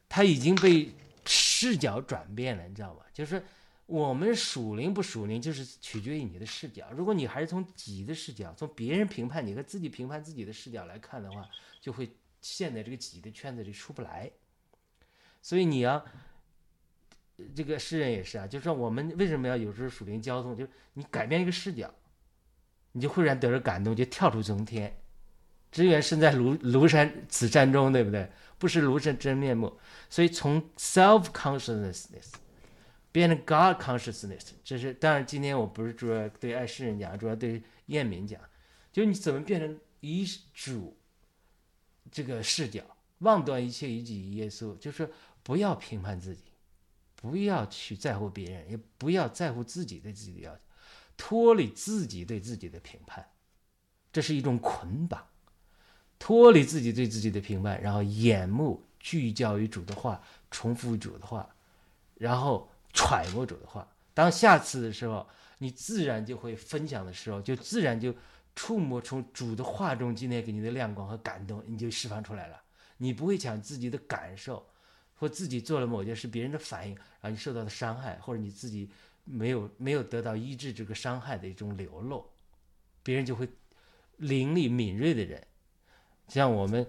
[0.07, 0.93] 他已经被
[1.25, 3.01] 视角转变了，你知道吗？
[3.11, 3.43] 就是
[3.87, 6.89] 我们属灵不属灵，就是取决于你的视角。
[6.91, 11.49] 如果你还是从己的视角，从别人评判你和自己评判自己的视角来看的话，
[11.81, 12.09] 就会
[12.39, 14.31] 陷在这个己的圈子里出不来。
[15.41, 16.05] 所以你要，
[17.55, 21.93] 这个诗人也是啊，就是说我们为什么要有时候属灵交通，就是你改变一个视角，
[22.91, 25.00] 你就忽然得了感动，就跳出从天，
[25.71, 28.29] 只缘身在庐庐山此山中，对不对？
[28.59, 29.79] 不是庐山真面目。
[30.09, 32.33] 所以从 self consciousness。
[33.13, 35.27] 变成 God consciousness，这是当然。
[35.27, 38.39] 今天我不是主要对爱世人讲，主要对燕民讲，
[38.89, 40.97] 就你怎么变成以主
[42.09, 42.81] 这个视角，
[43.17, 45.11] 忘断一切以己耶稣，就是
[45.43, 46.53] 不要评判自己，
[47.17, 50.61] 不要去在乎别人，也不要在乎自己对自己的要求，
[51.17, 53.27] 脱离自己对自己的评判，
[54.13, 55.21] 这是一种捆绑，
[56.21, 61.49] 脱离自己对自己的评判，然后眼目聚焦于主的话，重复主的话，
[62.15, 62.69] 然后。
[62.93, 65.25] 揣摩主的话，当下次的时候，
[65.59, 68.13] 你自然就会分享的时候，就自然就
[68.53, 72.61] 触摸从主的话中今天给你的亮光和感动，你就释放出来了。
[72.97, 74.67] 你不会讲自己的感受，
[75.15, 78.89] 或自己做了某件事，别人的反应，然后你受到的伤害，或者你自己
[79.23, 82.25] 没有没有得到医治这个伤害的一种流露，
[83.03, 83.47] 别人就会
[84.17, 85.41] 灵力敏锐的人，
[86.33, 86.87] 像我们，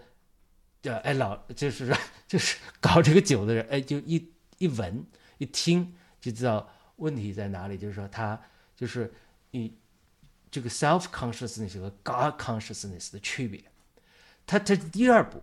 [0.80, 1.96] 叫哎老就是说
[2.28, 5.04] 就是搞这个酒的人，哎就一一闻。
[5.38, 8.40] 一听就知道问题在哪里，就是说他
[8.76, 9.12] 就是
[9.50, 9.76] 你
[10.52, 13.60] 这个 self consciousness 和 God consciousness 的区别。
[14.46, 15.42] 他他第二步，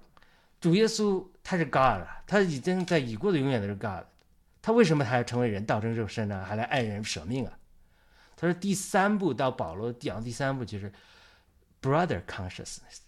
[0.61, 4.05] 主耶稣他是 God 了，他已经在已过的永远都是 God。
[4.61, 6.45] 他为什么他要成为人，道成肉身呢？
[6.45, 7.59] 还来爱人舍命啊？
[8.37, 10.89] 他说第三步到保罗讲第三步就是
[11.81, 12.99] brother consciousness。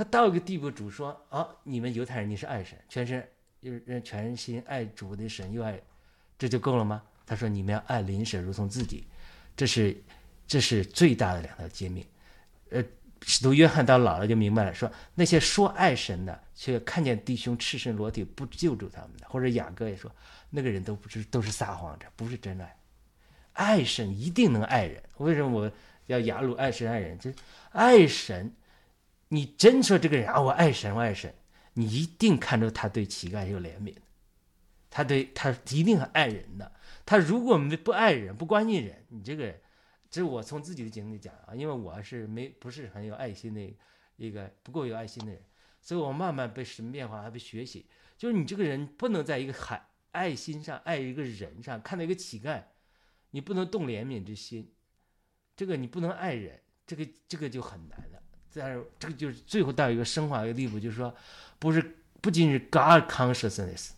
[0.00, 3.22] 他到一个地步，主说啊，你们犹太人你是爱神，全身
[3.60, 5.78] 就是全心爱主的神又爱。
[6.38, 7.02] 这就够了吗？
[7.26, 9.06] 他说：“你们要爱邻舍如同自己，
[9.54, 10.02] 这是
[10.46, 12.02] 这是最大的两条诫命。”
[12.72, 12.82] 呃，
[13.20, 20.10] 使徒约翰到老了就明白了，说那些说爱神的，却看见弟兄赤身裸体不救助他们的，或者雅各也说，
[20.48, 22.74] 那个人都不是都是撒谎者，不是真爱。
[23.52, 25.02] 爱神一定能爱人。
[25.18, 25.70] 为什么我
[26.06, 27.18] 要雅鲁爱神爱人？
[27.18, 27.30] 就
[27.72, 28.50] 爱神，
[29.32, 31.32] 你真说这个人啊，我爱神，我爱神，
[31.74, 33.94] 你一定看出他对乞丐有怜悯。
[34.92, 36.72] 他对他一定很爱人的，
[37.06, 39.54] 他如果没不爱人不关心人，你这个，
[40.10, 43.72] 这是我从自己的经历讲啊，因为我是没不是很有爱心的
[44.16, 45.40] 一个不够有爱心的人，
[45.80, 47.86] 所以我慢慢被神变化，还被学习，
[48.18, 52.64] 就是你这个人不能在一个海爱心上爱一个人上，看到一个乞丐，
[53.30, 54.74] 你不能动怜悯之心，
[55.54, 58.09] 这个你不能爱人，这个这个就很难。
[58.50, 61.14] 在这个就是最后到一个升华一个地步，就是说，
[61.58, 63.90] 不是不仅是 God consciousness。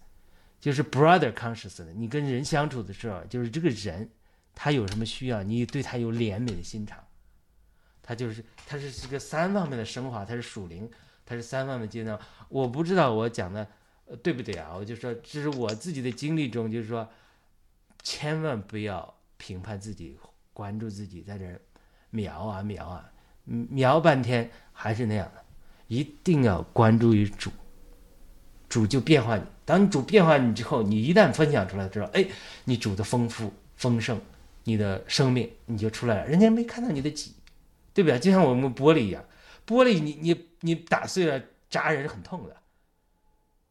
[0.60, 4.08] 就是 brother consciousness，你跟人相处的时候，就是这个人，
[4.54, 7.04] 他有什么需要，你对他有怜悯的心肠。
[8.00, 10.88] 他就是，他是这个三方面的升华，他是属灵，
[11.26, 12.16] 他是三方面阶段。
[12.48, 13.68] 我不知道我讲的
[14.22, 14.72] 对不对啊？
[14.76, 17.10] 我就说，这是我自己的经历中，就是说，
[18.04, 20.16] 千万不要评判自己，
[20.52, 21.60] 关注自己，在这
[22.10, 23.11] 瞄啊瞄啊，
[23.44, 25.44] 瞄半天还是那样的，
[25.88, 27.50] 一定要关注于主。
[28.68, 32.26] 主就变化你，当你主变化你之后，你一旦分享出来之后，哎，
[32.64, 34.18] 你主的丰富丰盛，
[34.64, 37.34] 你的生命你就出来了，人家没看到你的己，
[37.92, 38.18] 对不对？
[38.18, 39.22] 就像我们玻璃一样，
[39.66, 41.38] 玻璃你你你打碎了
[41.68, 42.56] 扎人是很痛的，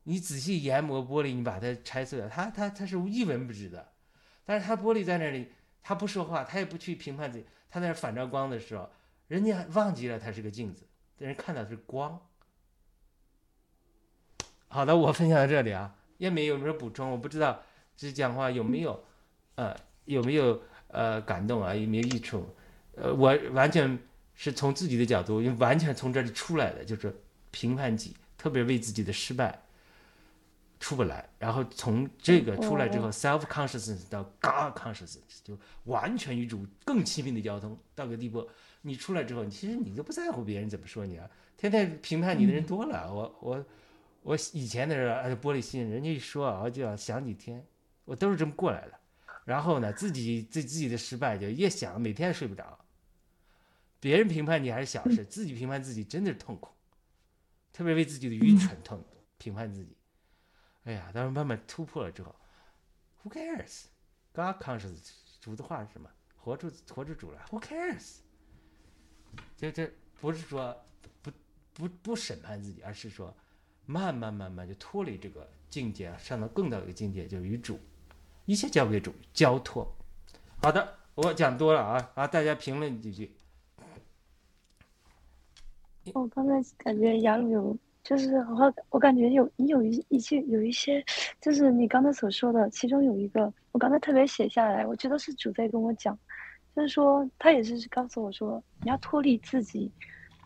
[0.04, 3.88] 你仔细研磨玻璃，你把它拆碎了，它它它是一文不值的，
[4.46, 5.52] 但是它玻璃在那里，
[5.82, 8.88] 它不说话，它也不去评判自己，它在那反着光的时候，
[9.32, 10.86] 人家忘记了它是个镜子，
[11.18, 12.20] 人看到的是光。
[14.68, 17.10] 好的，我分享到这里啊，叶美有没有补充？
[17.10, 17.64] 我不知道
[17.96, 19.02] 这讲话有没有，
[19.56, 19.74] 呃，
[20.04, 21.74] 有没有呃感动啊？
[21.74, 22.46] 有没有益处？
[22.98, 23.98] 呃，我完全
[24.36, 27.16] 是从自己的角度，因为完全从这里出来的，就是
[27.52, 29.62] 评判己，特别为自己的失败
[30.78, 38.50] 出不来，然后从这个出来之后，self consciousness 到 God consciousness，就完全与主更亲密的交通到个地步。
[38.82, 43.14] 你出来之后，其实你都不在乎别人怎么说你啊，天天评判你的人多了。
[43.14, 43.66] 我我
[44.24, 47.66] 我以前的人哎玻璃心，人家一说啊，我就要想几天，
[48.06, 49.00] 我都是这么过来的。
[49.46, 52.78] 然后呢，自己对自己的失败就越想，每天睡不着。
[54.00, 56.72] 别人评判你还是小事，自己评判自己真的是痛苦，
[57.72, 59.04] 特别为自己的愚蠢痛
[59.38, 59.96] 评判自己。
[60.84, 62.36] 哎呀，但是慢慢突破了之后
[63.24, 63.84] ，Who cares?
[64.34, 66.10] God conscious，主的话是什么？
[66.36, 68.18] 活出活出主来，Who cares？
[69.62, 69.88] 这这
[70.20, 70.76] 不是说
[71.22, 71.32] 不
[71.76, 73.32] 不不审判自己，而是说
[73.86, 77.80] 慢慢慢慢就脱离这个境界，上到更高一个境界，就是与主，
[78.48, 79.88] 一切交给主，交托。
[80.58, 83.32] 好的，我讲多了啊啊，大家评论几句。
[86.14, 91.06] 我刚才感觉杨鲁有，就是我我感觉有你有一一些有一些，
[91.40, 96.18] 就是你刚才所说的，其中有一个我刚才特别写下来，我觉得是主在跟我讲，
[96.76, 99.92] 就是说他也是告诉我说，你要脱离自己，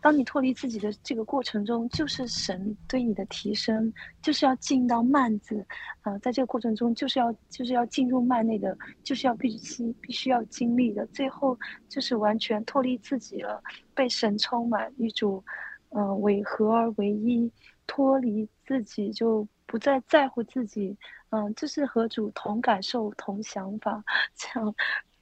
[0.02, 5.64] 当你脱离自己的这个过程中，就是神对你的提升，就是要进到幔子，
[6.02, 11.58] 啊、在这个过程中就是要就是要进入幔内的，就是要必须必须要经历的，最后
[11.88, 13.62] 就是完全脱离自己了，
[13.94, 15.44] 被神充满，与主，
[15.90, 17.50] 呃，为合而为一，
[17.86, 20.96] 脱离自己就不再在乎自己，
[21.30, 24.02] 嗯、就是和主同感受、同想法，
[24.36, 24.74] 这样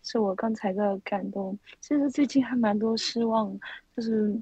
[0.05, 1.59] 是我刚才的感动。
[1.80, 3.52] 其实最近还蛮多失望，
[3.96, 4.38] 就是，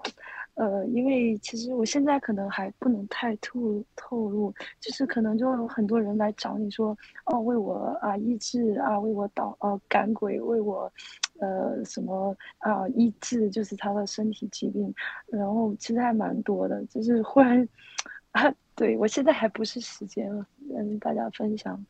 [0.54, 6.96] 呃，因为其实我现在可能还不能太透透露，就是可能就有很多人来找你说，
[7.26, 10.92] 哦，为我啊医治啊，为我导呃赶鬼，为我，
[11.38, 14.92] 呃什么啊医治，就是他的身体疾病，
[15.28, 17.66] 然后其实还蛮多的，就是忽然，
[18.32, 21.82] 啊，对我现在还不是时间了，跟大家分享。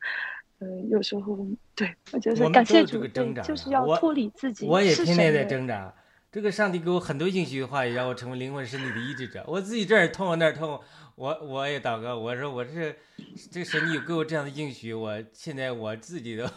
[0.62, 1.44] 呃，有时候
[1.74, 4.64] 对我觉我得感谢主，对就是要脱离自己。
[4.64, 5.92] 我也是天天在挣扎。
[6.30, 9.44] 这个上帝给我很多应许的话，也让我成为灵魂身体的医治者。
[9.48, 10.80] 我自己这儿痛那儿痛，
[11.16, 12.96] 我我也祷告，我说我这
[13.50, 16.48] 这神你有给我这样的应许，我现在我自己都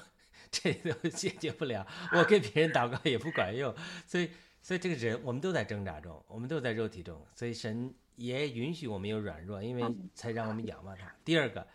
[0.52, 3.74] 这都解决不了，我给别人祷告也不管用，
[4.06, 4.30] 所以
[4.62, 9.84] 所以这个人我们都在挣扎中，我们都在肉体中，所以神也允许我们有软弱，因为
[10.14, 11.14] 才让我们仰望他。
[11.26, 11.68] 第二个，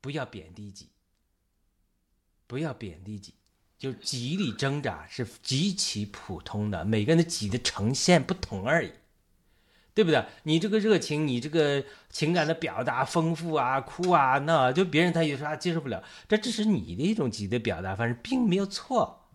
[0.00, 0.88] 不要贬低己，
[2.48, 3.34] 不要贬低己。
[3.78, 8.90] 就己里挣扎是极其普通的，每个人的己的呈现不同而已，
[9.94, 10.24] 对不对？
[10.42, 19.28] 你这个热情，你这个情感的表达丰富啊，哭啊闹，就别人他有时候啊接受不了，这只是你的一种己的表达方式，并没有错。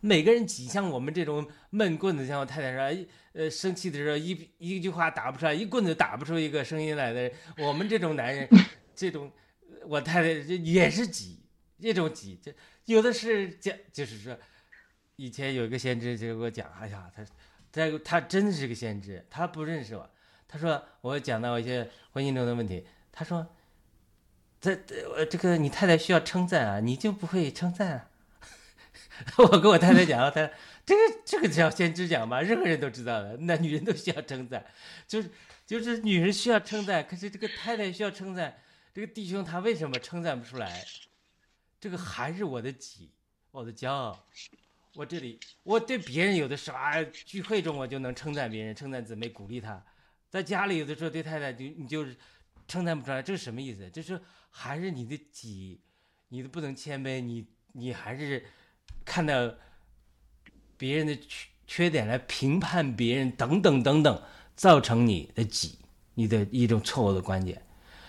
[0.00, 8.46] 每个人己像我们这种闷棍子，像我太太说，呃，生气的时候一一句话打不出来，一棍子打不出一个声音来的，我们这种男人，
[8.94, 9.32] 这种
[9.86, 11.40] 我太太也是己，
[11.80, 12.54] 这种己这。
[12.84, 14.38] 有的是讲，就是说，
[15.16, 17.24] 以前有一个先知就给我讲，哎呀，他，
[17.72, 20.10] 他他真的是个先知，他不认识我，
[20.46, 23.56] 他说我讲到一些婚姻中的问题，他说，
[24.60, 24.72] 这
[25.16, 28.10] 呃这个你太太需要称赞啊，你就不会称赞啊？
[29.38, 30.50] 我跟我太太讲，他
[30.84, 34.64] 这个这个叫先知讲吧，任何人都知道的，那女人都需要称赞，
[35.08, 35.30] 就是
[35.66, 38.58] 就是女人需要称赞，可是这个太太需要称赞，
[38.94, 40.84] 这个弟兄他为什么称赞不出来？
[41.86, 43.12] 这个还是我的己，
[43.52, 44.18] 我的骄傲。
[44.92, 49.80] 我这里，我对别人有的时候啊，聚会中我就能称赞别人，称赞姊妹，鼓励他；
[50.28, 52.16] 在家里有的时候对太太就你就是
[52.66, 53.88] 称赞不出来，这是什么意思？
[53.90, 54.20] 就是
[54.50, 55.80] 还是你的己，
[56.26, 58.44] 你的不能谦卑，你你还是
[59.04, 59.54] 看到
[60.76, 64.22] 别人的缺缺点来评判别人，等等等等，
[64.56, 65.78] 造成你的己，
[66.14, 67.64] 你的一种错误的观点。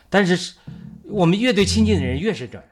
[0.09, 0.55] 但是
[1.03, 2.67] 我们越对亲近的人越是这样。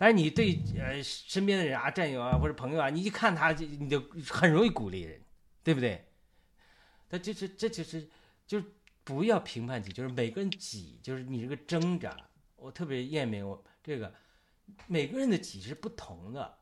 [0.00, 5.20] 但是你对呃身边的人啊、战友啊或者朋友啊，你一看他，就你就很容易鼓励人，
[5.64, 6.06] 对不对？
[7.10, 8.08] 那就是这就是
[8.46, 8.64] 就是
[9.02, 12.16] 不要评判己，就是每个人己，就是你这个挣扎。
[12.54, 14.14] 我特别厌明我这个
[14.86, 16.58] 每个人的己是不同的，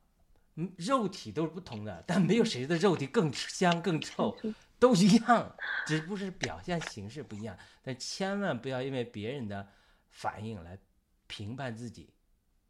[0.54, 4.34] 嗯，肉体都是不同的，但没有谁的肉体更香更臭，
[4.80, 5.54] 都一样，
[5.86, 7.58] 只不过是表现形式不一样。
[7.82, 9.68] 但千万不要因为别人的
[10.08, 10.78] 反应来
[11.26, 12.14] 评判自己。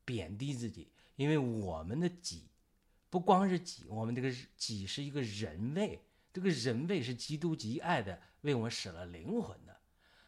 [0.07, 2.45] 贬低自己，因为我们的己
[3.11, 6.01] 不光是己，我们这个己是一个人位，
[6.33, 9.77] 这个人位是基督极爱的，为我们使了灵魂的。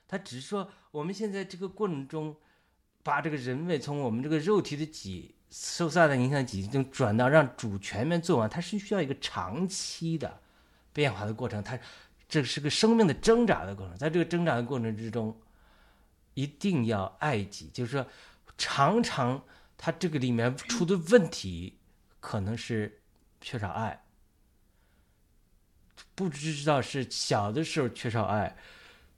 [0.06, 2.36] 他只是说，我们现在这个过程中，
[3.02, 10.40] 把这个人位从我们这个肉体的己受撒旦影响己中转到让主全面做完，它是需要一个长期的
[10.92, 11.62] 变化的过程。
[11.62, 11.78] 它
[12.28, 15.38] 这是个生命的挣扎的过程，在这个挣扎的过程之中，
[16.34, 18.06] 一定要爱己，就是说，
[18.56, 19.42] 常常
[19.78, 21.78] 他这个里面出的问题
[22.20, 23.00] 可能是
[23.40, 24.04] 缺少爱，
[26.14, 28.54] 不知道是小的时候缺少爱。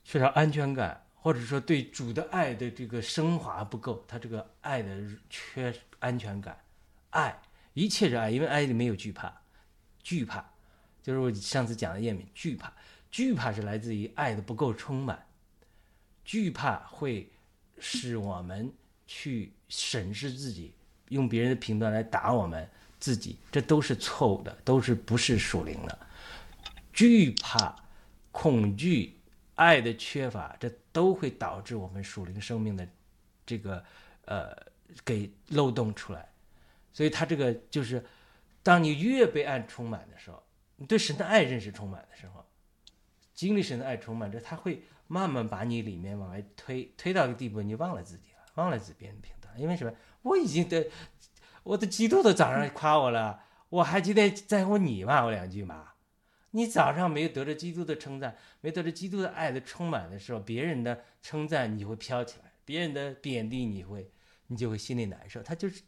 [0.03, 6.59] 缺少安全感，或者说对主的爱的这个升华不够，他这个爱的缺安全感，
[7.11, 7.41] 爱
[7.75, 9.43] 一切是爱，因为爱里没有惧怕，
[10.03, 10.53] 惧怕
[11.03, 12.73] 就是我上次讲的叶敏，惧怕，
[13.11, 15.29] 惧怕是来自于爱的不够充满，
[16.25, 17.31] 惧怕会
[17.79, 18.73] 使我们
[19.07, 20.75] 去审视自己，
[21.09, 22.69] 用别人的评断来打我们
[22.99, 25.99] 自己，这都是错误的，都是不是属灵的，
[26.93, 27.75] 惧怕，
[28.31, 29.17] 恐惧。
[29.57, 32.89] 爱的缺乏，这都会导致我们属灵生命的
[33.45, 33.85] 这个
[34.25, 34.57] 呃
[35.05, 36.27] 给漏洞出来。
[36.95, 38.03] 所以，他这个就是，
[38.63, 40.43] 当你越被爱充满的时候，
[40.77, 42.43] 你对神的爱认识充满的时候，
[43.35, 49.35] 经历神的爱充满着，他会慢慢把你里面往外推，推到一个地步，你忘了自己了，忘了自己别人评。
[49.61, 49.93] 因为什么？
[50.23, 50.89] 我已经得
[51.63, 55.93] 我的基督都早上夸我了，我还今天在乎你骂我两句吗？
[56.53, 64.11] 你早上没有得着基督的称赞，没得着基督的爱的充满的时候，别人的称赞你会飘起来，别人的贬低你会，
[64.49, 65.43] 你就会心里难受。
[65.43, 65.83] 他就是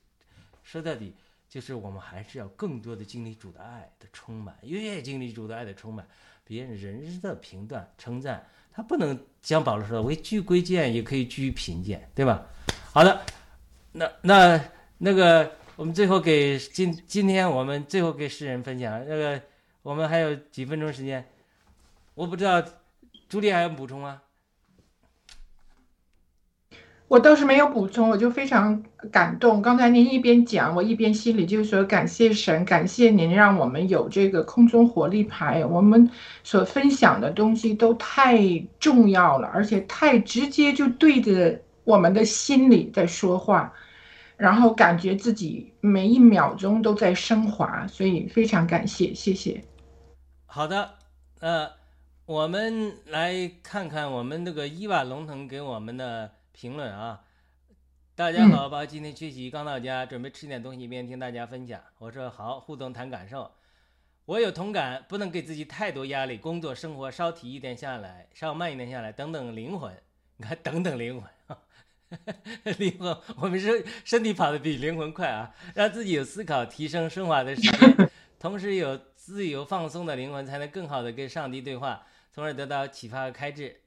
[0.62, 1.16] 说到底，
[1.48, 6.06] 就是我们还是要更多的经历主的爱的充满，越经历主的爱的充满，
[6.44, 12.46] 别人人的评断称赞，他不能像保罗说的为居贵贱，也可以居贫贱，对吧？
[12.92, 13.20] 好的，
[13.92, 14.60] 那那
[14.98, 19.40] 那个我们最后给今今天我们最后给世人分享那个。
[19.84, 21.26] 我们还有几分钟时间，
[22.14, 22.62] 我不知道
[23.28, 24.22] 朱莉还有补充吗？
[27.08, 29.60] 我倒是没有补充，我就非常感动。
[29.60, 35.66] 刚才您一边讲，我一边心里就说感谢神，感谢您让我们有这个空中活力牌。
[35.66, 36.08] 我们
[36.44, 38.38] 所分享的东西都太
[38.78, 43.74] 重要了，而且太直接，就对着我们的心里在说话，
[44.36, 49.64] 然后感觉自己每一秒钟都在升华，所以非常感谢，谢谢。
[50.46, 50.94] 好的，
[51.40, 51.70] 呃，
[52.24, 57.22] 我们来看看我们那个伊瓦龙腾给我们的评论啊。
[58.14, 61.80] 大家好，吧，今天学习刚到家，准备吃点东西，一边听大家分享。
[61.98, 63.50] 我说好，互动谈感受。
[64.26, 69.92] 我有同感，不能给自己太多压力，工作生活稍提一点下来，稍慢一点下来，等等灵魂。
[70.36, 71.28] 你看，等等灵魂，
[72.78, 79.00] 灵魂，我们是身体跑得比灵魂快啊，让自己有思考、提升、升华的时间， 同时有。
[79.24, 83.82] 自由放松的灵魂才能更好的跟上帝对话，从而得到启发和开智。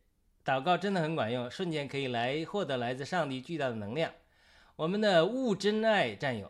[0.45, 4.13] 祷告真的很管用，瞬间可以来获得来自上帝巨大的能量。
[4.77, 6.49] 我们的物真爱战友，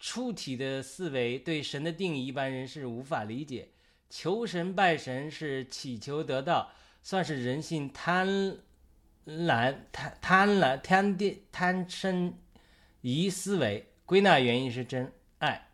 [0.00, 3.68] 出体的思维对神的定义一般人是无法理解。
[4.10, 6.72] 求神拜神是祈求得到，
[7.04, 8.58] 算是人性贪
[9.26, 12.32] 婪、贪贪婪、贪地贪嗔
[13.00, 13.86] 疑思维。
[14.04, 15.68] 归纳原因是真爱，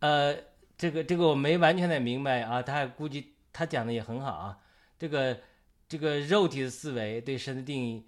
[0.00, 0.36] 呃。
[0.78, 4.58] 这个这个我没完全的明白啊，他估计他讲的也很好啊。
[4.98, 5.40] 这个
[5.88, 8.04] 这个肉体的思维对神的定义，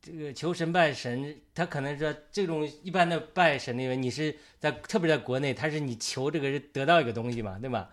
[0.00, 7.90] 这个求神拜神，他可能说这种一般的拜神，因为你是在特别在国内，他是你求这个是得到一个东西嘛，对吧？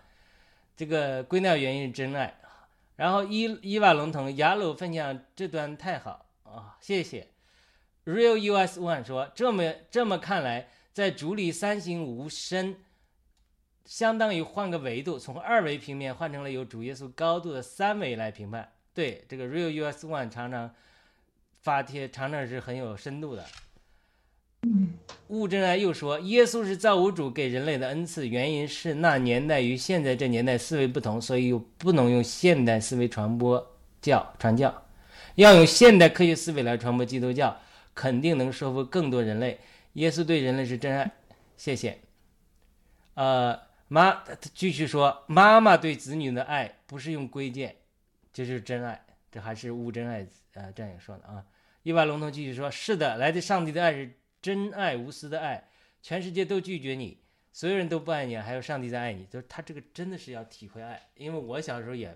[0.74, 2.34] 这个归纳原因是真爱。
[2.96, 7.28] 然后伊伊瓦龙腾雅鲁分享这段太好啊，谢谢。
[8.04, 12.76] Real US One 说这么这么看来，在主里三心无身。
[13.84, 18.72] 相当于换个维度，从二维平面换成了有主耶稣高度的三维来评判。
[18.94, 20.74] 对这个 Real US One 常常
[21.60, 23.44] 发帖，常常是很有深度的。
[25.28, 34.86] 物真爱又说，耶稣是造物主给人类的恩赐，原因是那年代与现在这年代思维不同，所以又不能用现代思维传播教传教，
[35.36, 37.56] 要用现代科学思维来传播基督教，
[37.94, 39.58] 肯定能说服更多人类。
[39.94, 41.10] 耶稣对人类是真爱。
[41.56, 41.98] 谢谢。
[43.14, 43.58] 呃。
[43.86, 47.76] 妈，继续说，妈妈对子女的爱不是用规谏，
[48.32, 50.26] 这就是真爱，这还是悟真爱。
[50.54, 51.44] 呃，这样也说的啊。
[51.82, 54.10] 伊万龙头继续说，是的，来自上帝的爱是
[54.44, 55.70] 真爱无私的爱，
[56.02, 57.16] 全世界都拒绝你，
[57.50, 61.00] 所有人都不爱你，还有上帝在爱你，就是他这个真的是要体会爱。
[61.14, 62.14] 因为我小时候也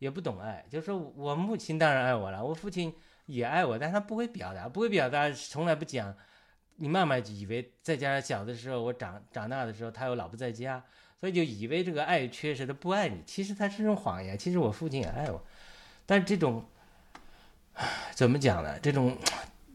[0.00, 2.92] 也不懂爱，就是说我母亲当然爱我了，我父亲
[3.26, 6.12] 也爱我，但他不会表达，不会表达，从来不讲。
[6.80, 10.84] 你妈妈以为再加上小的时候我长长大的时候他有老婆在家，
[11.20, 13.22] 所以就以为这个爱缺失，他不爱你。
[13.24, 15.44] 其实他是种谎言，其实我父亲也爱我，
[16.06, 16.64] 但这种
[18.16, 18.80] 怎么讲呢？
[18.80, 19.16] 这种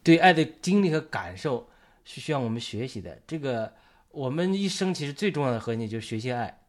[0.03, 1.69] 对爱的经历和感受
[2.03, 3.19] 是需要我们学习的。
[3.25, 3.73] 这个
[4.09, 6.59] 我们一生其实最重要的核心就是学习爱，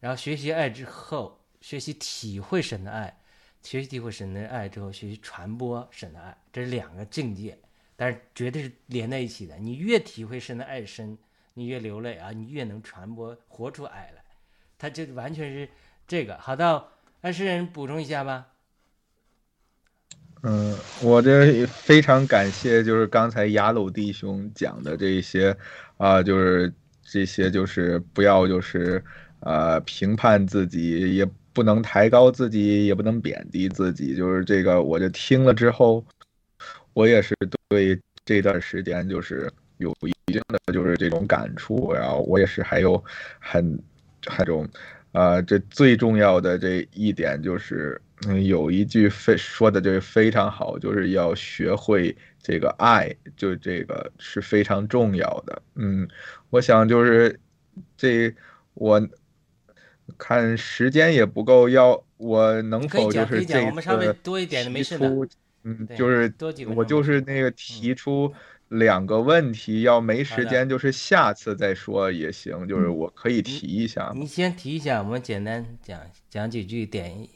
[0.00, 3.16] 然后学习爱之后，学习体会神的爱，
[3.62, 7.58] 学习体会神的爱之后，学习传播神的爱，这是两个境界，
[7.96, 9.56] 但是绝对是连在一起的。
[9.58, 11.16] 你越体会神的爱深，
[11.54, 14.24] 你越流泪啊，你越能传播活出爱来。
[14.78, 15.68] 他这完全是
[16.08, 16.36] 这个。
[16.38, 16.88] 好，到
[17.20, 18.51] 爱诗人补充一下吧。
[20.44, 25.56] 嗯，我这非常感谢，就是刚才雅鲁弟兄讲的这一些，
[25.98, 26.72] 啊、就是
[27.04, 29.00] 这些，就是不要就是
[29.38, 36.04] 呃评判自己，也不能抬高自己，也不能贬低自己，就是这个，我就听了之后，
[36.92, 37.36] 我也是
[37.68, 43.00] 对这段时间就是有一定的就是这种感触，然后我也是还有
[43.38, 43.78] 很
[44.26, 44.68] 很种，
[45.12, 48.00] 呃，这最重要的这一点就是。
[48.28, 55.62] 嗯，有一句非说的就是非常好，就是要学会这个爱，就这个是非常重要的。
[55.74, 56.08] 嗯，
[56.50, 57.40] 我想就是
[57.96, 58.32] 这
[58.74, 59.08] 我
[60.16, 65.08] 看时间也不够，要我能否就是这以讲，我们稍微次多一点的，没提事的。
[65.08, 65.26] 出，
[65.64, 66.32] 嗯，就是
[66.76, 68.32] 我就是那个提出
[68.68, 74.12] 两个问题，要没时间就是下次再说也行，就是嗯我可以提一下嘛。
[74.14, 76.00] 你先提一下，我们简单讲
[76.30, 77.28] 讲几句点一。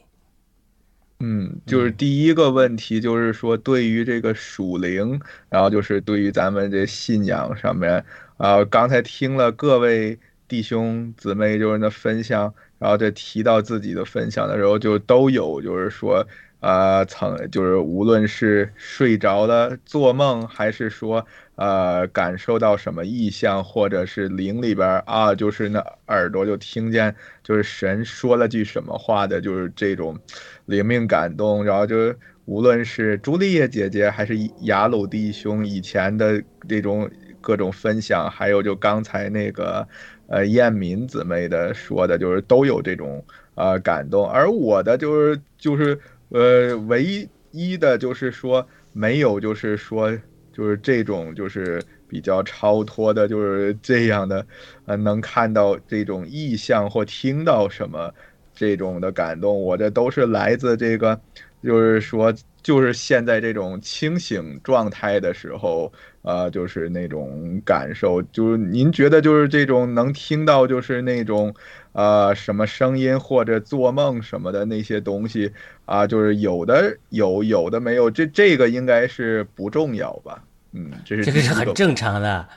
[1.20, 1.90] 嗯，就是。
[1.90, 8.04] 第一个问题，就是说对于这个属灵，然后就是对于咱们这信仰上面，
[8.36, 16.26] 啊、刚才听了各位弟兄姊妹就是那分享，然后这提到自己的分享的时候，就都有就是说，
[16.60, 30.18] 呃，曾就是无论是睡着了做梦，还是说呃感受到什么意象，或者是灵里边啊，就是那耳朵就听见就是神说了句什么话的，就是这种
[30.66, 37.10] 灵命感动，然后就是无论是朱丽叶姐姐还是雅鲁弟兄以前的这种
[37.40, 39.86] 各种分享，还有就刚才那个
[40.28, 45.98] 呃燕敏姊妹的说的，就是都有这种呃感动，而我的就是就是
[46.28, 50.10] 呃唯一的就是说没有就是说
[50.52, 54.46] 就是这种就是比较超脱的，就是这样的
[54.84, 58.12] 呃能看到这种意象或听到什么。
[58.56, 61.20] 这种的感动，我这都是来自这个，
[61.62, 65.92] 就是说，就是现在这种清醒状态的时候，
[66.22, 71.54] 呃，就是那种感受，就是您觉得就是这种能听到就是那种，
[71.92, 75.52] 呃，什么声音或者做梦什么的那些东西
[75.84, 80.42] 啊，就是有的有，有的没有，这这个应该是不重要吧？
[80.72, 82.48] 嗯，这是这个是很正常的。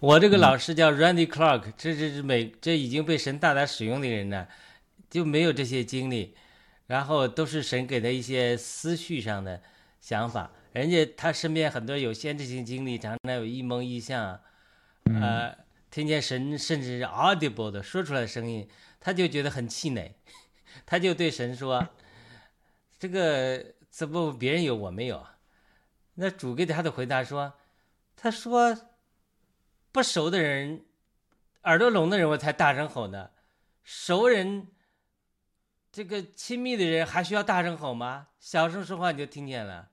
[0.00, 4.46] 我这个老师叫 Randy Clark，这这是美，这已经被神大大使用的人呢，
[5.10, 6.36] 就没有这些经历，
[6.86, 9.62] 然后都是神给他一些思绪上的
[10.00, 10.50] 想法。
[10.72, 14.40] 人家他身边很多有先知性经历，常常有一梦一象，
[15.04, 15.56] 呃，
[15.90, 18.68] 听见神甚至是 audible 的说出来的声音，
[19.00, 20.14] 他就觉得很气馁，
[20.84, 21.88] 他就对神说
[22.98, 25.26] ：“这个怎么别人有我没有？”
[26.20, 27.54] 那主给他的回答说
[28.14, 28.76] ：“他说
[29.90, 30.84] 不熟的人，
[31.62, 33.30] 耳朵聋的人我才大声吼呢，
[33.82, 34.68] 熟人，
[35.98, 38.28] 这个亲密的人还需要大声吼吗？
[38.38, 39.90] 小声说话你就听见了，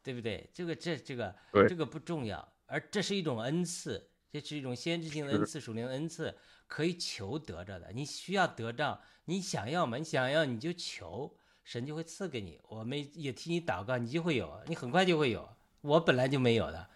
[0.00, 0.48] 对不对？
[0.54, 1.34] 这个这这个
[1.68, 6.32] 这个不重要，而这是一种恩赐，这是一种先知性的恩赐，属灵的恩赐，
[6.68, 7.90] 可以求得着的。
[7.92, 9.98] 你需要得着，你想要吗？
[9.98, 12.60] 你想要你就求，神就会赐给你。
[12.68, 15.48] 我们也替你祷告，你就会有，你很快就会有。
[15.80, 16.88] 我本来就没有的，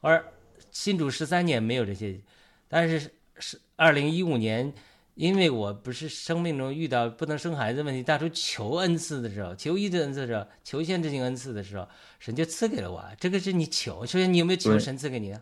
[0.00, 0.32] 而
[0.72, 2.20] 新主十三年没有这些，
[2.66, 4.74] 但是是二零一五年，
[5.14, 11.86] 因为我不是生命中遇到不能生孩子问题，大初求恩赐的时候，求医治恩赐的时候，求先知性恩赐的时候，
[12.18, 13.04] 神就赐给了我。
[13.20, 15.36] 这个是你求，首先你有没有求神赐给你？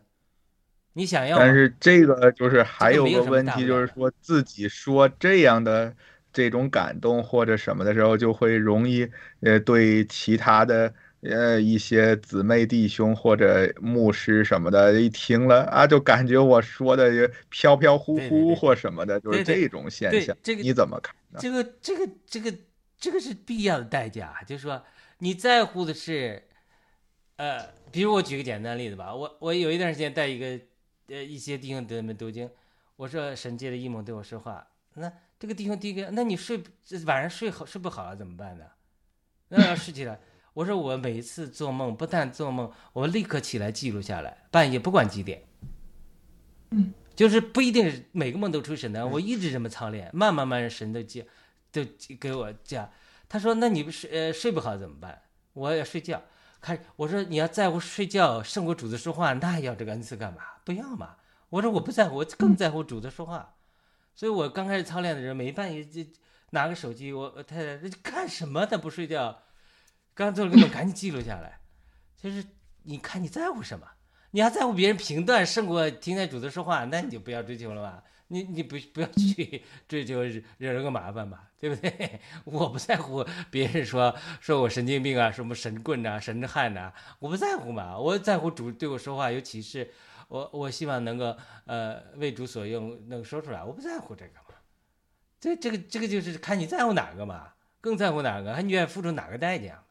[0.95, 1.39] 你想要？
[1.39, 5.95] 但是这个就是还有个问题，就是说自己说这样的
[6.33, 9.09] 这种感动或者什么的时候，就会容易
[9.43, 10.93] 呃对其他的
[11.23, 21.39] 呃一些姊妹弟兄或者牧师什么的，一听了啊，就感觉我说的也飘飘忽忽或什么的，就是这种现象，对这个你怎么看呢？
[21.41, 22.55] 这个这个这个
[22.99, 24.83] 这个是必要的代价，就是说
[25.19, 26.43] 你在乎的是，
[27.37, 30.59] 呃，比如我举个简单例子吧，我我有一段时间带一个
[31.09, 32.49] 呃一些弟兄姊妹读经，
[32.97, 38.65] 我说神借着异梦对我说话，那这个弟兄第一个，那你睡这晚上睡好睡不好了怎么办呢？
[39.49, 40.21] 那要睡起来，
[40.55, 45.45] 我说我每一次做梦，不但做梦，我立刻起来记录下来，半夜不管几点，
[46.71, 51.27] 嗯，就是不一定是每个梦都出神的，我一直这么操练，慢慢慢慢神都接，
[51.71, 51.85] 都
[52.19, 52.91] 给我讲。
[53.29, 55.23] 他说：“那你不睡呃睡不好怎么办？
[55.53, 56.21] 我要睡觉。”
[56.61, 60.43] 开我说：“你要在乎睡觉胜过主子说话，那还要这个恩赐干嘛？
[60.65, 61.15] 不要嘛。”
[61.49, 63.55] 我说：“我不在乎，我更在乎主子说话。”
[64.17, 66.05] 所以，我刚开始操练的人，每半夜就
[66.51, 68.67] 拿个手机，我我太太这干什么？
[68.67, 69.41] 他不睡觉，
[70.27, 71.61] 刚做了个梦，赶紧记录下来。
[72.17, 72.45] 就是
[72.83, 73.87] 你看你在乎什么？
[74.33, 78.05] 你要在乎别人评断胜过听见主子说话，那你就不要追求了吧。
[78.29, 82.21] 你你不不要去追求惹惹人个麻烦吧， 对不对？
[82.45, 87.99] 我不在乎别人说说我神经病啊，什么神棍呐、神汉呐，我不在乎嘛。
[87.99, 89.91] 我在乎主对我说话有启示，
[90.29, 93.65] 我我希望能够呃为主所用，能说出来。
[93.65, 94.55] 我不在乎这个嘛。
[95.41, 99.83] 这这个这个就是看你在乎哪个嘛，更在乎哪个，还你愿意付出哪个代价，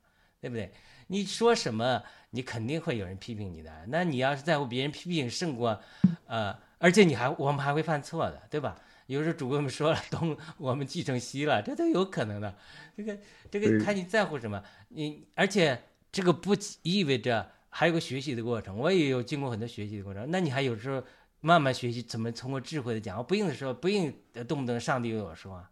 [0.41, 0.71] 对不对？
[1.07, 3.85] 你说什么，你肯定会有人批评你的。
[3.87, 5.81] 那你要是在乎别人批评胜过，
[6.27, 6.57] 呃。
[6.81, 8.73] 而且你还，我们还会犯错的，对吧？
[9.07, 12.55] 有时候主播们说了，东我们继承西了，这都有可能的。
[12.95, 13.17] 这个
[13.51, 15.77] 这个看你在乎什么，你而且
[16.09, 18.77] 这个不意味着还有个学习的过程。
[18.77, 20.25] 我也有经过很多学习的过程。
[20.31, 21.03] 那你还有时候
[21.41, 24.13] 慢慢学习怎么通过智慧的讲，不用的时候不用
[24.47, 25.69] 动不动上帝对我说话，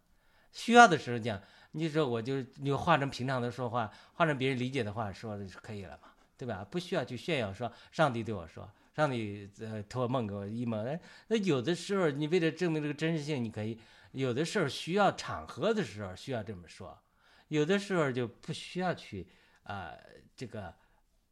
[0.52, 1.40] 需要的时候讲，
[1.72, 6.66] 你说我就你化成平常的说话，化成别人理解的话说的就可以了嘛，对吧？
[6.70, 8.68] 不需要去炫耀说上帝对我说。
[8.96, 10.98] 上帝呃托梦给我一梦，哎，
[11.28, 13.78] 那有的时候你为了证明这个真实性，你可以
[14.10, 16.98] 有的时候需要场合的时候需要这么说，
[17.46, 19.28] 有的时候就不需要去
[19.62, 19.92] 啊
[20.34, 20.74] 这个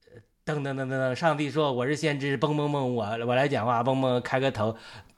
[0.05, 4.77] 呃噔噔噔噔噔，上帝说我是先知，嘣嘣嘣，我我来讲话，嘣嘣开个头，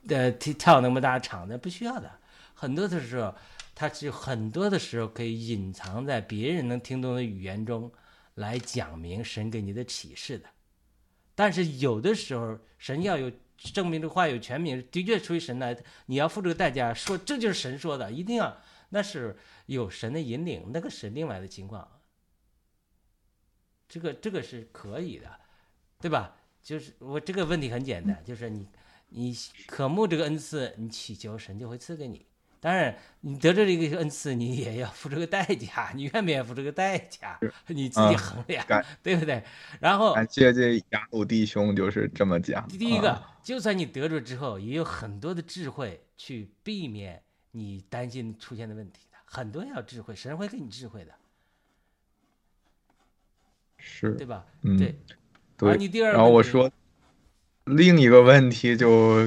[0.08, 2.10] 呃跳跳那么大场子不需要的，
[2.54, 3.34] 很多的时候
[3.80, 7.92] 它是很多的时候可以隐藏在别人能听懂的语言中
[8.34, 10.48] 来讲明神给你的启示的。
[11.36, 22.00] 但是有的时候，神要有证明的话有全名，的确出于神来，你要付这个代价，说这就是神说的，一定要，那是有神的引领，那个是另外的情况。
[23.88, 25.38] 这个这个是可以的，
[26.00, 26.34] 对吧？
[26.60, 28.68] 就是我这个问题很简单，就是你
[29.10, 29.32] 你
[29.68, 32.26] 渴慕这个恩赐，你祈求神就会赐给你。
[32.60, 35.92] 当然，你得这一个恩赐，你也要付出个代价。
[35.94, 37.38] 你愿不愿意付出个代价？
[37.68, 38.66] 你自己衡量，
[39.02, 39.42] 对不对？
[39.80, 42.66] 然后感谢这雅鲁弟兄就是这么讲。
[42.68, 49.18] 第一个，就算你得着之后，也有很多的智慧去避免你担心出现的问题的。
[49.24, 51.12] 很多要智慧，神会给你智慧的，
[53.78, 54.44] 是对吧？
[54.62, 54.98] 嗯，对。
[55.56, 55.76] 对。
[55.76, 56.70] 你第二，然后我说。
[57.70, 59.18] 另一个问题就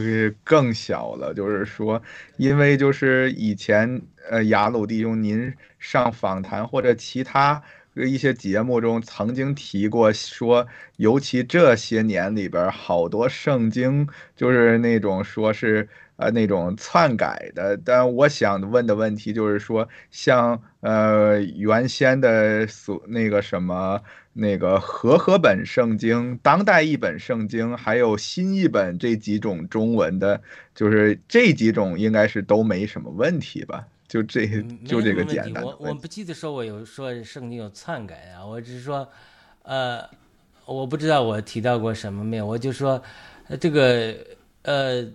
[0.43, 2.01] 更小了，就是说，
[2.37, 7.61] 因为就是以前呃雅鲁弟兄您上访谈或者其他
[7.95, 10.67] 一些节目中曾经提过，说
[10.97, 24.01] 尤其这些年里边好多圣经就是那种说是呃那种篡改的，但我想问的问题就是说，像呃原先的所那个什么。
[24.33, 30.41] 那个和合本圣经、当代译本圣经，还有新译本这几种中文的，
[30.73, 33.85] 就是这几种应该是都没什么问题吧？
[34.07, 34.45] 就这
[34.85, 35.63] 就这个简单。
[35.63, 39.07] 我我不记得说我有说圣经有篡改啊，我只是说，
[39.63, 40.01] 呃，
[40.65, 43.01] 我不知道我提到过什么没有，我就说，
[43.59, 44.15] 这个
[44.63, 45.05] 呃，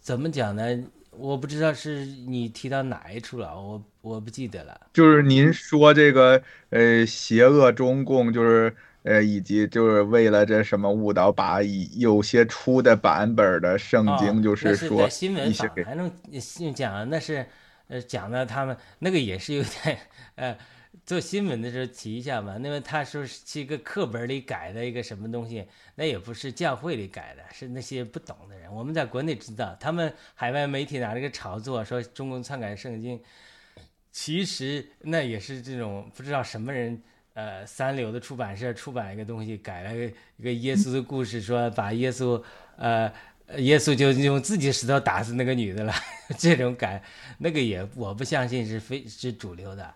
[0.00, 0.62] 怎么讲呢？
[1.18, 4.80] 我不知道是你提到哪一处了，我我不记得了。
[4.92, 16.10] 就是您说这个呃，邪恶中共，就是呃，以及就是为了这什么误导，把有些出的版本的圣经，就是说新闻上还能
[16.74, 17.46] 讲，那是
[17.88, 19.98] 呃讲的他们那个也是有点
[20.36, 20.56] 呃。
[21.04, 25.66] 做新闻的时候提一下嘛，因为他说是一个课本里改的一个什么东西，
[25.96, 28.72] 那也不是教会里改的，是那些不懂的人。
[28.72, 33.20] 我们在国内知道，他们海外媒体拿这个炒作，说中共篡改圣经，
[34.12, 37.02] 其实那也是这种不知道什么人，
[37.34, 39.94] 呃，三流的出版社出版一个东西，改了
[40.36, 42.40] 一个耶稣的故事，说把耶稣，
[42.76, 43.12] 呃，
[43.56, 45.92] 耶稣就用自己石头打死那个女的了，
[46.38, 47.02] 这种改，
[47.38, 49.92] 那个也我不相信是非是主流的。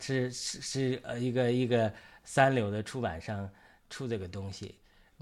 [0.00, 1.92] 是是是呃一个一个
[2.24, 3.48] 三流的出版商
[3.88, 4.74] 出这个东西，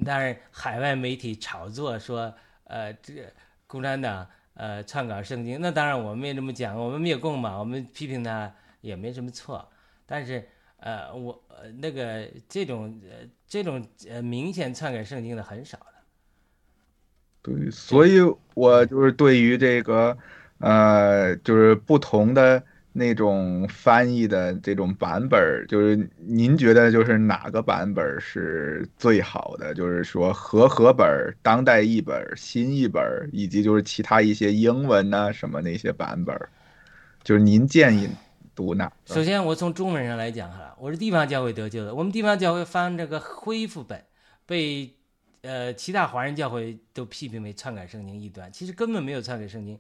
[0.05, 2.32] 当然海外媒体炒作说
[2.64, 3.14] 呃这
[3.66, 9.68] 共产党呃篡改圣经，那当然我们也这么讲，我们灭共嘛，我们批评他也没什么错，
[10.06, 10.46] 但是
[10.78, 15.94] 呃我呃那个这种呃这种呃明显篡改圣经的很少的。
[17.42, 18.20] 对，所以
[18.55, 20.16] 我就是对于这个
[20.59, 22.62] 呃就是不同的。
[22.99, 29.73] 那种翻译的这种版本，就是您觉得就是哪个版本是最好的？
[29.73, 31.07] 就是说和合本、
[31.41, 33.03] 当代译本、新译本，
[33.33, 36.37] 以及就是其他一些英文呐、什么那些版本，
[37.23, 38.09] 就是您建议
[38.55, 38.93] 读哪？
[39.07, 41.95] 首先，我从中文上来讲哈，我是地方教会得救的。
[41.95, 44.03] 我们地方教会翻这个恢复本，
[44.45, 44.93] 被
[45.43, 49.79] 呃其他华人教会都批评为篡改圣经异端，其实根本没有篡改圣经，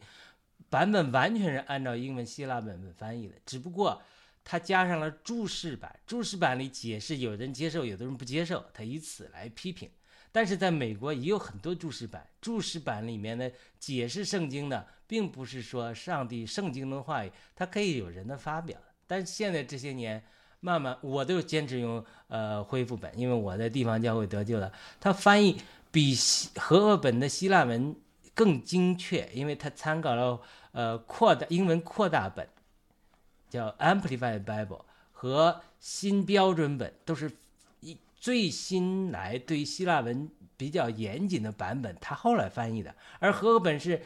[0.70, 4.02] 版本完全是按照英文希腊本本翻译的，只不过
[4.44, 9.88] 它加上了注释版，注释版里解释有人接受，有的人不接受，他以此来批评。
[10.30, 18.78] 但是在美国也有很多注释版，注释版里面呢解释圣经呢，并不是说上帝圣经的话语，它可以有人的发表。
[19.06, 20.22] 但是现在这些年，
[20.60, 24.70] 慢慢我都坚持用呃恢复本，因为我在地方教会得救了，
[25.00, 25.58] 它翻译
[25.90, 27.96] 比希和合本的希腊文
[28.34, 30.40] 更精确，因为它参考了
[30.78, 32.46] 呃扩大英文扩大本，
[33.50, 37.32] 叫 Amplified Bible 和新标准本，都是
[37.80, 44.00] 一最新来对希腊文比较严谨的版本，它后来翻译的，而和合本是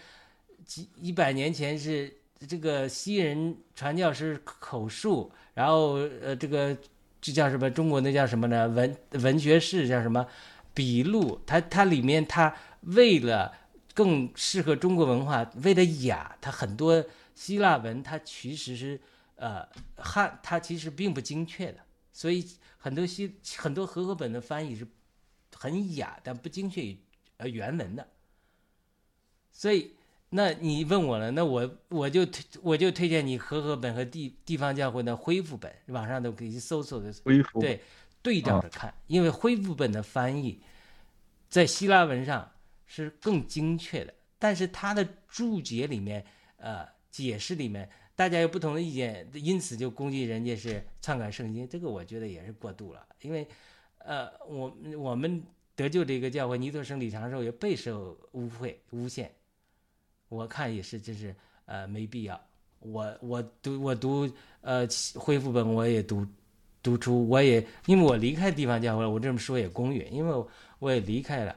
[0.65, 2.11] 几一百年前是
[2.49, 6.75] 这个西人传教士口述，然后呃这个
[7.21, 7.71] 这叫什么？
[7.71, 8.67] 中国那叫什么呢？
[8.69, 10.27] 文文学士叫什么？
[10.73, 13.53] 笔录，它它里面它为了
[13.95, 17.05] 更适合中国文化，为了雅，它很多
[17.35, 19.01] 希腊文它其实是
[19.37, 19.67] 呃
[19.97, 21.79] 汉，它其实并不精确的，
[22.13, 22.47] 所以
[22.79, 24.87] 很多西很多和合本的翻译是
[25.57, 26.99] 很雅，但不精确于
[27.37, 28.07] 呃原文的。
[29.51, 29.93] 所以，
[30.31, 37.13] 那你问我了，那我我就推 我就推荐你和合本和地地方教会的恢复本，网上都可以搜索的。
[37.25, 37.83] 恢复对，
[38.23, 40.63] 对照着看，因为恢复本的翻译
[41.51, 42.52] 在希腊文上
[42.95, 46.23] 是更精确的，但是它的注解里面，
[46.59, 53.49] 呃，解释里面，大家有不同的意见，因此就攻击人家是篡改圣经，这个我觉得也是过度了，因为，
[53.97, 55.43] 呃，我我们
[55.75, 59.33] 得救这个教会尼特生李长寿也备受污秽诬陷，
[60.29, 62.39] 我看也是，真是呃没必要。
[62.81, 66.27] 我我读我读呃恢复本我也读
[66.83, 70.45] 读出，我也因为我离开地方教会了，我这么说也公允，因为
[70.79, 71.57] 我也离开了，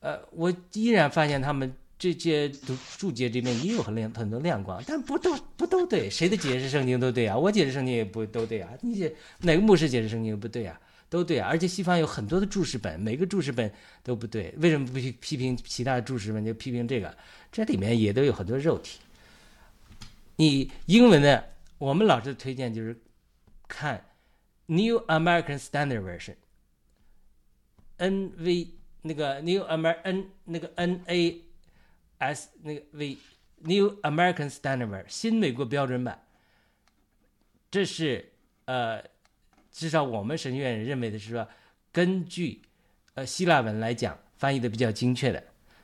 [0.00, 10.80] 呃，我依然发现他们这些读注解这边也有很亮很多亮光，但不都不都对，谁的解释圣经都对啊，我解释圣经也不都对啊，你解哪个牧师解释圣经不对啊？
[11.10, 13.72] 都对啊，而且西方有很多的注释本，每个注释本
[14.02, 17.16] 都不对，为什么不去批评其他的注释本，就批评这个？
[17.50, 19.00] 这里面也都有很多肉体。
[20.36, 22.94] 你英文的，我们老师推荐就是
[23.66, 24.04] 看
[24.66, 26.02] New American Standard
[27.98, 28.68] Version，NV
[29.08, 31.40] 那个 New Amer N 那个 NA
[32.18, 33.16] S 那个 V
[33.60, 36.26] New American Standard 新美国标准版，
[37.70, 38.32] 这是
[38.66, 39.02] 呃，
[39.72, 41.48] 至少我们神学院认为的是说，
[41.90, 42.60] 根据
[43.14, 45.42] 呃希腊文来讲翻译的比较精确的。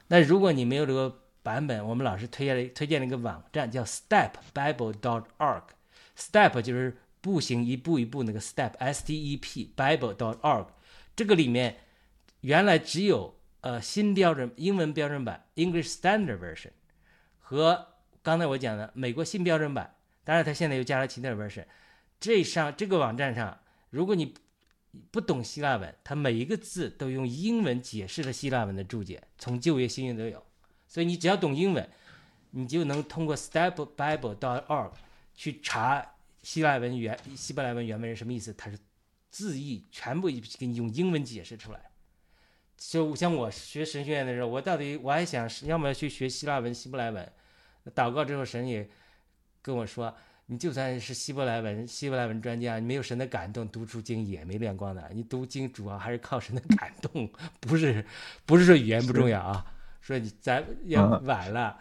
[0.09, 10.67] 那如果你没有这个版本，我们老师推荐了推荐了一个网站叫 Step Bible dot org，Step 就是步行一步一步那个 Step S T E P Bible dot org，
[11.17, 11.79] 这个里面
[12.45, 16.73] 原来只有呃新标准英文标准版 English Standard Version
[17.39, 21.65] 和刚才我讲的美国新标准版，当然它现在又加了其他 version。
[22.21, 23.59] 这上这个网站上，
[23.89, 24.35] 如果你
[25.11, 30.45] 不懂希腊文，它每一个字都用英文解释了希腊文的注解，从旧约新约都有。
[30.87, 31.89] 所以你只要懂英文，
[32.51, 34.93] 你就能通过 stepbible.org
[35.35, 38.79] 去查希腊文原希伯来文原文是什么意思，它是
[39.31, 41.81] 字义全部给你用英文解释出来。
[42.77, 47.33] 就像我学神学院的时候，我到底我还想是要么去学希腊文、希伯来文，
[47.95, 48.89] 祷告之后神也
[49.63, 50.15] 跟我说，
[50.47, 55.11] 你就算是希伯来文、希伯来文专家，你没有神的感动，读出经也没亮光的。
[55.15, 57.31] 你读经主要还是靠神的感动，
[57.61, 58.05] 不是
[58.45, 59.65] 不是说语言不重要啊。
[60.01, 61.79] 说你咱要晚了，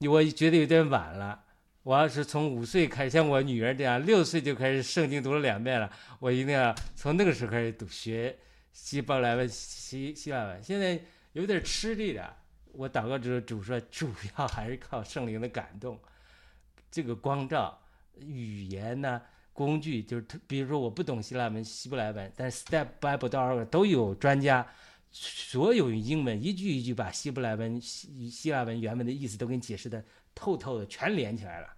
[0.00, 1.44] 我觉得有点晚了。
[1.84, 8.36] 我要是从五岁开始，像我女儿这样，六岁就开始圣经读了两遍了，我一定要从那个时候开始读学
[8.72, 10.62] 希伯来文、希希腊文。
[10.62, 11.00] 现在
[11.32, 12.36] 有点吃力的，
[12.72, 15.98] 我祷告之后主说，主要还是靠圣灵的感动，
[16.90, 17.80] 这个光照、
[18.18, 19.22] 语言呢、
[19.52, 24.66] 工具，就是比如说我不懂希腊文、希伯来文，但是 Step Bible 都有专家。
[25.14, 30.02] 所有用英文一句一句把希伯来文、希希腊文原文的意思都给你解释的
[30.34, 31.68] 透透的，全连起来了。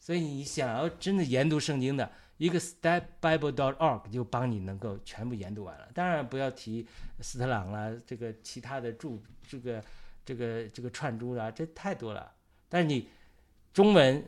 [0.00, 2.10] 所以你想要真的研读圣经的，
[2.40, 5.86] 一个 stepbible.org 就帮你能够全部研读完了。
[5.92, 6.86] 当然不要提
[7.20, 9.84] 斯特朗啦，这个其他的注这个
[10.24, 12.32] 这个这个串珠啦，这太多了。
[12.66, 13.06] 但是你
[13.74, 14.24] 中文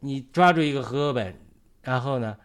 [0.00, 1.34] 你抓住一个合格本，
[1.80, 2.38] 然后呢，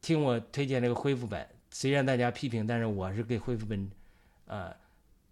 [0.00, 1.44] 听我推荐这个恢复本。
[1.72, 3.90] 虽然大家批评，但是我是给恢复本，
[4.44, 4.72] 呃，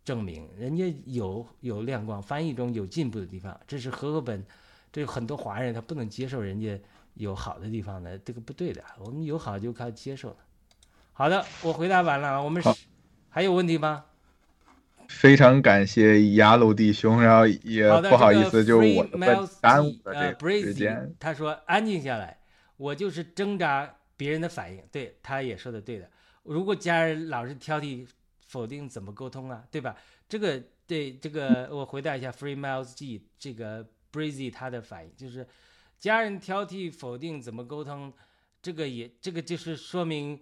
[0.04, 3.56] 证明人家有有亮光，翻译中有进步的地方。
[3.68, 4.44] 这是合格本，
[4.90, 6.76] 这有很多华人他不能接受人家
[7.14, 8.82] 有好的地方的，这个不对的。
[8.98, 10.36] 我们有好就靠接受了。
[11.12, 12.62] 好的，我回答完了，我们
[13.28, 14.04] 还有问题吗？
[15.08, 21.14] 非常感谢雅鲁弟兄，然后也，不好意思，就是我的问耽误了这个时间。
[21.20, 22.38] 他说安静下来，
[22.78, 24.82] 我就是挣扎别人的反应。
[24.90, 26.10] 对，他也说的对的。
[26.42, 28.06] 如果家人老是挑剔、
[28.46, 29.62] 否定，怎么沟通啊？
[29.70, 29.94] 对吧？
[30.26, 35.46] 这个对这个，我回答一下 Free Miles G 这个 Brazy 他的反应就是，
[35.98, 38.12] 家人挑剔、否定怎么沟通？
[38.60, 40.40] 这个也这个就是说明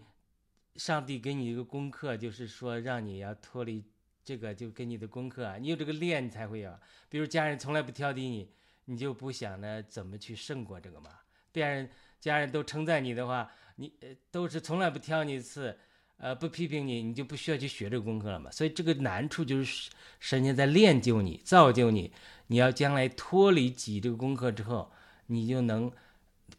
[0.77, 3.85] 上帝给你一个功课，就是说让你要脱离
[4.24, 6.73] 这个，就给你的功课啊，你有这个练，你才会有。
[7.09, 8.49] 比如家人从来不挑剔你，
[8.85, 11.11] 你就不想呢怎么去胜过这个嘛？
[11.51, 15.77] 别人家人都称赞你的话，你呃都是从来不挑你一次，
[16.16, 18.51] 呃不批评你，你就不需要去学这个功课了嘛。
[18.53, 22.12] 所以这个难处就是神仙在练就你、造就你，
[22.47, 24.91] 你要将来脱离己这个功课之后，
[25.27, 25.90] 你就能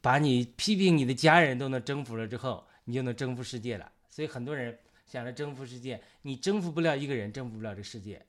[0.02, 3.92] 把你批评你的家人都能征服了之后，你就能征服世界了。
[4.10, 8.26] 所以很多人想着征服世界，你征服不了一个人，征服不了这世界。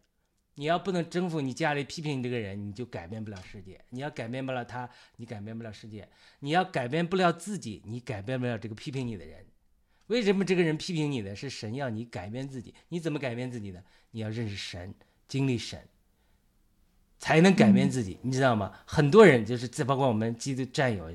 [0.56, 3.80] 你要不能征服你家里批评你这个人，你就改变不了世界。
[3.88, 6.08] 你要改变不了他，你改变不了世界。
[6.38, 9.44] 你要改变不了自己，你改变不了这个批评你的人。
[10.06, 12.72] 为什么这个人批评你的是神要你改变自己？
[12.90, 13.82] 你怎么改变自己呢？
[14.12, 14.94] 你要认识神，
[15.26, 15.80] 经历神，
[17.24, 18.70] 才能改变自己，你知道吗？
[18.84, 21.10] 很多人就是这，包括我们基督战友，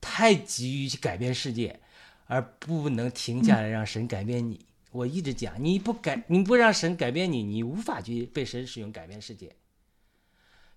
[0.00, 1.80] 太急于去改变世界，
[2.28, 4.64] 而不能停下来让神改变你。
[4.92, 9.56] 我一直讲，你不改，你不让神改变你，你无法去被神使用改变世界。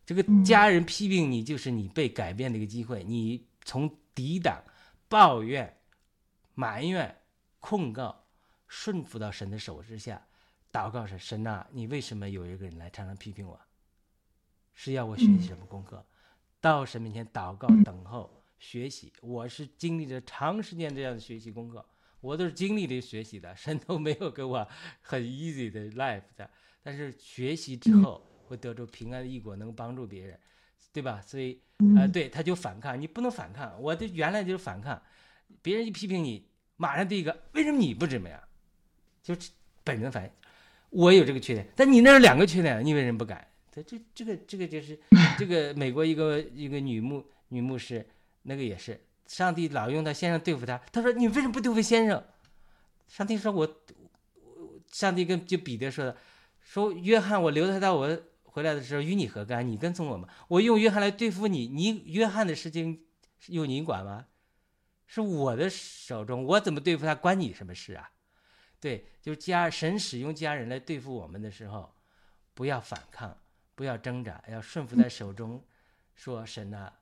[0.03, 3.03] 这个家人批评你，就是你被改变的一个机会。
[3.03, 4.63] 你从抵挡、
[5.07, 5.77] 抱怨、
[6.55, 7.17] 埋怨、
[7.59, 8.23] 控告，
[8.67, 10.25] 顺服到神的手之下，
[10.73, 13.59] 祷告神：神呐、你为什么有一个人来常常批评我？
[14.73, 16.05] 是要我学习什么功课？
[16.59, 19.11] 到神面前祷告、等候、学习。
[19.21, 21.83] 我是经历着长时间这样的学习功课，
[22.19, 24.67] 我都是经历着学习的， 神都没有给我
[25.01, 26.49] 很 easy 的 life 的。
[26.83, 30.39] 但是学习之后会得出平安的异果，能帮助别人，
[30.91, 31.21] 对吧？
[31.21, 31.61] 所以，
[31.95, 33.79] 呃，对，他就反抗，你不能反抗。
[33.81, 35.01] 我的原来就是反抗，
[35.61, 38.39] 别人一批评你，马上第一个，为什么你不怎么样？
[39.21, 39.51] 就是
[39.83, 40.31] 本能反应，
[40.89, 43.50] 我有这个缺点，但你那儿两个缺点，你为什么不改？
[43.71, 44.99] 这这这个这个就是
[45.39, 48.05] 这个美国一个一个女牧女牧师，
[48.43, 52.23] 那个也是，上帝老用他先生对付他，他说你为什么不对付先生？
[53.07, 53.61] 上帝说我，
[54.43, 56.17] 我上帝跟就彼得说的，
[56.61, 59.65] 说约翰我留他到我回来的时候与你何干？
[59.67, 60.27] 你跟从我吗？
[60.47, 63.05] 我用约翰来对付你，你约翰的事情
[63.47, 64.27] 由你管吗？
[65.07, 68.11] 是我的手中，我怎么对付他关你什么事啊？
[68.79, 71.93] 对，就是家神使用家人来对付我们的时候，
[72.53, 73.37] 不要反抗，
[73.81, 75.65] 不要挣扎，要顺服在手中，
[76.13, 76.93] 说神呐、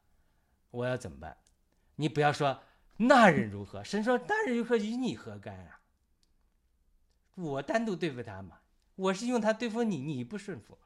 [0.72, 1.38] 我要怎么办？
[1.98, 2.64] 你不要说
[2.96, 5.82] 那人如何，神说那人如何与你何干啊？
[7.36, 8.62] 我单独对付他嘛，
[8.96, 10.80] 我是用他对付你，你不顺服，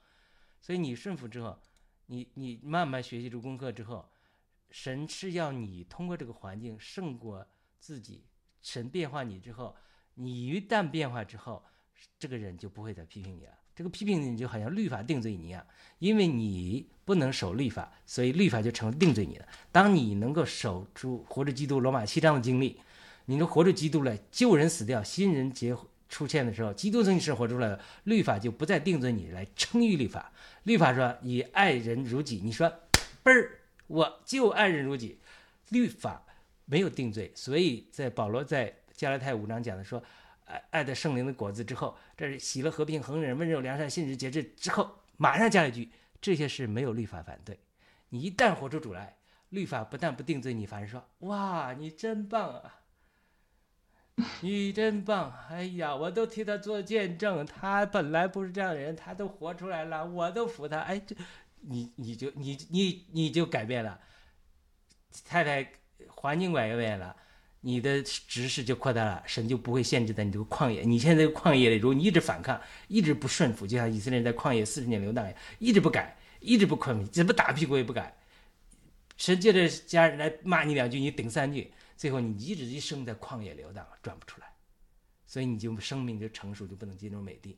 [0.60, 1.62] 所以你顺服之后，
[2.08, 4.10] 你你慢慢学习这功课之后，
[4.72, 7.46] 神是要你通过这个环境胜过
[7.78, 8.26] 自己，
[8.64, 9.78] 神变化你之后，
[10.16, 11.64] 你一旦变化之后，
[12.18, 13.60] 这个人就不会再批评你了。
[13.76, 15.66] 这个批评你就好像律法定罪你一样，
[16.00, 19.48] 因为你不能守律法，所以律法就成了定罪你的。
[19.72, 22.80] 当你能够守住活着基督罗马七章的经历，
[23.26, 25.76] 你能活着基督来旧人死掉，新人结
[26.08, 30.32] 出现的时候，基督从你是活出来了，律法就不再定罪你，来称誉律法。
[30.64, 32.72] 律法说以爱人如己，你说
[33.24, 35.18] 嘣儿，我就爱人如己，
[35.70, 36.24] 律法
[36.66, 40.04] 没有定罪，所以在保罗在加拉太五章讲的说，
[40.46, 45.92] 爱爱的圣灵的果子之后，这是喜乐、和平、恒忍、温柔、良善、信实、节制之后，马上加了一句，
[46.22, 47.60] 这些是没有律法反对。
[48.10, 49.18] 你一旦活出主来，
[49.50, 52.80] 律法不但不定罪你，反而说哇，你真棒啊！
[54.42, 55.34] 你真棒！
[55.50, 60.82] 哎呀，我都替他做见证，他本来不是这样的人，他都活出来了，我都服他。
[60.82, 61.16] 哎，这
[61.62, 64.00] 你你就你你你就改变了，
[65.26, 65.72] 太太
[66.10, 67.16] 环境改变了，
[67.66, 70.82] 你的知识就扩大了，神就不会限制在你这个旷野。
[70.82, 72.60] 你现在这个旷野里，如果你一直反抗，
[72.90, 78.14] 一直不顺服，就像以色列人在旷野四十年流荡一样，一直不改，一直不宽容，怎么打屁股也不改，
[79.16, 81.74] 神借着家人来骂你两句，你顶三句。
[81.96, 84.48] 最后你一直一生在旷野流荡，转不出来，
[85.26, 87.58] 所以你就生命就成熟，就不能进入美地。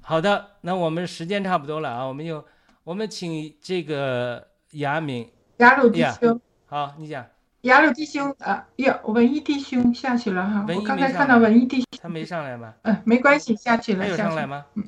[0.00, 2.42] 好的，那我们时间差不多了啊，我们就
[2.84, 7.26] 我们请这个雅敏雅鲁弟呀兄，好，你讲，
[7.62, 10.64] 雅鲁弟兄啊，呀，文艺弟兄下去了哈。
[10.66, 12.74] 文艺我刚才看到文艺弟兄，他没上来吗？
[12.82, 14.28] 嗯，没关系，下去了，他有下去了。
[14.30, 14.66] 上来吗？
[14.74, 14.84] 嗯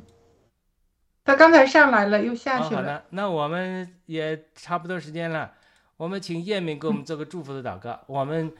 [1.22, 2.80] 他刚才上来了，又下哦，去了。
[2.80, 5.52] 好的，那我们也差不多时间了，
[5.96, 8.00] 我们请叶明给我们做个祝福的祷告。
[8.08, 8.52] 我们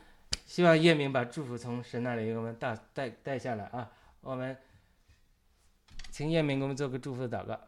[0.44, 3.88] 希望叶明把祝福从神那里给我们带带带下来啊。
[4.20, 4.56] 我们
[6.10, 7.58] 请叶明给我们做个祝福的祷告。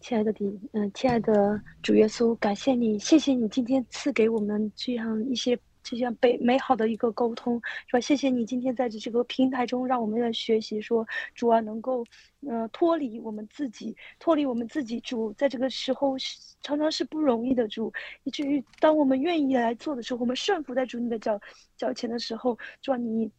[0.00, 8.00] 亲爱的弟，嗯、亲爱的主耶稣，感谢你，谢谢你今天赐给我们这样一些这样美美好的一个沟通，是吧？
[8.00, 12.04] 谢谢你今天在这这个平台中，让我们来学习说，主啊，能够
[12.46, 16.16] 呃脱离我们自己，脱离我们自己，主在这个时候
[16.62, 17.92] 常常是不容易的，主，
[18.24, 21.40] 以至于当我们愿意来做的时候，我们顺服在主你的脚
[21.76, 23.30] 脚前的时候，主啊，你。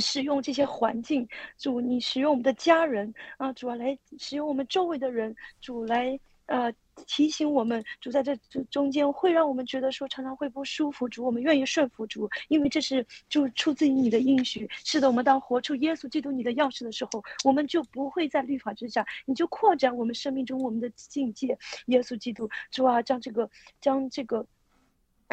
[0.00, 1.26] 使用这些环境，
[1.56, 6.72] 主你使用我们的家人啊，主啊来使用我们周围的人，主来呃
[7.06, 14.68] 提醒我们，主在这这中间会让我们觉得说常常会不舒服，主我们愿意顺服主，因为这是就出自于你的应许。
[14.84, 21.56] 是的，我们当活出耶稣基督你的钥匙的时候，我们就不会在律法之下，你就扩展我们生命中我们的境界。
[21.86, 23.48] 耶稣基督，主啊，将这个
[23.80, 24.44] 将这个。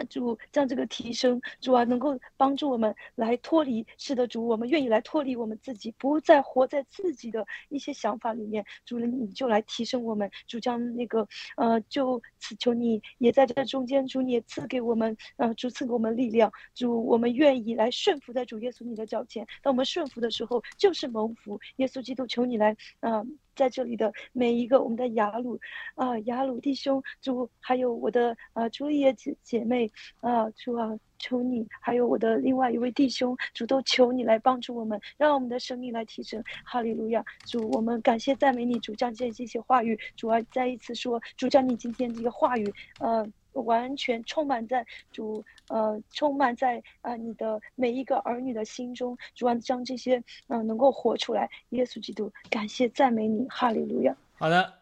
[0.05, 3.85] 主将这个提升，主啊，能够帮助我们来脱离。
[3.97, 8.65] 是的，主，我们愿意来脱离我们自己，不再活在自己的一些想法里面。
[8.85, 10.29] 主，你就来提升我们。
[10.47, 16.51] 主将那个呃，就此求你也在这中间，主你也赐给我们呃，主赐给我们力量。
[16.73, 19.45] 主，我们愿意来顺服在主耶稣你的脚前。
[19.61, 21.59] 当我们顺服的时候，就是蒙福。
[21.77, 23.23] 耶稣基督，求你来啊。
[23.55, 25.59] 在这里的每一个我们的雅鲁，
[25.95, 36.43] 啊、雅鲁弟兄，主还有我的啊朱丽叶姐姐妹，啊、主啊，求你，还有我的另外一位弟兄，主动求你来帮助我们，让我们的生命来提升。
[36.63, 43.27] 哈利路亚，主，我们感谢赞美你，主将这这些话语，主啊，再一次说，主将你今天这个话语，呃。
[43.53, 50.17] 完全充满在主，呃，充满在啊、你的每一个儿女的心中，主啊，将这些
[50.47, 51.49] 嗯、呃能够活出来。
[51.69, 54.15] 耶稣基督，感谢赞美你，哈利路亚。
[54.35, 54.73] 好的，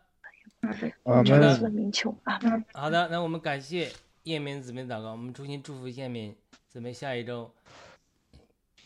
[1.04, 2.64] 我主的名求，阿门。
[2.74, 3.92] 好的，那我们感谢
[4.24, 6.36] 叶明姊妹的祷告，我们衷心祝福叶明
[6.68, 7.52] 姊妹下一周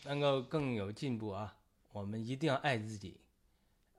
[0.04, 1.54] 能够更有进步啊！
[1.92, 3.20] 我们一定要爱自己，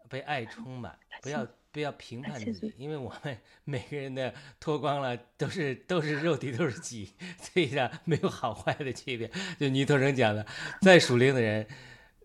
[0.09, 9.29] 被爱充满，不要不要评判自己，因为我们 每个人的脱光了都是都是肉体，都是己，所以呢没有好坏的区别。
[9.59, 10.45] 就倪头生讲的，
[10.81, 11.67] 再属灵的人。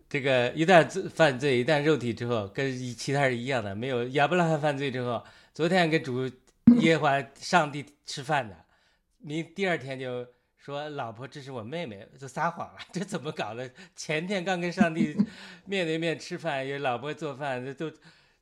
[0.07, 5.21] 这个一旦犯罪，一旦肉体之后，跟其他人一样的，没有亚伯拉罕犯罪之后，
[5.53, 6.25] 昨天跟主
[6.79, 8.55] 耶和华上帝吃饭的，
[9.17, 10.25] 明第二天就
[10.57, 13.69] 说老婆这是我妹妹，就撒谎了， 这怎么搞的？
[13.97, 15.13] 前天刚跟上帝
[15.65, 17.91] 面对面吃饭，有老婆做饭，这都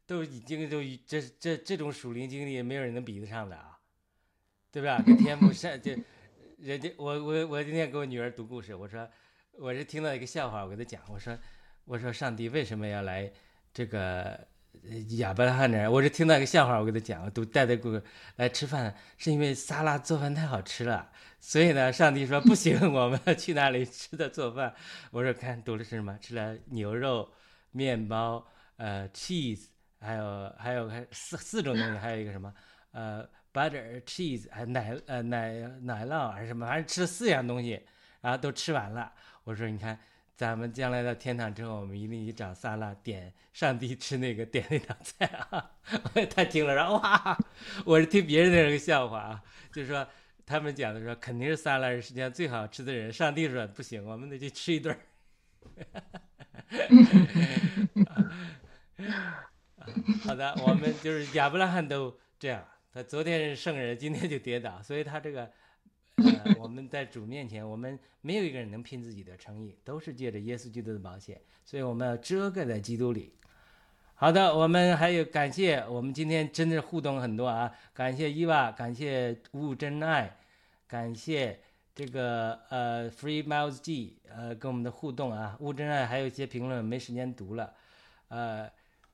[0.10, 3.78] 都已经都这这这种属灵经历，没有人能比得上的啊，
[4.72, 5.00] 对吧？
[5.06, 5.92] 跟天父上就
[6.58, 9.08] 人家我我我今天给我女儿读故事，我说
[9.52, 11.38] 我是听到一个笑话，我给她讲，我说
[11.86, 13.32] 我说上帝为什么要来
[13.72, 14.48] 这个
[14.84, 15.92] 呃亚伯拉罕那儿？
[15.92, 18.02] 我是听到一个笑话，我给他讲，我都带他过
[18.38, 24.74] 来吃饭，是因为萨拉做饭太好吃了，所以呢，上帝说不行，我们要去那里吃的做饭。
[25.12, 26.18] 我说看读的是什么？
[26.20, 27.32] 吃了牛肉、
[27.70, 29.68] 面包、呃 cheese，
[30.00, 32.54] 还有还有四四种东西，还有一个什么
[32.92, 35.52] 呃 butter cheese，还奶呃奶
[35.82, 37.82] 奶酪还是什么，反正吃了四样东西，
[38.22, 39.14] 然后都吃完了。
[39.44, 40.00] 我说你看。
[40.40, 45.70] 咱们将来到天堂之后，我们一定去找萨拉点上帝吃那个点那道菜啊！
[46.34, 47.38] 他听了说哇，
[47.86, 49.44] 我是听别人的这个笑话啊，
[49.74, 50.08] 就是说
[50.46, 54.98] 他们讲的说肯定是萨拉是世界上最好吃的人，上帝说不行，我们得去吃一顿
[60.26, 65.52] 好的，我们就是亚伯拉罕都这样，他昨天是圣人，今天就跌倒，所以他这个。
[66.22, 73.34] 呃， 我们在主面前，我们没有一个人能拼自己的诚意，都是借着耶稣基督的宝血，所以我们要遮盖在基督里。
[74.16, 80.38] 好的，我们还有感谢，我们今天真的互动很多啊，感谢伊娃，感谢悟真爱，
[80.90, 81.62] 感谢
[81.96, 87.74] 这个呃 Free Miles G 呃跟我们的互动啊，悟真爱还有一些评论没时间读了，
[88.28, 88.70] 呃，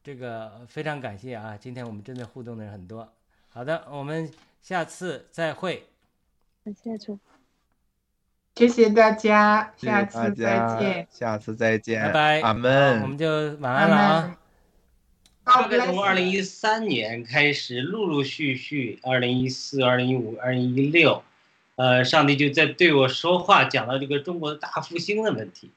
[0.06, 3.12] 这个非常感谢啊，今天我们真的互动的人很多。
[3.50, 5.88] 好的，我们下次再会。
[6.64, 7.18] 感谢主，
[8.54, 13.18] 谢谢大家，下次再家见，，下次再见，拜拜，阿门我们。
[13.18, 14.22] 就晚安了啊。
[14.28, 14.38] 门。
[15.44, 21.24] 大概从二零一三年开始，陆陆续续，二零一四、二零一五、二零一六，
[21.78, 25.72] 呃，上帝就在对我说话，讲到这个中国的大复兴的问题。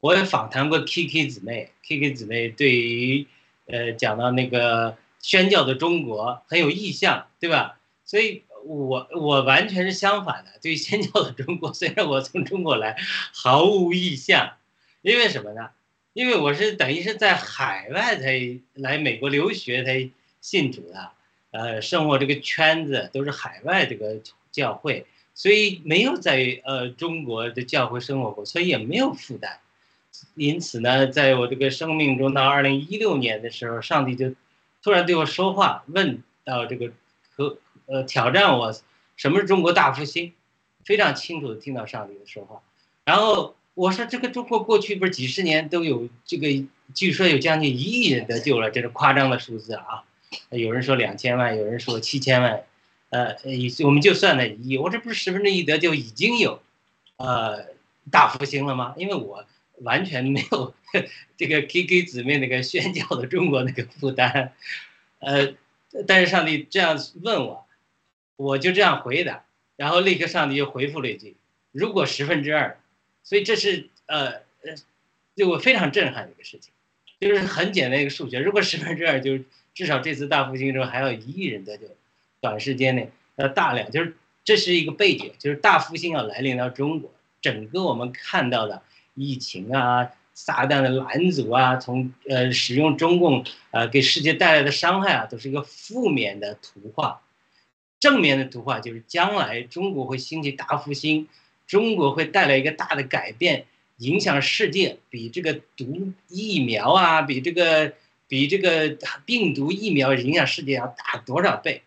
[0.00, 3.26] 我也访谈过 Kiki 姊妹，Kiki 姊妹对于，
[3.66, 7.78] 呃，讲到那个宣教的中国很有意向，对吧？
[8.04, 12.96] 所以我我完全是相反的，对宣教的中国，虽然我从中国来，
[13.32, 14.52] 毫无意向，
[15.02, 15.70] 因为什么呢？
[16.12, 20.08] 因为我是等于是在海外才来美国留学才
[20.40, 21.10] 信主的，
[21.50, 24.20] 呃，生活这个圈子都是海外这个
[24.52, 29.58] 教会，所以没有在呃中国的教会生活过，所以也没有负担。
[30.34, 34.34] 因此呢，在我这个生命中，到二零一六年的时候，上帝就
[34.82, 36.92] 突然对我说话，问到这个
[37.34, 38.74] 和呃挑战我，
[39.16, 40.32] 什么是中国大复兴？
[40.84, 42.62] 非常清楚的听到上帝的说话，
[43.04, 43.54] 然后。
[43.76, 46.46] 我说这个中国过去不是几十年都有这个，
[46.94, 50.04] 据说有将近一亿人得救了，这是夸张的数字啊！
[50.50, 52.62] 有人说两千万，有人说七千万，
[53.10, 53.34] 呃，
[53.84, 56.62] 我们就算了一亿，我这不是十分之一得救已经有，
[57.16, 57.66] 呃，
[58.12, 58.94] 大复兴了吗？
[58.96, 59.44] 因为我
[59.82, 60.74] 完全没有
[61.36, 64.52] 这个给给姊妹那个宣教的中国那个负担，
[65.18, 65.54] 呃，
[66.06, 67.66] 但是上帝这样问我，
[68.36, 69.44] 我就这样回答，
[69.76, 71.36] 然后立刻上帝又回复了一句：
[71.72, 72.78] 如果十分之二。
[73.26, 74.74] 所以这是呃呃，
[75.34, 76.70] 对我非常震撼的一个事情，
[77.18, 81.86] 就是很简单一个数学，如果十分之二，就是至少这次大复兴中还要一亿人得救，
[82.42, 84.14] 短时间内要大量，就是
[84.44, 87.10] 这是一个背景，就是大复兴要来临到中国，
[87.40, 88.82] 整个我们看到的
[89.14, 97.22] 疫情啊、撒旦的拦阻啊，从呃使用中共呃给世界带来的伤害啊，都是一个负面的图画，
[97.98, 101.28] 正面的图画就是将来中国会兴起大复兴。
[101.66, 103.64] 中国会带来一个大的改变，
[103.96, 107.94] 影响世界，比这个毒疫苗啊，比这个
[108.28, 111.80] 比这个病毒疫苗影响世界要大多少倍，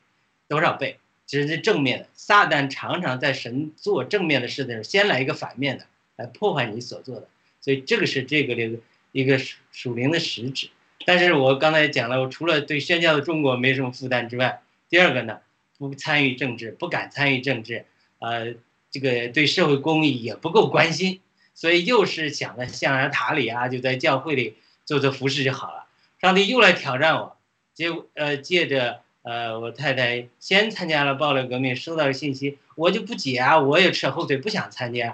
[0.48, 0.98] 多少倍？
[1.28, 2.08] 这是正面的。
[2.16, 5.86] 撒旦常常在神做正面的事的时候，先来一个反面的，
[6.18, 7.28] 来破坏你所做的。
[7.62, 8.80] 所以这个是这个的
[9.14, 9.40] 一个
[9.72, 10.70] 属灵的实质。
[11.06, 15.40] 但是我刚才讲了，我除了对宣教的中国没什么负担之外，第二个呢，
[15.78, 17.86] 不参与政治，不敢参与政治，
[18.20, 18.54] 呃。
[18.90, 21.20] 这个对社会公益也不够关心，
[21.54, 25.86] 所以又是想在象牙塔里啊，就在教会里做做服饰就好了。
[26.22, 27.38] 上帝又来挑战我，
[27.74, 35.14] 结果呃借着呃我太太先参加了暴乱革命，收到信息，我就不解啊，我也扯后腿不想参加，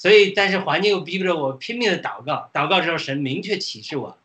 [0.00, 4.16] 所以但是环境又逼着我拼命的祷告，祷告之后神明确启示我，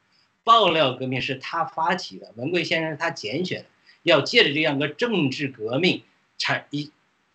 [0.45, 3.65] 爆料革命是他发起的，文贵先生他拣选的，
[4.01, 6.01] 要借着这样一个政治革命
[6.37, 6.91] 产一。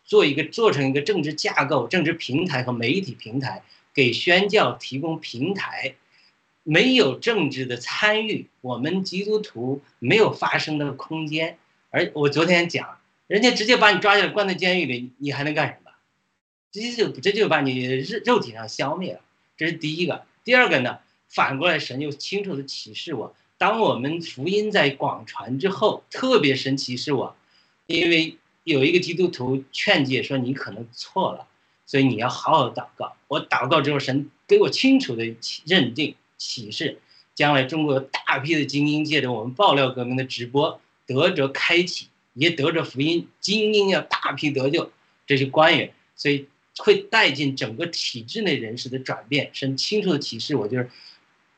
[0.07, 3.63] 做一个做成一个政治架构、政治平台和媒体平台，
[3.93, 5.97] 给宣教提供平台。
[6.63, 11.59] 没有政治的参与，我们基督徒没有发声的空间。
[11.91, 12.97] 而我昨天讲，
[13.27, 15.90] 人家直接把你抓起来关在监狱里，你还能干什么？
[16.73, 19.21] 这就这就把你肉肉体上消灭了。
[19.57, 20.25] 这是第一个。
[20.45, 20.99] 第二个呢？
[21.29, 27.37] 反过来，神又清楚的启示我：当我们福音在广传之后，特别神启示我，
[27.87, 28.37] 因为。
[28.63, 31.49] 有一个基督徒劝诫说：“你可能错了，
[31.87, 35.35] 所以你要好好祷告。”我祷告之后，神给我清楚的
[35.65, 37.01] 认定启示，
[37.35, 44.93] 将来中国大批的精英借着我们爆料革命的直播得着开启，也得着福音，精英要大批得救，
[45.27, 46.47] 这些官员，所以
[46.81, 49.51] 会带进整个体制内人士的转变。
[49.55, 50.91] 很清楚的提示我，就是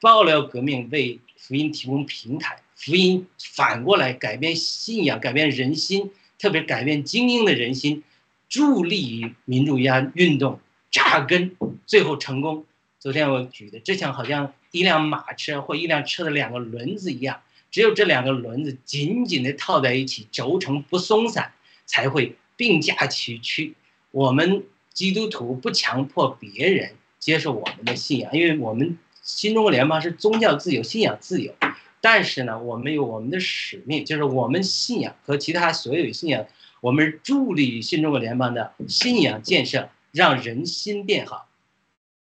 [0.00, 6.10] 爆料革命为福音提供平台，福音反过来改变信仰，改变人心。
[6.38, 8.02] 特别改变精英的人心，
[8.48, 10.58] 助力于民主压运动
[10.90, 11.54] 扎根，
[11.86, 12.66] 最后成功。
[12.98, 17.40] 昨天我举的这像好像一辆马车或一辆车的两个轮子一样，
[17.70, 21.52] 只有这两个轮子紧紧的套在一起，轴承不松散，
[21.86, 23.74] 才会并驾齐驱。
[24.10, 31.54] 我们基督徒不强迫别人接受我们的信仰，因为我们新中国联邦是宗教自由、信仰自由。
[32.00, 36.44] 但是呢，我们有我们的使命，就是我们信仰和其他所有信仰，
[36.80, 41.48] 我们助力新中国联邦的信仰建设，让人心变好，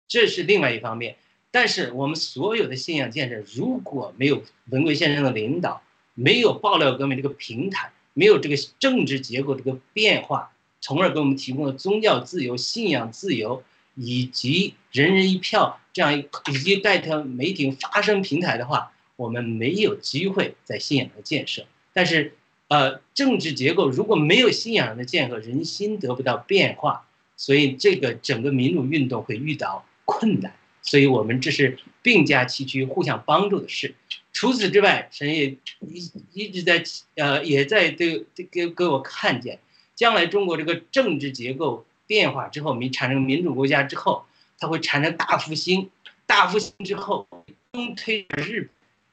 [0.06, 1.16] 这是另外一方面。
[1.50, 5.82] 但是我们所有的信仰建设，如果没有文贵先生的领导，
[6.12, 13.62] 没有爆料革命这个平台，没有这个政治结构这个变化，从而给我们提供了宗教自由、信仰自由
[13.94, 18.92] 以及人人一票这样一以及带头媒体发声平台的话。
[19.16, 22.32] 我们没有机会在信仰的建设，但是，
[22.68, 30.54] 呃，政治结构如果没有信仰的建设，人心得不到变化，所以这个整个民主运动会遇到困难。
[30.80, 33.94] 所以我们这是并驾齐驱、互相帮助的事。
[34.32, 36.82] 除此之外，神也一一直在
[37.16, 39.58] 呃，也在对给给我看见，
[40.00, 44.24] 将来中国这个政治结构变化之后，民产生民主国家之后，
[44.58, 45.90] 它会产生大复兴，
[46.24, 47.28] 大复兴之后，
[47.70, 48.70] 东推日本。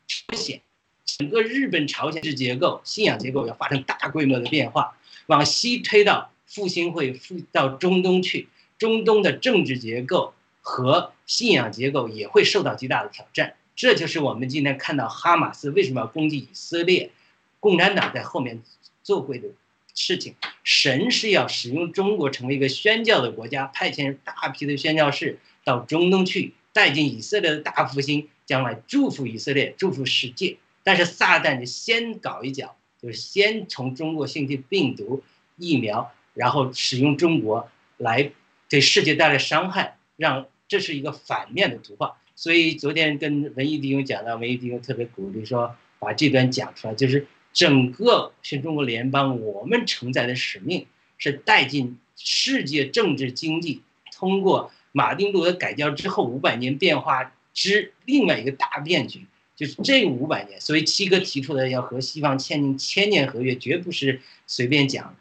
[0.08, 0.62] 朝鲜，
[1.04, 8.48] 整个日本朝鲜结构、信仰结构要发生大规模的变化，往西推到复兴会复到中东去，
[8.78, 13.56] 中东的政治结构和信仰结构也会受到极大的挑战。
[13.76, 17.12] 这就是我们今天看到哈马斯为什么要攻击以色列，
[17.60, 18.64] 共产党在后面
[19.04, 19.50] 做过的
[19.98, 20.36] 事情。
[20.64, 30.58] 神是要使用中国成为一个宣教的国家，派遣大批的宣教士到中东去，带进以色列的大复兴，将来祝福以色列，祝福世界。
[30.84, 35.24] 但是撒旦就先搞一脚，就是先从中国兴起病毒
[35.58, 38.32] 疫苗，然后使用中国来
[38.70, 42.18] 给世界带来伤害，让这是一个反面的图画。
[42.36, 47.26] 所以昨天跟文艺弟兄讲到，文艺弟兄特别鼓励说，把这段讲出来，就是
[47.58, 50.86] 整个新中国联邦，我们承载的使命
[51.18, 53.82] 是带进世界政治经济，
[54.14, 59.26] 通过马丁路德改教之后五百年变化之另外一个大变局，
[59.56, 60.62] 就是这五百年。
[60.62, 65.16] 所以七哥提出的要和西方签订千年合约，绝不是随便讲，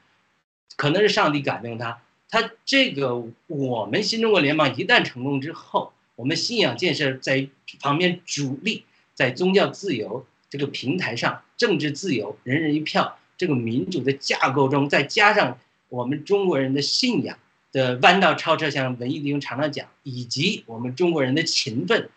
[0.77, 5.95] 可能是上帝感动他，他这个我们新中国联邦一旦成功之后。
[6.17, 7.47] 我们信仰建设在
[7.79, 8.85] 旁边主力，
[9.15, 15.59] 在宗教自由这个平台上，政治自由、人人一票这个民主的架构中，再加上
[15.89, 17.39] 我们中国人的信仰
[17.73, 22.11] 的弯道超车，像文艺弟兄常常讲，以及我们中国人的勤奋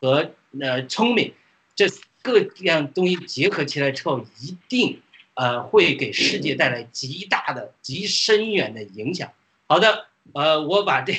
[0.00, 1.32] 和呃聪明，
[1.74, 1.86] 这
[2.22, 5.00] 各样东西结合起来之后，一定
[5.34, 9.30] 呃会给世界带来极大的、极深远的影响。
[9.66, 10.06] 好的。
[10.34, 11.18] 呃，我把这个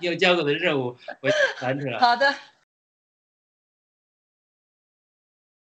[0.00, 1.28] 要 交给的任务我
[1.62, 1.98] 完成了。
[1.98, 2.32] 好的，